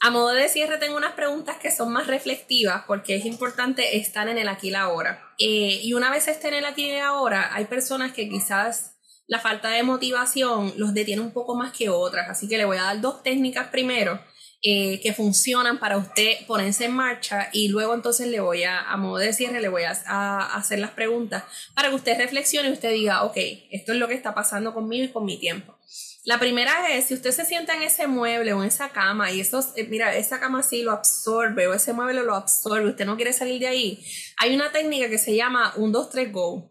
[0.02, 4.28] A modo de cierre, tengo unas preguntas que son más reflexivas porque es importante estar
[4.28, 5.34] en el aquí y la ahora.
[5.38, 8.96] Eh, y una vez estén en el aquí y la ahora, hay personas que quizás
[9.26, 12.30] la falta de motivación los detiene un poco más que otras.
[12.30, 14.20] Así que le voy a dar dos técnicas primero
[14.62, 18.96] eh, que funcionan para usted ponerse en marcha y luego entonces le voy a, a
[18.98, 22.72] modo de cierre, le voy a, a, hacer las preguntas para que usted reflexione y
[22.72, 23.38] usted diga, ok,
[23.70, 25.78] esto es lo que está pasando conmigo y con mi tiempo.
[26.24, 29.40] La primera es, si usted se sienta en ese mueble o en esa cama y
[29.40, 33.16] eso, eh, mira, esa cama sí lo absorbe o ese mueble lo absorbe, usted no
[33.16, 34.04] quiere salir de ahí,
[34.36, 36.70] hay una técnica que se llama un 2, 3, go.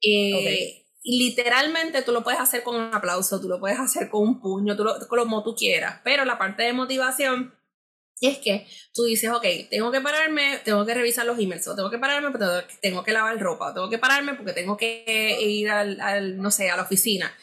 [0.00, 4.40] Eh, literalmente tú lo puedes hacer con un aplauso, tú lo puedes hacer con un
[4.40, 7.54] puño, tú lo, como tú quieras, pero la parte de motivación
[8.20, 11.90] es que tú dices, ok, tengo que pararme, tengo que revisar los emails, o tengo
[11.90, 12.46] que pararme porque
[12.80, 16.50] tengo que lavar ropa, o tengo que pararme porque tengo que ir al, al, no
[16.50, 17.34] sé, a la oficina.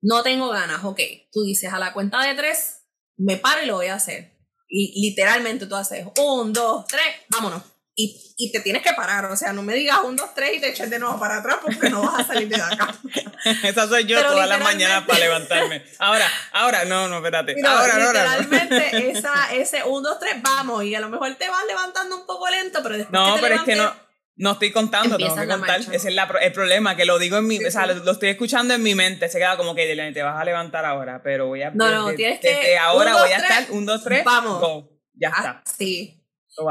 [0.00, 1.00] No tengo ganas, ok.
[1.30, 2.84] Tú dices, a la cuenta de tres,
[3.16, 4.32] me paro y lo voy a hacer.
[4.68, 9.36] Y literalmente tú haces, un, dos, tres, vámonos y, y, te tienes que parar, o
[9.36, 11.90] sea, no me digas un, dos, tres y te eches de nuevo para atrás porque
[11.90, 12.92] no vas a salir de acá.
[13.62, 15.84] Esa soy yo todas las mañanas para levantarme.
[16.00, 17.54] Ahora, ahora, no, no, espérate.
[17.64, 22.16] ahora, literalmente, esa, ese un, dos, tres, vamos, y a lo mejor te vas levantando
[22.16, 23.12] un poco lento, pero después.
[23.12, 24.04] No, que pero es que no.
[24.36, 25.80] No estoy contando, tengo que contar.
[25.80, 28.74] Ese es la, el problema, que lo digo en mi, o sea, lo, estoy escuchando
[28.74, 29.28] en mi mente.
[29.28, 31.70] Se queda como que te vas a levantar ahora, pero voy a.
[31.70, 32.76] No, no, tienes que.
[32.76, 34.24] ahora voy a estar un, dos, tres.
[34.24, 34.86] Vamos.
[35.14, 35.50] Ya está.
[35.50, 36.23] Ah, sí.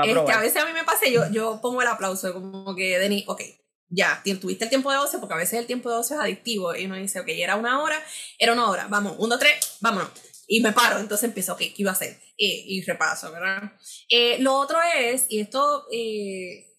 [0.05, 2.99] Es que a veces a mí me pasa, yo, yo pongo el aplauso, como que,
[2.99, 3.41] Denis, ok,
[3.89, 6.76] ya, tuviste el tiempo de ocio, porque a veces el tiempo de ocio es adictivo,
[6.76, 8.01] y uno dice, ok, era una hora,
[8.39, 10.10] era una hora, vamos, uno, tres, vámonos.
[10.47, 12.19] Y me paro, entonces empiezo, ok, ¿qué iba a hacer?
[12.35, 13.72] y repaso, ¿verdad?
[14.10, 16.73] Eh, lo otro es, y esto eh,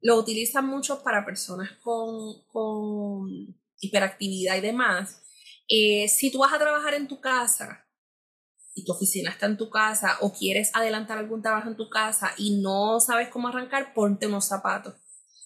[0.00, 5.22] lo utilizan mucho para personas con, con hiperactividad y demás.
[5.68, 7.86] Eh, si tú vas a trabajar en tu casa,
[8.74, 12.32] y tu oficina está en tu casa o quieres adelantar algún trabajo en tu casa
[12.36, 14.94] y no sabes cómo arrancar, ponte unos zapatos,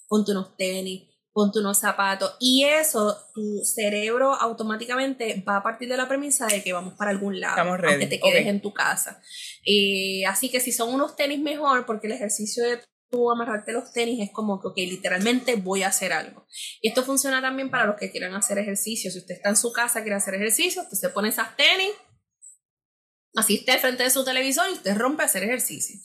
[0.09, 5.97] ponte unos tenis, ponte unos zapatos y eso tu cerebro automáticamente va a partir de
[5.97, 9.21] la premisa de que vamos para algún lado, aunque te quedes en tu casa.
[9.67, 12.81] Eh, así que si son unos tenis mejor, porque el ejercicio de
[13.11, 16.47] tú amarrarte los tenis es como que, ok, literalmente voy a hacer algo.
[16.81, 19.11] Y esto funciona también para los que quieran hacer ejercicio.
[19.11, 21.93] Si usted está en su casa, quiere hacer ejercicio, usted se pone esas tenis,
[23.35, 25.97] así esté frente de su televisor y usted rompe a hacer ejercicio.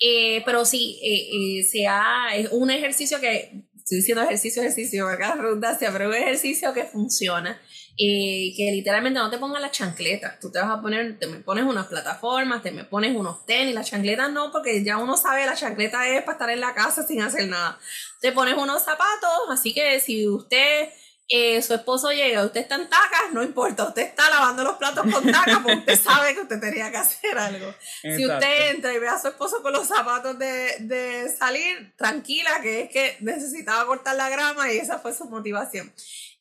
[0.00, 5.36] Eh, pero sí, eh, eh, sea, es un ejercicio que, estoy diciendo ejercicio, ejercicio, cada
[5.36, 7.60] redundancia, pero un ejercicio que funciona.
[7.96, 11.64] que literalmente no te pongas las chancletas, tú te vas a poner, te me pones
[11.64, 15.56] unas plataformas, te me pones unos tenis, las chancletas no, porque ya uno sabe, la
[15.56, 17.78] chancleta es para estar en la casa sin hacer nada.
[18.20, 20.90] Te pones unos zapatos, así que si usted
[21.30, 25.04] eh, su esposo llega, usted está en tacas, no importa, usted está lavando los platos
[25.12, 27.74] con tacas porque usted sabe que usted tenía que hacer algo.
[28.00, 32.62] Si usted entra y ve a su esposo con los zapatos de, de, salir, tranquila,
[32.62, 35.92] que es que necesitaba cortar la grama y esa fue su motivación.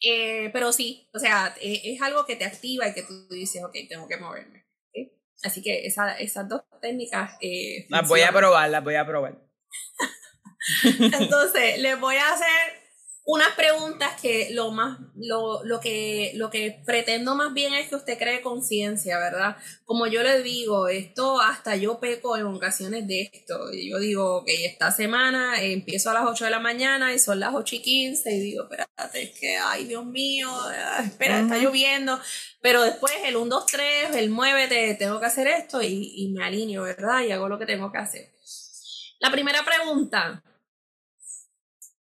[0.01, 3.61] Eh, pero sí, o sea, eh, es algo que te activa y que tú dices,
[3.65, 4.65] ok, tengo que moverme.
[5.43, 7.33] Así que esa, esas dos técnicas...
[7.89, 9.37] las voy a probar, las voy a probar.
[10.83, 12.86] Entonces, les voy a hacer
[13.29, 17.97] unas preguntas que lo más, lo, lo, que, lo que pretendo más bien es que
[17.97, 19.57] usted cree conciencia, ¿verdad?
[19.83, 23.59] Como yo le digo, esto hasta yo peco en ocasiones de esto.
[23.73, 27.53] Yo digo, ok, esta semana empiezo a las 8 de la mañana y son las
[27.53, 30.49] 8 y 15 y digo, espérate, es que, ay, Dios mío,
[31.03, 32.17] espera, está lloviendo.
[32.61, 36.45] Pero después el 1, 2, 3, el muévete, tengo que hacer esto y, y me
[36.45, 37.23] alineo, ¿verdad?
[37.23, 38.31] Y hago lo que tengo que hacer.
[39.19, 40.41] La primera pregunta,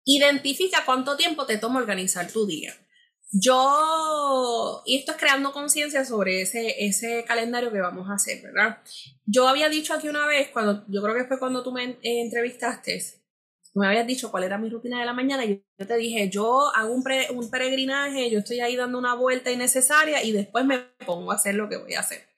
[0.10, 2.74] Identifica cuánto tiempo te toma organizar tu día.
[3.30, 8.78] Yo, y esto es creando conciencia sobre ese, ese calendario que vamos a hacer, ¿verdad?
[9.26, 12.22] Yo había dicho aquí una vez, cuando yo creo que fue cuando tú me eh,
[12.22, 13.04] entrevistaste,
[13.76, 16.74] me habías dicho cuál era mi rutina de la mañana y yo te dije, yo
[16.74, 21.34] hago un, un peregrinaje, yo estoy ahí dando una vuelta innecesaria y después me pongo
[21.34, 22.30] a hacer lo que voy a hacer.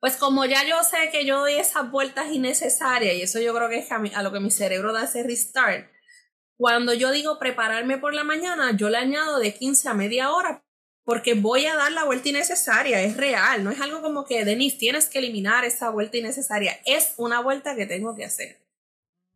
[0.00, 3.68] Pues como ya yo sé que yo doy esas vueltas innecesarias y eso yo creo
[3.68, 5.86] que es a, a lo que mi cerebro da ese restart,
[6.56, 10.62] cuando yo digo prepararme por la mañana, yo le añado de 15 a media hora
[11.06, 14.76] porque voy a dar la vuelta innecesaria, es real, no es algo como que, Denise,
[14.76, 18.60] tienes que eliminar esa vuelta innecesaria, es una vuelta que tengo que hacer,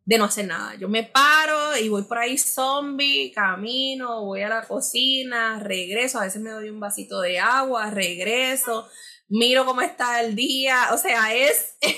[0.04, 0.74] de no hacer nada.
[0.74, 6.24] Yo me paro y voy por ahí zombie, camino, voy a la cocina, regreso, a
[6.24, 8.88] veces me doy un vasito de agua, regreso,
[9.28, 11.96] miro cómo está el día, o sea, es, es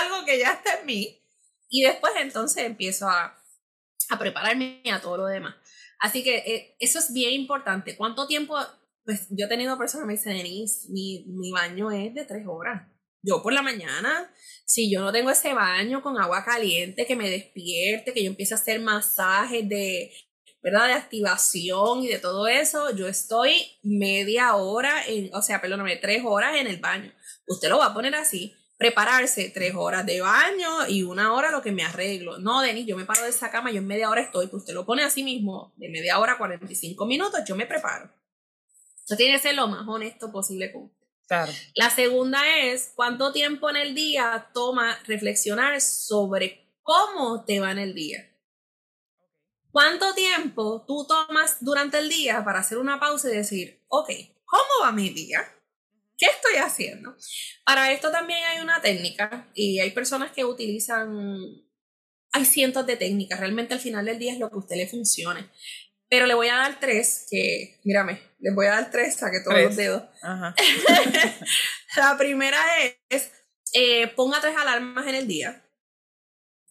[0.00, 1.22] algo que ya está en mí.
[1.68, 3.35] Y después entonces empiezo a
[4.10, 5.54] a prepararme a todo lo demás.
[5.98, 7.96] Así que eh, eso es bien importante.
[7.96, 8.56] ¿Cuánto tiempo?
[9.04, 12.44] Pues yo he tenido personas que me dicen, Denise, mi, mi baño es de tres
[12.46, 12.88] horas.
[13.22, 14.30] Yo por la mañana,
[14.64, 18.54] si yo no tengo ese baño con agua caliente que me despierte, que yo empiece
[18.54, 20.12] a hacer masajes de,
[20.62, 20.86] ¿verdad?
[20.88, 26.22] De activación y de todo eso, yo estoy media hora, en, o sea, perdóname, tres
[26.24, 27.12] horas en el baño.
[27.46, 31.62] Usted lo va a poner así prepararse tres horas de baño y una hora lo
[31.62, 32.38] que me arreglo.
[32.38, 34.74] No, Denis, yo me paro de esa cama, yo en media hora estoy, pues usted
[34.74, 38.10] lo pone así mismo, de media hora a 45 minutos, yo me preparo.
[39.00, 41.06] Usted tiene que ser lo más honesto posible con usted.
[41.26, 41.52] Claro.
[41.74, 47.78] La segunda es, ¿cuánto tiempo en el día toma reflexionar sobre cómo te va en
[47.78, 48.32] el día?
[49.72, 54.10] ¿Cuánto tiempo tú tomas durante el día para hacer una pausa y decir, ok,
[54.44, 55.55] ¿cómo va mi día?
[56.18, 57.14] ¿Qué estoy haciendo?
[57.64, 61.40] Para esto también hay una técnica y hay personas que utilizan,
[62.32, 64.88] hay cientos de técnicas, realmente al final del día es lo que a usted le
[64.88, 65.50] funcione.
[66.08, 69.60] Pero le voy a dar tres, que, mírame, les voy a dar tres, saque todos
[69.60, 70.04] los dedos.
[71.96, 72.58] la primera
[73.08, 73.32] es,
[73.74, 75.64] eh, ponga tres alarmas en el día.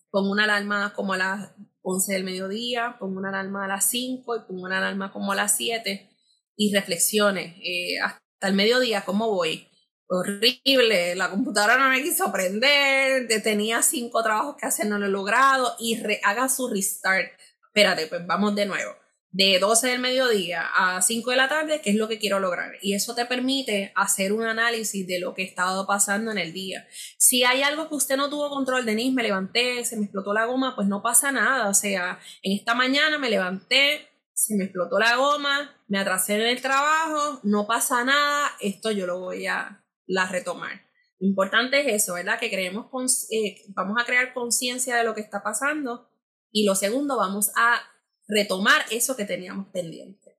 [0.09, 1.51] Ponga una alarma como a las
[1.81, 5.35] 11 del mediodía, ponga una alarma a las 5 y ponga una alarma como a
[5.35, 6.09] las 7
[6.55, 9.67] y reflexione eh, hasta el mediodía cómo voy.
[10.07, 15.09] Horrible, la computadora no me quiso aprender, tenía cinco trabajos que hacer, no lo he
[15.09, 17.31] logrado y haga su restart.
[17.67, 18.91] Espérate, pues vamos de nuevo
[19.35, 22.75] de 12 del mediodía a 5 de la tarde, qué es lo que quiero lograr.
[22.81, 26.53] Y eso te permite hacer un análisis de lo que ha estado pasando en el
[26.53, 26.87] día.
[27.17, 30.45] Si hay algo que usted no tuvo control, Denise, me levanté, se me explotó la
[30.45, 31.67] goma, pues no pasa nada.
[31.67, 36.47] O sea, en esta mañana me levanté, se me explotó la goma, me atrasé en
[36.47, 40.81] el trabajo, no pasa nada, esto yo lo voy a la retomar.
[41.19, 42.39] Lo importante es eso, ¿verdad?
[42.39, 42.87] Que creemos,
[43.31, 46.09] eh, vamos a crear conciencia de lo que está pasando.
[46.51, 47.81] Y lo segundo, vamos a
[48.27, 50.37] retomar eso que teníamos pendiente.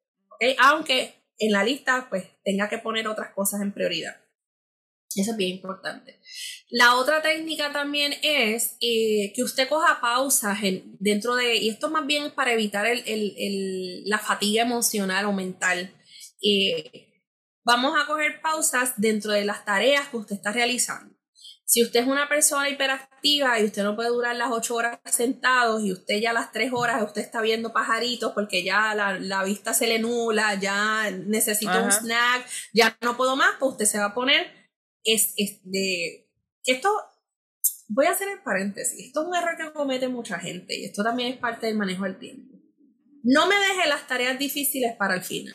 [0.59, 4.17] Aunque en la lista pues tenga que poner otras cosas en prioridad.
[5.17, 6.21] Eso es bien importante.
[6.69, 10.59] La otra técnica también es eh, que usted coja pausas
[10.99, 15.33] dentro de, y esto más bien es para evitar el, el, la fatiga emocional o
[15.33, 15.95] mental.
[16.43, 17.23] Eh,
[17.65, 21.17] vamos a coger pausas dentro de las tareas que usted está realizando.
[21.69, 25.83] Si usted es una persona hiperactiva y usted no puede durar las ocho horas sentados
[25.83, 29.89] y usted ya las tres horas usted está viendo pajaritos porque ya la, vista se
[29.89, 34.15] le nula, ya necesita un snack, ya no puedo más, pues usted se va a
[34.15, 34.66] poner
[35.07, 36.29] es, es de
[36.65, 36.91] esto
[37.89, 41.03] voy a hacer el paréntesis, esto es un error que comete mucha gente y esto
[41.03, 42.57] también es parte del manejo del tiempo.
[43.23, 45.55] No me deje las tareas difíciles para el final.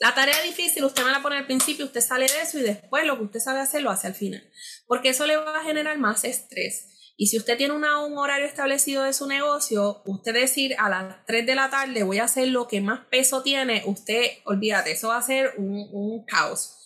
[0.00, 3.04] La tarea difícil usted me la pone al principio, usted sale de eso y después
[3.04, 4.42] lo que usted sabe hacer lo hace al final.
[4.86, 6.86] Porque eso le va a generar más estrés.
[7.18, 11.44] Y si usted tiene un horario establecido de su negocio, usted decir a las 3
[11.44, 15.18] de la tarde voy a hacer lo que más peso tiene, usted, olvídate, eso va
[15.18, 16.78] a ser un, caos.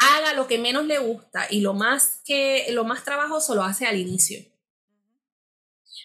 [0.00, 3.86] Haga lo que menos le gusta y lo más, que, lo más trabajoso lo hace
[3.86, 4.40] al inicio.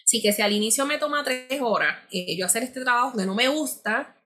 [0.04, 3.26] Así que si al inicio me toma 3 horas eh, yo hacer este trabajo que
[3.26, 4.16] no me gusta,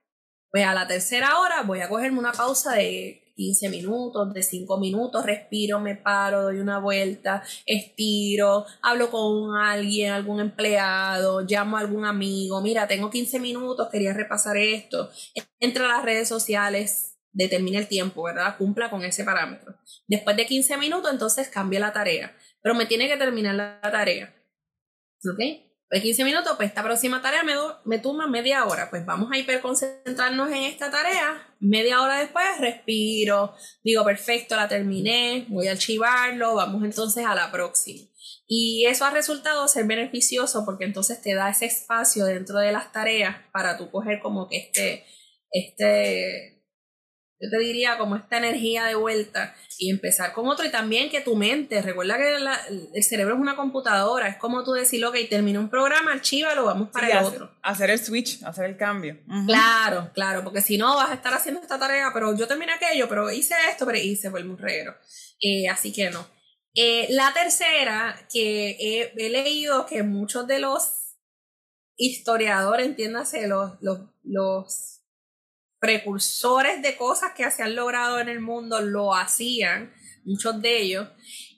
[0.51, 4.77] pues a la tercera hora voy a cogerme una pausa de 15 minutos, de 5
[4.77, 11.79] minutos, respiro, me paro, doy una vuelta, estiro, hablo con alguien, algún empleado, llamo a
[11.79, 15.09] algún amigo, mira, tengo 15 minutos, quería repasar esto,
[15.59, 18.57] entra a las redes sociales, determina el tiempo, ¿verdad?
[18.57, 19.75] Cumpla con ese parámetro.
[20.07, 24.35] Después de 15 minutos, entonces cambia la tarea, pero me tiene que terminar la tarea.
[25.23, 25.71] ¿Ok?
[25.91, 27.53] de 15 minutos, pues esta próxima tarea me,
[27.83, 28.89] me toma media hora.
[28.89, 31.53] Pues vamos a hiperconcentrarnos en esta tarea.
[31.59, 33.53] Media hora después respiro,
[33.83, 38.07] digo, perfecto, la terminé, voy a archivarlo, vamos entonces a la próxima.
[38.47, 42.91] Y eso ha resultado ser beneficioso porque entonces te da ese espacio dentro de las
[42.93, 45.05] tareas para tú coger como que este,
[45.51, 46.60] este
[47.41, 51.21] yo te diría como esta energía de vuelta y empezar con otro y también que
[51.21, 52.37] tu mente, recuerda que
[52.93, 56.89] el cerebro es una computadora, es como tú decir, ok, termina un programa, archívalo, vamos
[56.89, 57.51] para el otro.
[57.63, 59.17] Hacer el switch, hacer el cambio.
[59.47, 63.09] Claro, claro, porque si no vas a estar haciendo esta tarea, pero yo terminé aquello,
[63.09, 64.95] pero hice esto, pero hice, fue el reguero.
[65.41, 66.27] Eh, así que no.
[66.75, 71.17] Eh, la tercera, que he, he, leído que muchos de los
[71.97, 75.00] historiadores, entiéndase, los, los, los
[75.81, 79.91] precursores de cosas que se han logrado en el mundo lo hacían,
[80.23, 81.09] muchos de ellos,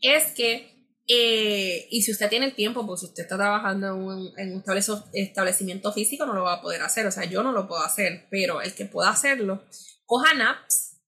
[0.02, 3.94] es que, eh, y si usted tiene el tiempo, pues si usted está trabajando en
[3.94, 4.64] un, en un
[5.12, 8.28] establecimiento físico, no lo va a poder hacer, o sea, yo no lo puedo hacer,
[8.32, 9.66] pero el que pueda hacerlo,
[10.06, 11.02] coja naps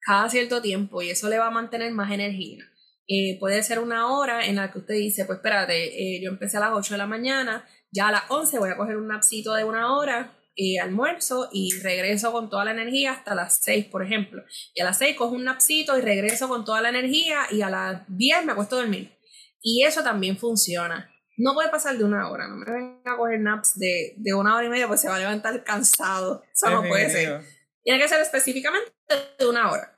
[0.00, 2.64] cada cierto tiempo y eso le va a mantener más energía.
[3.06, 6.56] Eh, puede ser una hora en la que usted dice, pues espérate, eh, yo empecé
[6.56, 9.54] a las 8 de la mañana, ya a las 11 voy a coger un napsito
[9.54, 14.02] de una hora eh, almuerzo y regreso con toda la energía hasta las 6, por
[14.02, 14.42] ejemplo.
[14.74, 17.68] Y a las 6 cojo un napsito y regreso con toda la energía y a
[17.68, 19.18] las 10 me acuesto a dormir.
[19.60, 21.12] Y eso también funciona.
[21.36, 24.56] No puede pasar de una hora, no me venga a coger naps de, de una
[24.56, 26.42] hora y media, pues se va a levantar cansado.
[26.50, 27.42] Eso no puede ser.
[27.82, 28.90] Tiene que ser específicamente
[29.38, 29.92] de una hora.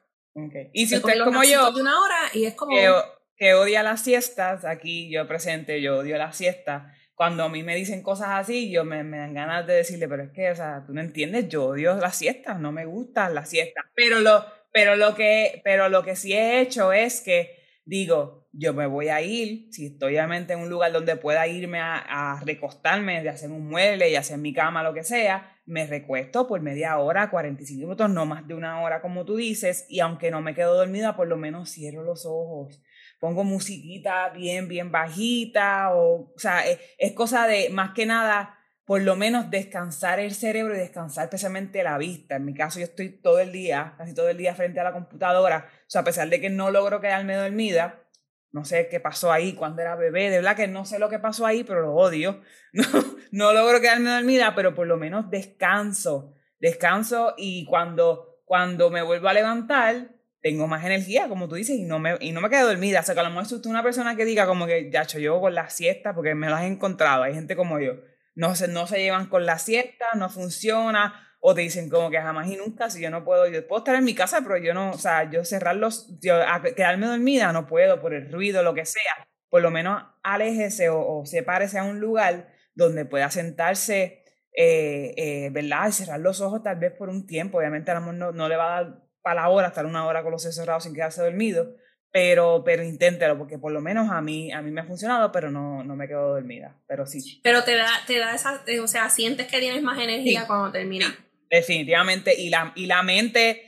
[0.72, 2.76] Y si usted como yo, de una hora y es como...
[2.76, 2.93] Que,
[3.36, 7.74] que odia las siestas, aquí yo presente, yo odio las siestas cuando a mí me
[7.74, 10.95] dicen cosas así, yo me, dan ganas de decirle, pero es que, o sea, tú
[10.95, 13.86] no entiendes, yo odio las siestas, no me gustan las siestas.
[13.97, 18.73] Pero lo, pero lo, que, pero lo que sí he hecho es que digo, yo
[18.73, 23.20] me voy a ir, si estoy obviamente en un lugar donde pueda irme a, recostarme,
[23.20, 26.99] de hacer un mueble y hacer mi cama, lo que sea, me recuesto por media
[26.99, 30.55] hora, 45 minutos, no más de una hora como tú dices, y aunque no me
[30.55, 32.81] quedo dormida, por lo menos cierro los ojos.
[33.19, 38.59] Pongo musiquita bien, bien bajita, o, sea, es, es cosa de, más que nada,
[38.89, 42.36] por lo menos descansar el cerebro y descansar especialmente la vista.
[42.36, 44.95] En mi caso, yo estoy todo el día, casi todo el día frente a la
[44.95, 45.69] computadora.
[45.81, 48.03] O sea, a pesar de que no logro quedarme dormida,
[48.51, 51.19] no sé qué pasó ahí cuando era bebé, de verdad que no sé lo que
[51.19, 52.40] pasó ahí, pero lo odio.
[52.73, 52.85] No,
[53.31, 56.35] no logro quedarme dormida, pero por lo menos descanso.
[56.59, 60.15] Descanso y cuando, cuando me vuelvo a levantar,
[60.48, 63.00] tengo más energía, como tú dices, y no me, y no me quedo dormida.
[63.00, 65.40] O sea, que a lo mejor usted una persona que diga como que, ya, yo
[65.42, 67.96] con la siesta, porque me las he encontrado, hay gente como yo
[68.34, 72.18] no se, no se llevan con la siesta, no funciona, o te dicen como que
[72.18, 74.72] jamás y nunca, si yo no puedo, yo puedo estar en mi casa, pero yo
[74.72, 76.40] no, o sea, yo cerrarlos, yo
[76.74, 81.00] quedarme dormida no puedo por el ruido, lo que sea, por lo menos aléjese o,
[81.00, 84.24] o sepárese a un lugar donde pueda sentarse,
[84.56, 85.88] eh, eh, ¿verdad?
[85.88, 88.56] Y cerrar los ojos tal vez por un tiempo, obviamente a lo no, no le
[88.56, 91.23] va a dar para la hora estar una hora con los ojos cerrados sin quedarse
[91.23, 91.74] dormido,
[92.11, 95.51] pero, pero inténtelo, porque por lo menos a mí, a mí me ha funcionado, pero
[95.51, 97.40] no, no me quedo dormida, pero sí.
[97.43, 101.12] Pero te da, te da esa, o sea, sientes que tienes más energía cuando terminas.
[101.51, 103.62] definitivamente, y la, y la mente,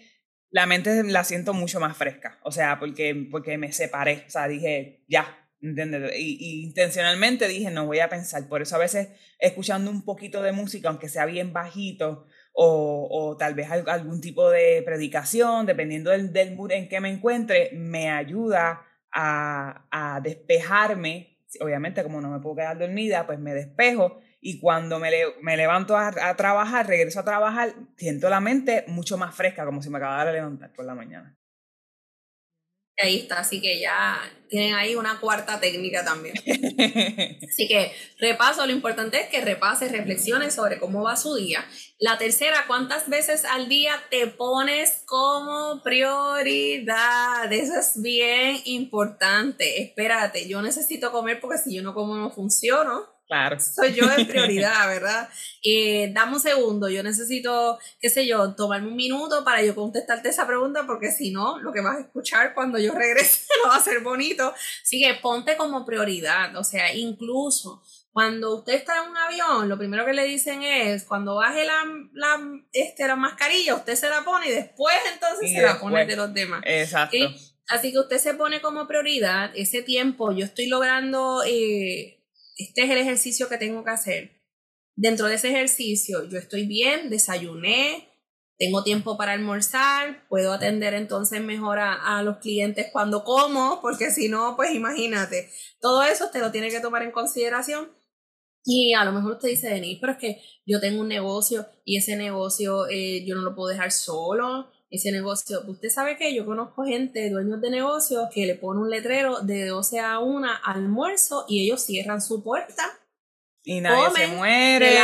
[0.51, 4.49] la mente la siento mucho más fresca, o sea, porque, porque me separé, o sea,
[4.49, 6.13] dije, ya, ¿entiendes?
[6.19, 9.09] Y, y, intencionalmente dije, no voy a pensar, por eso a veces
[9.39, 14.51] escuchando un poquito de música, aunque sea bien bajito, o, o, tal vez algún tipo
[14.51, 18.83] de predicación, dependiendo del, del mood en que me encuentre, me ayuda
[19.13, 21.39] a, a, despejarme.
[21.61, 25.11] Obviamente, como no me puedo quedar dormida, pues me despejo y cuando me,
[25.43, 29.83] me levanto a, a, trabajar, regreso a trabajar, siento la mente mucho más fresca, como
[29.83, 31.37] si me acabara de levantar por la mañana.
[33.03, 34.21] Ahí está, así que ya
[34.51, 36.35] tienen ahí una cuarta técnica también.
[37.49, 41.65] Así que repaso, lo importante es que repases, reflexiones sobre cómo va su día.
[41.99, 47.51] La tercera, ¿cuántas veces al día te pones como prioridad?
[47.53, 49.83] Eso es bien importante.
[49.83, 53.20] Espérate, yo necesito comer porque si yo no como no funciono.
[53.31, 53.61] Claro.
[53.61, 55.29] Soy yo en prioridad, ¿verdad?
[55.63, 60.31] Eh, dame un segundo, yo necesito, qué sé yo, tomarme un minuto para yo contestarte
[60.31, 63.77] esa pregunta, porque si no, lo que vas a escuchar cuando yo regrese no va
[63.77, 64.53] a ser bonito.
[64.83, 69.79] Así que ponte como prioridad, o sea, incluso cuando usted está en un avión, lo
[69.79, 72.41] primero que le dicen es, cuando baje la, la,
[72.73, 76.35] este, la mascarilla, usted se la pone y después entonces se la pone de los
[76.35, 76.63] demás.
[76.65, 77.17] Exacto.
[77.69, 81.45] Así que usted se pone como prioridad ese tiempo, yo estoy logrando...
[81.47, 82.17] Eh,
[82.65, 84.41] este es el ejercicio que tengo que hacer.
[84.97, 88.11] Dentro de ese ejercicio yo estoy bien, desayuné,
[88.61, 94.29] tengo tiempo para almorzar, puedo atender entonces mejor a, los clientes cuando como, porque si
[94.29, 95.49] no, pues imagínate,
[95.81, 97.91] todo eso usted lo tiene que tomar en consideración.
[98.63, 101.97] Y a lo mejor usted dice, Denis, pero es que yo tengo un negocio y
[101.97, 105.63] ese negocio eh, yo no lo puedo dejar solo, ese negocio.
[105.67, 109.67] Usted sabe que yo conozco gente, dueños de negocios, que le ponen un letrero de
[109.67, 112.83] 12 a 1 almuerzo y ellos cierran su puerta.
[113.63, 114.99] Y nadie se muere.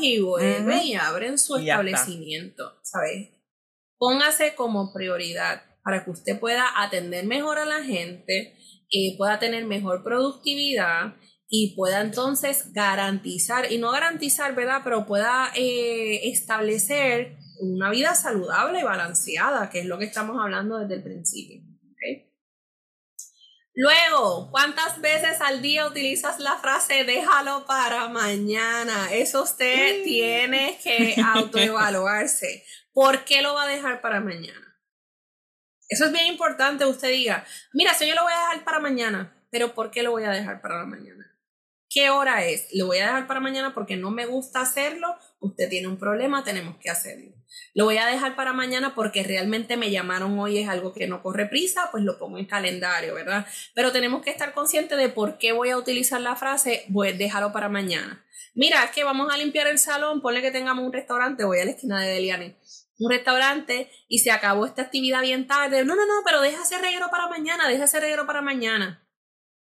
[0.00, 3.30] y vuelven y abren su establecimiento, ¿sabes?
[3.98, 8.56] Póngase como prioridad para que usted pueda atender mejor a la gente,
[8.90, 11.14] y pueda tener mejor productividad
[11.48, 14.82] y pueda entonces garantizar, y no garantizar, ¿verdad?
[14.84, 20.78] Pero pueda eh, establecer una vida saludable y balanceada, que es lo que estamos hablando
[20.78, 21.62] desde el principio.
[23.74, 29.12] Luego, ¿cuántas veces al día utilizas la frase déjalo para mañana?
[29.12, 32.64] Eso usted tiene que autoevaluarse.
[32.92, 34.76] ¿Por qué lo va a dejar para mañana?
[35.88, 39.34] Eso es bien importante, usted diga, mira, si yo lo voy a dejar para mañana,
[39.50, 41.36] pero ¿por qué lo voy a dejar para la mañana?
[41.88, 42.68] ¿Qué hora es?
[42.74, 45.16] ¿Lo voy a dejar para mañana porque no me gusta hacerlo?
[45.40, 47.32] Usted tiene un problema, tenemos que hacerlo.
[47.74, 51.22] Lo voy a dejar para mañana porque realmente me llamaron hoy, es algo que no
[51.22, 53.46] corre prisa, pues lo pongo en calendario, ¿verdad?
[53.74, 57.52] Pero tenemos que estar conscientes de por qué voy a utilizar la frase, pues déjalo
[57.52, 58.24] para mañana.
[58.54, 61.64] Mira, es que vamos a limpiar el salón, ponle que tengamos un restaurante, voy a
[61.64, 62.58] la esquina de Deliane,
[62.98, 65.84] un restaurante y se acabó esta actividad bien tarde.
[65.84, 69.06] No, no, no, pero deja ese reguero para mañana, deja ese reguero para mañana.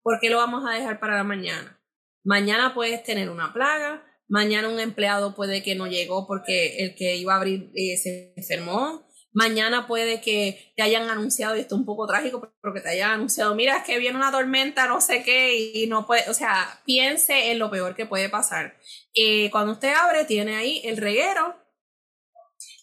[0.03, 1.81] ¿Por qué lo vamos a dejar para la mañana?
[2.23, 7.17] Mañana puedes tener una plaga, Mañana un empleado puede que no llegó porque el que
[7.17, 9.07] iba a abrir eh, se enfermó.
[9.33, 12.91] Mañana puede que te hayan anunciado, y esto es un poco trágico, pero que te
[12.91, 16.35] hayan anunciado, mira, es que viene una tormenta, no sé qué, y no puede, o
[16.35, 18.79] sea, piense en lo peor que puede pasar.
[19.13, 21.57] Eh, cuando usted abre, tiene ahí el reguero.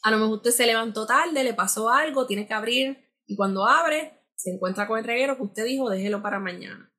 [0.03, 3.65] A lo mejor usted se levantó tarde, le pasó algo, tiene que abrir, y cuando
[3.65, 6.90] abre, se encuentra con el reguero que usted dijo, déjelo para mañana.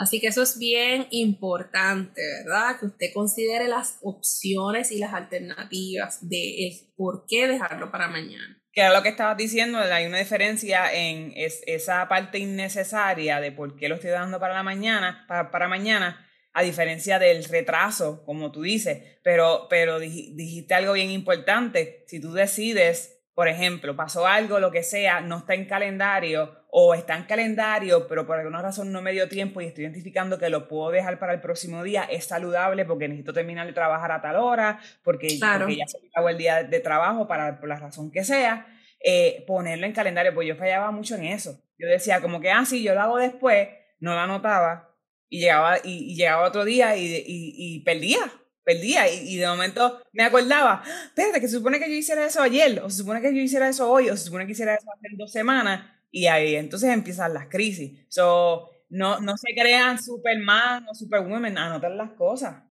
[0.00, 2.80] Así que eso es bien importante, ¿verdad?
[2.80, 8.58] Que usted considere las opciones y las alternativas de por qué dejarlo para mañana.
[8.72, 13.76] Que era lo que estabas diciendo, hay una diferencia en esa parte innecesaria de por
[13.76, 18.50] qué lo estoy dando para la mañana, para, para mañana, a diferencia del retraso, como
[18.52, 19.18] tú dices.
[19.22, 22.06] Pero, pero dijiste algo bien importante.
[22.08, 26.94] Si tú decides por ejemplo, pasó algo, lo que sea, no está en calendario o
[26.94, 30.48] está en calendario, pero por alguna razón no me dio tiempo y estoy identificando que
[30.48, 34.22] lo puedo dejar para el próximo día, es saludable porque necesito terminar de trabajar a
[34.22, 38.24] tal hora, porque, ya se acabó el día de trabajo para, por la razón que
[38.24, 38.66] sea,
[39.02, 41.60] eh, ponerlo en calendario, pues yo fallaba mucho en eso.
[41.78, 43.68] Yo decía como que, ah, sí, yo lo hago después,
[43.98, 44.94] no lo anotaba
[45.28, 48.18] y llegaba, y, llegaba otro día y, y perdía,
[48.62, 52.42] perdía y, y, de momento me acordaba, espérate, que se supone que yo hiciera eso
[52.42, 54.86] ayer, o se supone que yo hiciera eso hoy, o se supone que hiciera eso
[54.92, 58.00] hace dos semanas, y ahí entonces empiezan las crisis.
[58.08, 62.64] So, no, no se crean Superman o Superwoman, anotar las cosas.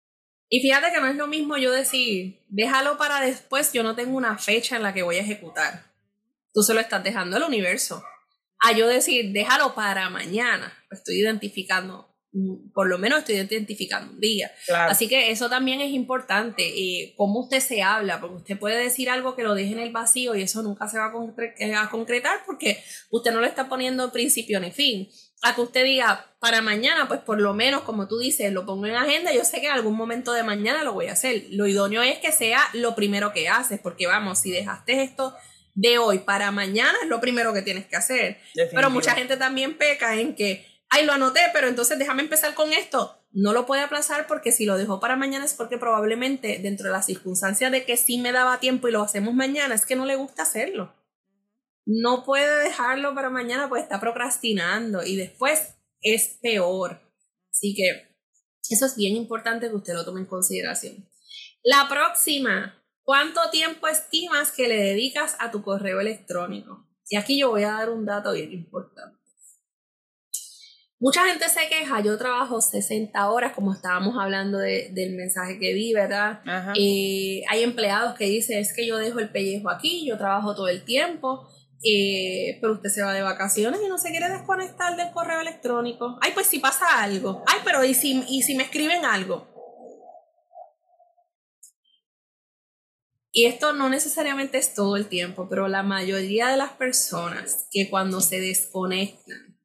[0.48, 4.16] Y fíjate que no es lo mismo yo decir, déjalo para después, yo no tengo
[4.16, 5.84] una fecha en la que voy a ejecutar.
[6.54, 8.02] Tú se lo estás dejando al universo.
[8.60, 12.07] A yo decir, déjalo para mañana, estoy identificando
[12.74, 14.50] por lo menos estoy identificando un día.
[14.68, 19.08] Así que eso también es importante, eh, cómo usted se habla, porque usted puede decir
[19.08, 21.88] algo que lo deje en el vacío y eso nunca se va a, eh, a
[21.88, 25.08] concretar porque usted no le está poniendo principio ni fin.
[25.40, 28.86] A que usted diga, para mañana, pues por lo menos, como tú dices, lo pongo
[28.86, 31.46] en agenda, yo sé que en algún momento de mañana lo voy a hacer.
[31.50, 35.34] Lo idóneo es que sea lo primero que haces, porque vamos, si dejaste esto
[35.74, 38.38] de hoy para mañana, es lo primero que tienes que hacer.
[38.72, 42.72] Pero mucha gente también peca en que ay, lo anoté, pero entonces déjame empezar con
[42.72, 43.18] esto.
[43.30, 46.92] No lo puede aplazar porque si lo dejó para mañana es porque probablemente dentro de
[46.92, 50.06] las circunstancias de que sí me daba tiempo y lo hacemos mañana, es que no
[50.06, 50.94] le gusta hacerlo.
[51.84, 57.00] No puede dejarlo para mañana pues está procrastinando y después es peor.
[57.50, 58.08] Así que
[58.70, 61.08] eso es bien importante que usted lo tome en consideración.
[61.62, 66.86] La próxima, ¿cuánto tiempo estimas que le dedicas a tu correo electrónico?
[67.08, 69.17] Y aquí yo voy a dar un dato bien importante.
[71.00, 75.92] Mucha gente se queja, yo trabajo 60 horas, como estábamos hablando del mensaje que vi,
[75.92, 76.40] ¿verdad?
[76.74, 80.66] Eh, hay empleados que dicen, es que yo dejo el pellejo aquí, yo trabajo todo
[80.66, 81.48] el tiempo,
[81.84, 86.18] eh, pero usted se va de vacaciones y no se quiere desconectar del correo electrónico.
[86.20, 87.44] Ay, pues si pasa algo.
[87.46, 89.46] Ay, pero ¿y si, y si me escriben algo?
[93.30, 97.88] Y esto no necesariamente es todo el tiempo, pero la mayoría de las personas que
[97.88, 99.57] cuando se desconectan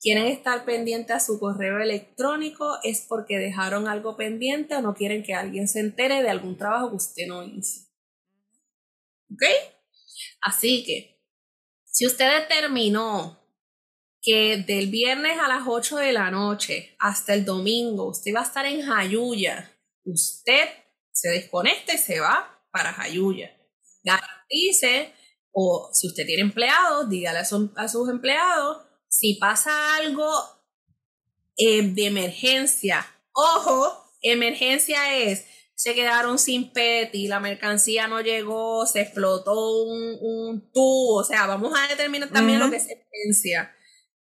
[0.00, 5.22] quieren estar pendientes a su correo electrónico es porque dejaron algo pendiente o no quieren
[5.22, 7.86] que alguien se entere de algún trabajo que usted no hizo.
[9.30, 9.42] ¿Ok?
[10.40, 11.22] Así que,
[11.84, 13.38] si usted determinó
[14.22, 18.44] que del viernes a las 8 de la noche hasta el domingo usted va a
[18.44, 19.70] estar en Jayuya,
[20.04, 20.68] usted
[21.12, 23.54] se desconecta y se va para Jayuya.
[24.02, 25.12] Garantice,
[25.52, 30.32] o si usted tiene empleados, dígale a sus empleados si pasa algo
[31.56, 36.72] eh, de emergencia, ojo, emergencia es, se quedaron sin
[37.12, 42.60] y la mercancía no llegó, se explotó un, tubo, o sea, vamos a determinar también
[42.60, 43.74] lo que es emergencia.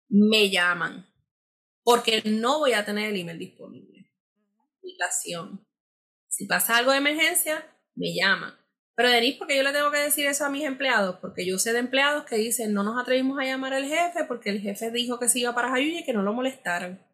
[0.09, 1.07] Me llaman,
[1.82, 4.12] porque no voy a tener el email disponible.
[4.78, 5.66] Aplicación.
[6.28, 8.55] Si pasa algo de emergencia, me llaman.
[8.97, 11.74] Pero Denise, porque yo le tengo que decir eso a mis empleados, porque yo sé
[11.74, 15.18] de empleados que dicen no nos atrevimos a llamar al jefe porque el jefe dijo
[15.18, 17.06] que se iba para Jayuya y que no lo molestaran.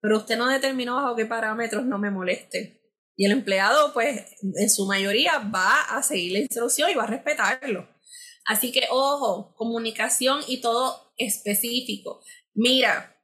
[0.00, 2.80] Pero usted no determinó bajo qué parámetros no me moleste.
[3.16, 7.08] Y el empleado, pues, en su mayoría va a seguir la instrucción y va a
[7.08, 7.88] respetarlo.
[8.46, 12.22] Así que, ojo, comunicación y todo específico.
[12.54, 13.19] Mira,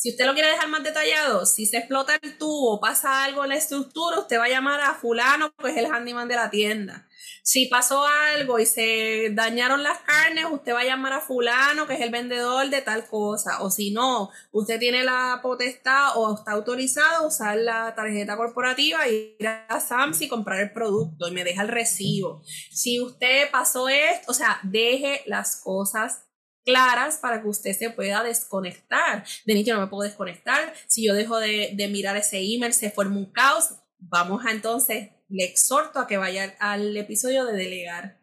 [0.00, 3.50] si usted lo quiere dejar más detallado, si se explota el tubo, pasa algo en
[3.50, 7.06] la estructura, usted va a llamar a fulano, que es el handyman de la tienda.
[7.42, 11.92] Si pasó algo y se dañaron las carnes, usted va a llamar a fulano, que
[11.92, 13.60] es el vendedor de tal cosa.
[13.60, 19.06] O si no, usted tiene la potestad o está autorizado a usar la tarjeta corporativa
[19.06, 22.42] y ir a Sams y comprar el producto y me deja el recibo.
[22.70, 26.22] Si usted pasó esto, o sea, deje las cosas
[26.64, 29.24] claras para que usted se pueda desconectar.
[29.44, 30.74] De yo no me puedo desconectar.
[30.86, 33.74] Si yo dejo de, mirar ese email, se forma un caos.
[33.98, 38.20] Vamos a entonces, le exhorto a que vaya al episodio de delegar.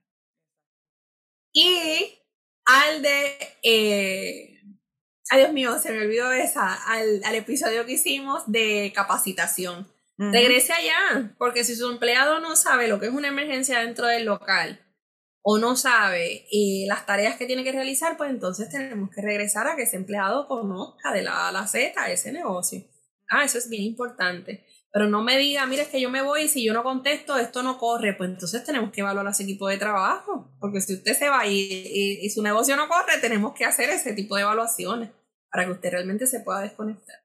[1.53, 2.19] Y
[2.65, 3.38] al de...
[3.64, 4.61] Eh,
[5.30, 9.91] ay Dios mío, se me olvidó esa, al, episodio que hicimos de capacitación.
[10.19, 14.26] Regrese allá, porque si su empleado no sabe lo que es una emergencia dentro del
[14.26, 14.84] local,
[15.49, 16.45] o no sabe
[16.87, 20.45] las tareas que tiene que realizar, pues entonces tenemos que regresar a que ese empleado
[20.45, 22.83] conozca de la A la Z ese negocio.
[23.29, 24.65] Ah, eso es bien importante.
[24.91, 27.37] Pero no me diga, mira, es que yo me voy y si yo no contesto,
[27.37, 28.13] esto no corre.
[28.13, 30.53] Pues entonces tenemos que evaluar a ese equipo de trabajo.
[30.59, 34.11] Porque si usted se va y, y su negocio no corre, tenemos que hacer ese
[34.11, 35.11] tipo de evaluaciones
[35.49, 37.15] para que usted realmente se pueda desconectar.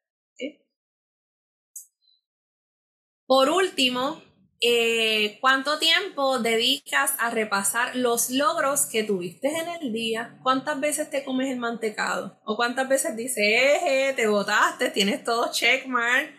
[3.26, 4.22] Por último,
[4.64, 10.38] eh, ¿cuánto tiempo dedicas a repasar los logros que tuviste en el día?
[10.44, 12.40] ¿Cuántas veces te comes el mantecado?
[12.44, 16.30] ¿O cuántas veces dices, eh, te votaste, tienes todo checkmark?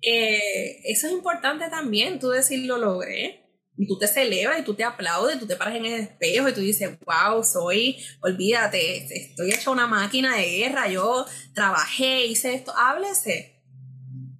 [0.00, 3.40] Eh, eso es importante también, tú decir lo logré.
[3.76, 6.52] Y tú te celebras y tú te aplaudes, tú te paras en el espejo y
[6.52, 12.72] tú dices, wow, soy, olvídate, estoy hecha una máquina de guerra, yo trabajé, hice esto,
[12.76, 13.60] háblese.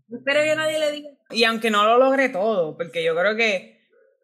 [0.06, 3.36] No espero que nadie le diga y aunque no lo logré todo, porque yo creo
[3.36, 3.80] que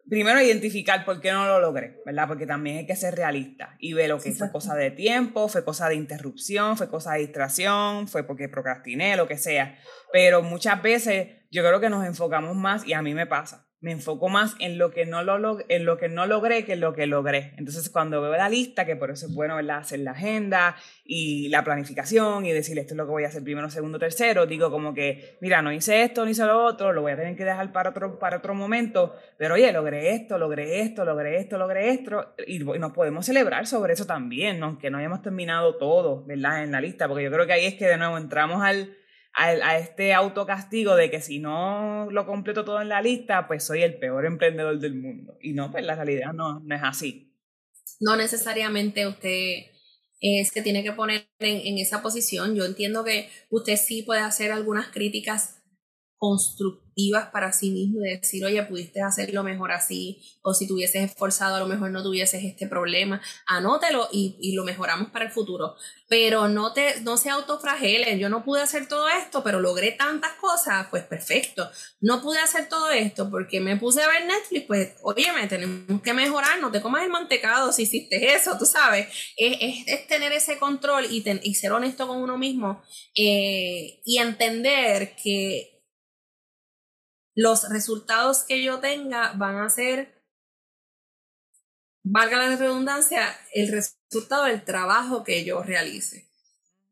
[0.09, 2.27] primero identificar por qué no lo logré, ¿verdad?
[2.27, 5.63] Porque también hay que ser realista y ver lo que fue cosa de tiempo, fue
[5.63, 9.77] cosa de interrupción, fue cosa de distracción, fue porque procrastiné, lo que sea.
[10.11, 13.91] Pero muchas veces yo creo que nos enfocamos más y a mí me pasa me
[13.91, 16.93] enfoco más en lo que no, lo, en lo que no logré que en lo
[16.93, 17.53] que logré.
[17.57, 20.75] Entonces, cuando veo la lista, que por eso es bueno hacer la agenda
[21.05, 24.45] y la planificación y decir esto es lo que voy a hacer primero, segundo, tercero,
[24.45, 27.35] digo como que, mira, no hice esto, no hice lo otro, lo voy a tener
[27.35, 31.57] que dejar para otro, para otro momento, pero oye, logré esto, logré esto, logré esto,
[31.57, 36.63] logré esto, y, nos podemos celebrar sobre eso también, aunque no hayamos terminado todo, ¿verdad?
[36.63, 38.95] En la lista, porque yo creo que ahí es que de nuevo entramos al
[39.33, 43.83] a, este autocastigo de que si no lo completo todo en la lista, pues soy
[43.83, 45.37] el peor emprendedor del mundo.
[45.41, 47.33] Y no, pues la realidad no, no es así.
[47.99, 49.65] No necesariamente usted
[50.19, 52.55] que tiene que poner en, en esa posición.
[52.55, 55.58] Yo entiendo que usted sí puede hacer algunas críticas
[56.19, 61.09] constructivas para sí mismo y decir, oye, pudiste hacerlo mejor así, o si te hubieses
[61.09, 65.31] esforzado, a lo mejor no tuvieses este problema, anótelo y, y lo mejoramos para el
[65.31, 65.75] futuro.
[66.09, 70.33] Pero no, te, no se autofragelen, yo no pude hacer todo esto, pero logré tantas
[70.33, 71.69] cosas, pues perfecto.
[72.01, 76.01] No pude hacer todo esto porque me puse a ver Netflix, pues, oye, me tenemos
[76.01, 79.07] que mejorar, no te comas el mantecado si hiciste eso, tú sabes.
[79.37, 82.81] Es, es, tener ese control y, y, ser honesto con uno mismo
[83.15, 85.78] eh, y entender que
[87.35, 90.23] los resultados que yo tenga van a ser,
[92.03, 96.29] valga la redundancia, el resultado del trabajo que yo realice.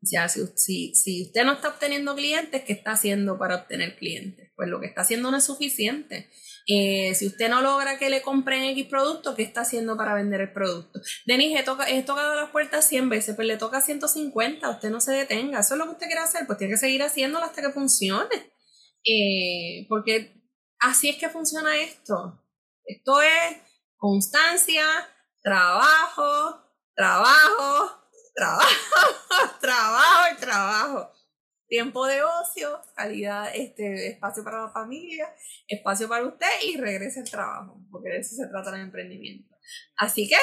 [0.00, 4.52] Ya, si, si, si usted no está obteniendo clientes, ¿qué está haciendo para obtener clientes?
[4.54, 6.30] Pues lo que está haciendo no es suficiente.
[6.68, 10.42] Eh, si usted no logra que le compren X producto, ¿qué está haciendo para vender
[10.42, 11.00] el producto?
[11.26, 15.12] Denis, he, he tocado las puertas 100 veces, pues le toca 150, usted no se
[15.12, 15.60] detenga.
[15.60, 18.52] Eso es lo que usted quiere hacer, pues tiene que seguir haciéndolo hasta que funcione.
[19.10, 20.34] Eh, porque
[20.80, 22.44] así es que funciona esto.
[22.84, 23.56] Esto es
[23.96, 24.84] constancia,
[25.42, 26.62] trabajo,
[26.94, 28.66] trabajo, trabajo,
[29.60, 31.12] trabajo y trabajo.
[31.68, 35.34] Tiempo de ocio, calidad, este, espacio para la familia,
[35.66, 39.54] espacio para usted y regrese al trabajo, porque de eso se trata el emprendimiento.
[39.96, 40.36] Así que,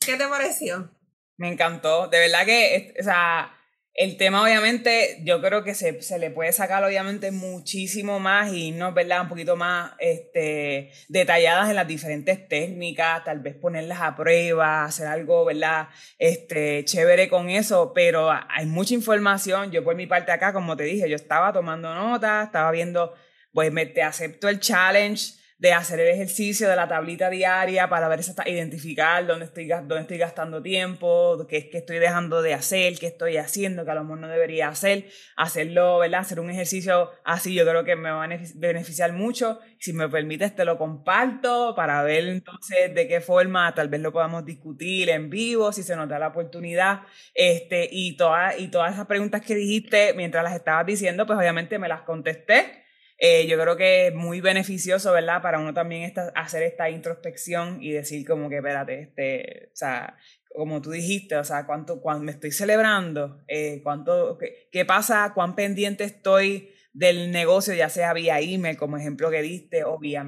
[0.00, 0.90] ¿qué te pareció?
[1.36, 3.54] Me encantó, de verdad que, o sea,
[3.94, 8.70] el tema obviamente yo creo que se, se, le puede sacar obviamente muchísimo más y
[8.70, 9.22] no ¿verdad?
[9.22, 15.06] Un poquito más este, detalladas en las diferentes técnicas, tal vez ponerlas a prueba, hacer
[15.06, 15.88] algo, ¿verdad?
[16.18, 19.70] Este, chévere con eso, pero hay mucha información.
[19.70, 23.14] Yo por mi parte acá, como te dije, yo estaba tomando notas, estaba viendo,
[23.52, 28.08] pues me, te acepto el challenge de hacer el ejercicio de la tablita diaria para
[28.08, 32.98] ver esa, identificar dónde estoy, dónde estoy gastando tiempo, qué que estoy dejando de hacer,
[32.98, 35.06] qué estoy haciendo, que a lo mejor no debería hacer,
[35.36, 36.22] hacerlo, ¿verdad?
[36.22, 39.60] Hacer un ejercicio así yo creo que me va a beneficiar mucho.
[39.78, 44.12] Si me permites, te lo comparto para ver entonces de qué forma tal vez lo
[44.12, 47.02] podamos discutir en vivo, si se nos da la oportunidad.
[47.34, 51.78] Este, y, toda, y todas esas preguntas que dijiste mientras las estabas diciendo, pues obviamente
[51.78, 52.81] me las contesté
[53.24, 55.40] eh, yo creo que es muy beneficioso, ¿verdad?
[55.42, 60.16] Para uno también hacer esta introspección y decir como que, espérate, este, o sea,
[60.48, 65.30] como tú dijiste, o sea, cuánto, cuando me estoy celebrando, eh, cuánto, qué, qué, pasa,
[65.36, 70.26] cuán pendiente estoy del negocio, ya sea vía email, como ejemplo que diste, o vía,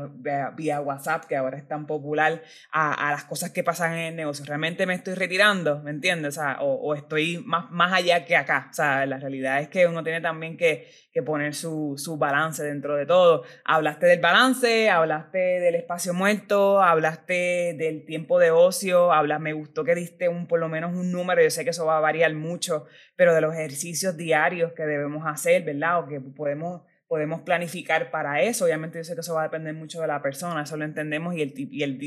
[0.56, 2.42] vía, WhatsApp, que ahora es tan popular,
[2.72, 4.44] a, las cosas que pasan en el negocio.
[4.46, 5.80] ¿Realmente me estoy retirando?
[5.80, 6.38] ¿Me entiendes?
[6.60, 8.68] O, o, estoy más, más allá que acá.
[8.70, 12.64] O sea, la realidad es que uno tiene también que, que poner su, su balance
[12.64, 13.44] dentro de todo.
[13.64, 19.84] Hablaste del balance, hablaste del espacio muerto, hablaste del tiempo de ocio, hablas, me gustó
[19.84, 22.34] que diste un, por lo menos un número, yo sé que eso va a variar
[22.34, 22.86] mucho,
[23.16, 26.00] pero de los ejercicios diarios que debemos hacer, ¿verdad?
[26.00, 26.53] O que podemos
[27.14, 28.64] podemos planificar para eso.
[28.64, 31.35] Obviamente yo sé que eso va a depender mucho de la persona, eso lo entendemos
[31.35, 31.98] y el, y el,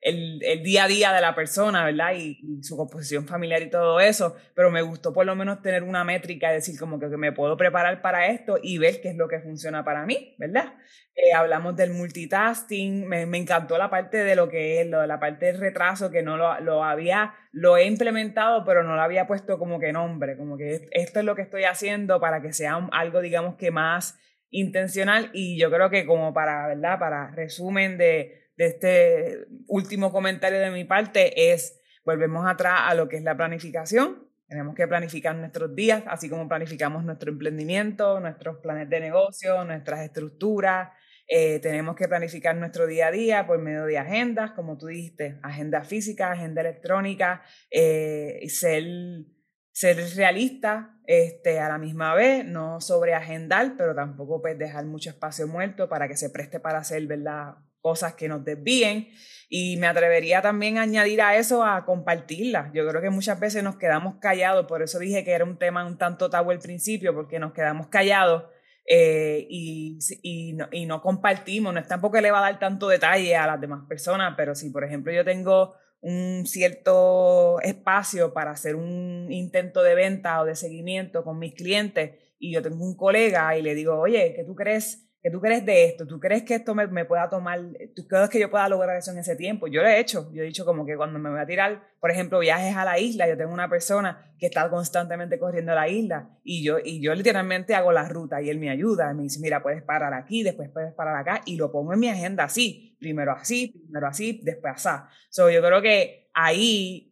[0.00, 2.12] el, el, día a día de la persona, ¿verdad?
[2.14, 6.04] Y, su composición familiar y todo eso, pero me gustó por lo menos tener una
[6.04, 9.40] métrica, decir como que, me puedo preparar para esto y ver qué es lo que
[9.40, 10.74] funciona para mí, ¿verdad?
[11.20, 15.18] Eh, hablamos del multitasking, me, me, encantó la parte de lo que es, lo la
[15.18, 19.26] parte del retraso, que no lo, lo había, lo he implementado, pero no lo había
[19.26, 22.76] puesto como que nombre, como que esto es lo que estoy haciendo para que sea
[22.92, 24.16] algo, digamos que más
[24.50, 27.00] intencional y yo creo que como para, ¿verdad?
[27.00, 33.08] Para resumen de, de este último comentario de mi parte es, volvemos atrás a lo
[33.08, 34.28] que es la planificación.
[34.46, 40.00] Tenemos que planificar nuestros días, así como planificamos nuestro emprendimiento, nuestros planes de negocio, nuestras
[40.00, 40.90] estructuras.
[41.28, 45.38] Eh, tenemos que planificar nuestro día a día por medio de agendas, como tú dijiste,
[45.42, 48.84] agenda física, agenda electrónica, eh, ser
[49.78, 55.46] ser realista este, a la misma vez, no sobreagendar, pero tampoco pues, dejar mucho espacio
[55.46, 57.54] muerto para que se preste para hacer ¿verdad?
[57.80, 59.08] cosas que nos desvíen.
[59.48, 62.72] Y me atrevería también a añadir a eso a compartirla.
[62.74, 65.86] Yo creo que muchas veces nos quedamos callados, por eso dije que era un tema
[65.86, 68.46] un tanto tabú al principio, porque nos quedamos callados
[68.88, 71.74] eh, y, y, no, y no compartimos.
[71.74, 74.70] No es tampoco le va a dar tanto detalle a las demás personas, pero si
[74.70, 80.54] por ejemplo yo tengo un cierto espacio para hacer un intento de venta o de
[80.54, 84.54] seguimiento con mis clientes y yo tengo un colega y le digo, oye, ¿qué tú
[84.54, 85.07] crees?
[85.20, 86.06] ¿Qué tú crees de esto?
[86.06, 87.60] ¿Tú crees que esto me, pueda tomar?
[87.96, 89.66] ¿Tú crees que yo pueda lograr eso en ese tiempo?
[89.66, 90.30] Yo lo he hecho.
[90.32, 93.00] Yo he dicho como que cuando me voy a tirar, por ejemplo, viajes a la
[93.00, 97.00] isla, yo tengo una persona que está constantemente corriendo a la isla y yo, y
[97.02, 99.12] yo literalmente hago la ruta y él me ayuda.
[99.12, 102.08] Me dice, mira, puedes parar aquí, después puedes parar acá y lo pongo en mi
[102.08, 102.96] agenda así.
[103.00, 104.88] Primero así, primero así, después así.
[105.30, 107.07] So, yo creo que ahí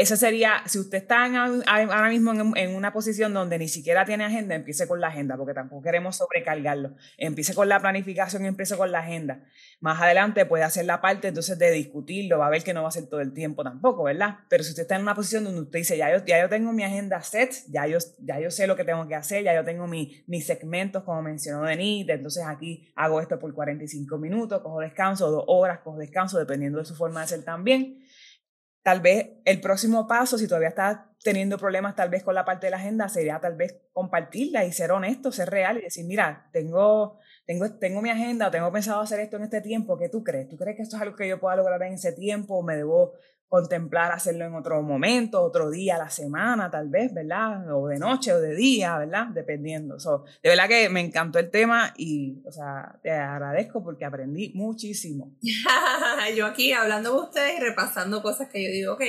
[0.00, 4.54] eso sería, si usted está ahora mismo en, una posición donde ni siquiera tiene agenda,
[4.54, 6.94] empiece con la agenda, porque tampoco queremos sobrecargarlo.
[7.18, 9.44] Empiece con la planificación, empiece con la agenda.
[9.80, 12.88] Más adelante puede hacer la parte entonces de discutirlo, va a ver que no va
[12.88, 14.38] a ser todo el tiempo tampoco, ¿verdad?
[14.48, 16.72] Pero si usted está en una posición donde usted dice, ya yo, ya yo tengo
[16.72, 19.64] mi agenda set, ya yo, ya yo sé lo que tengo que hacer, ya yo
[19.66, 24.80] tengo mi, mis segmentos, como mencionó Denise, entonces aquí hago esto por 45 minutos, cojo
[24.80, 28.00] descanso, dos horas, cojo descanso, dependiendo de su forma de ser también
[28.82, 32.66] tal vez el próximo paso, si todavía estás teniendo problemas tal vez con la parte
[32.66, 36.48] de la agenda, sería tal vez compartirla y ser honesto, ser real y decir, mira,
[36.52, 40.48] tengo, tengo, tengo mi agenda, tengo pensado hacer esto en este tiempo, ¿qué tú crees?
[40.48, 42.76] ¿Tú crees que esto es algo que yo pueda lograr en ese tiempo o me
[42.76, 43.12] debo
[43.50, 47.76] contemplar hacerlo en otro momento, otro día la semana, tal vez, ¿verdad?
[47.76, 49.26] O de noche o de día, ¿verdad?
[49.26, 49.96] Dependiendo.
[49.96, 55.36] de verdad que me encantó el tema y, o sea, te agradezco porque aprendí muchísimo.
[56.36, 59.02] yo aquí hablando con ustedes y repasando cosas que yo digo, ok,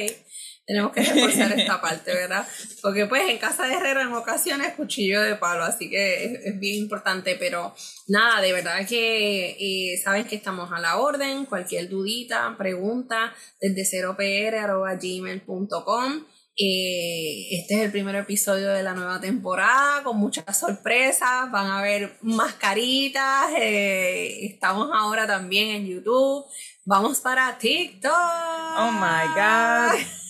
[0.66, 2.46] tenemos que reforzar esta parte, ¿verdad?
[2.82, 6.76] Porque pues en casa de Herrera en ocasiones cuchillo de palo, así que es, bien
[6.76, 7.74] importante, pero
[8.08, 14.04] nada, de verdad que eh, saben que estamos a la orden, cualquier dudita, pregunta, desde
[14.04, 16.26] 0pr.gmail.com.
[16.58, 21.82] Eh, este es el primer episodio de la nueva temporada con muchas sorpresas, van a
[21.82, 26.46] ver mascaritas, eh, estamos ahora también en YouTube,
[26.86, 28.12] vamos para TikTok.
[28.14, 29.98] Oh my God.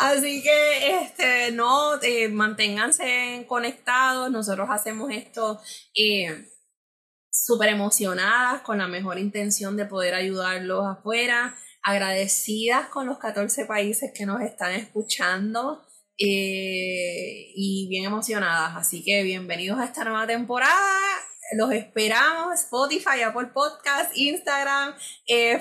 [0.00, 4.30] Así que este, no, eh, manténganse conectados.
[4.30, 5.60] Nosotros hacemos esto
[5.94, 6.46] eh,
[7.30, 14.10] súper emocionadas, con la mejor intención de poder ayudarlos afuera, agradecidas con los 14 países
[14.14, 15.84] que nos están escuchando.
[16.16, 18.76] Eh, y bien emocionadas.
[18.76, 20.98] Así que bienvenidos a esta nueva temporada.
[21.58, 22.58] Los esperamos.
[22.60, 24.94] Spotify, Apple Podcast, Instagram,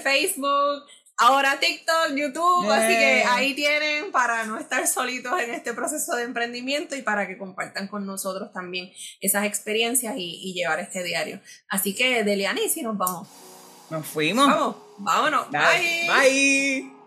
[0.01, 0.83] Facebook
[1.19, 6.23] ahora TikTok, YouTube, así que ahí tienen para no estar solitos en este proceso de
[6.23, 8.91] emprendimiento y para que compartan con nosotros también
[9.21, 11.39] esas experiencias y, llevar este diario.
[11.69, 13.27] Así que, Deliani, si nos vamos.
[13.89, 14.47] Nos fuimos.
[14.47, 15.51] Vamos, vámonos.
[15.51, 16.07] Bye.
[16.07, 16.98] Bye.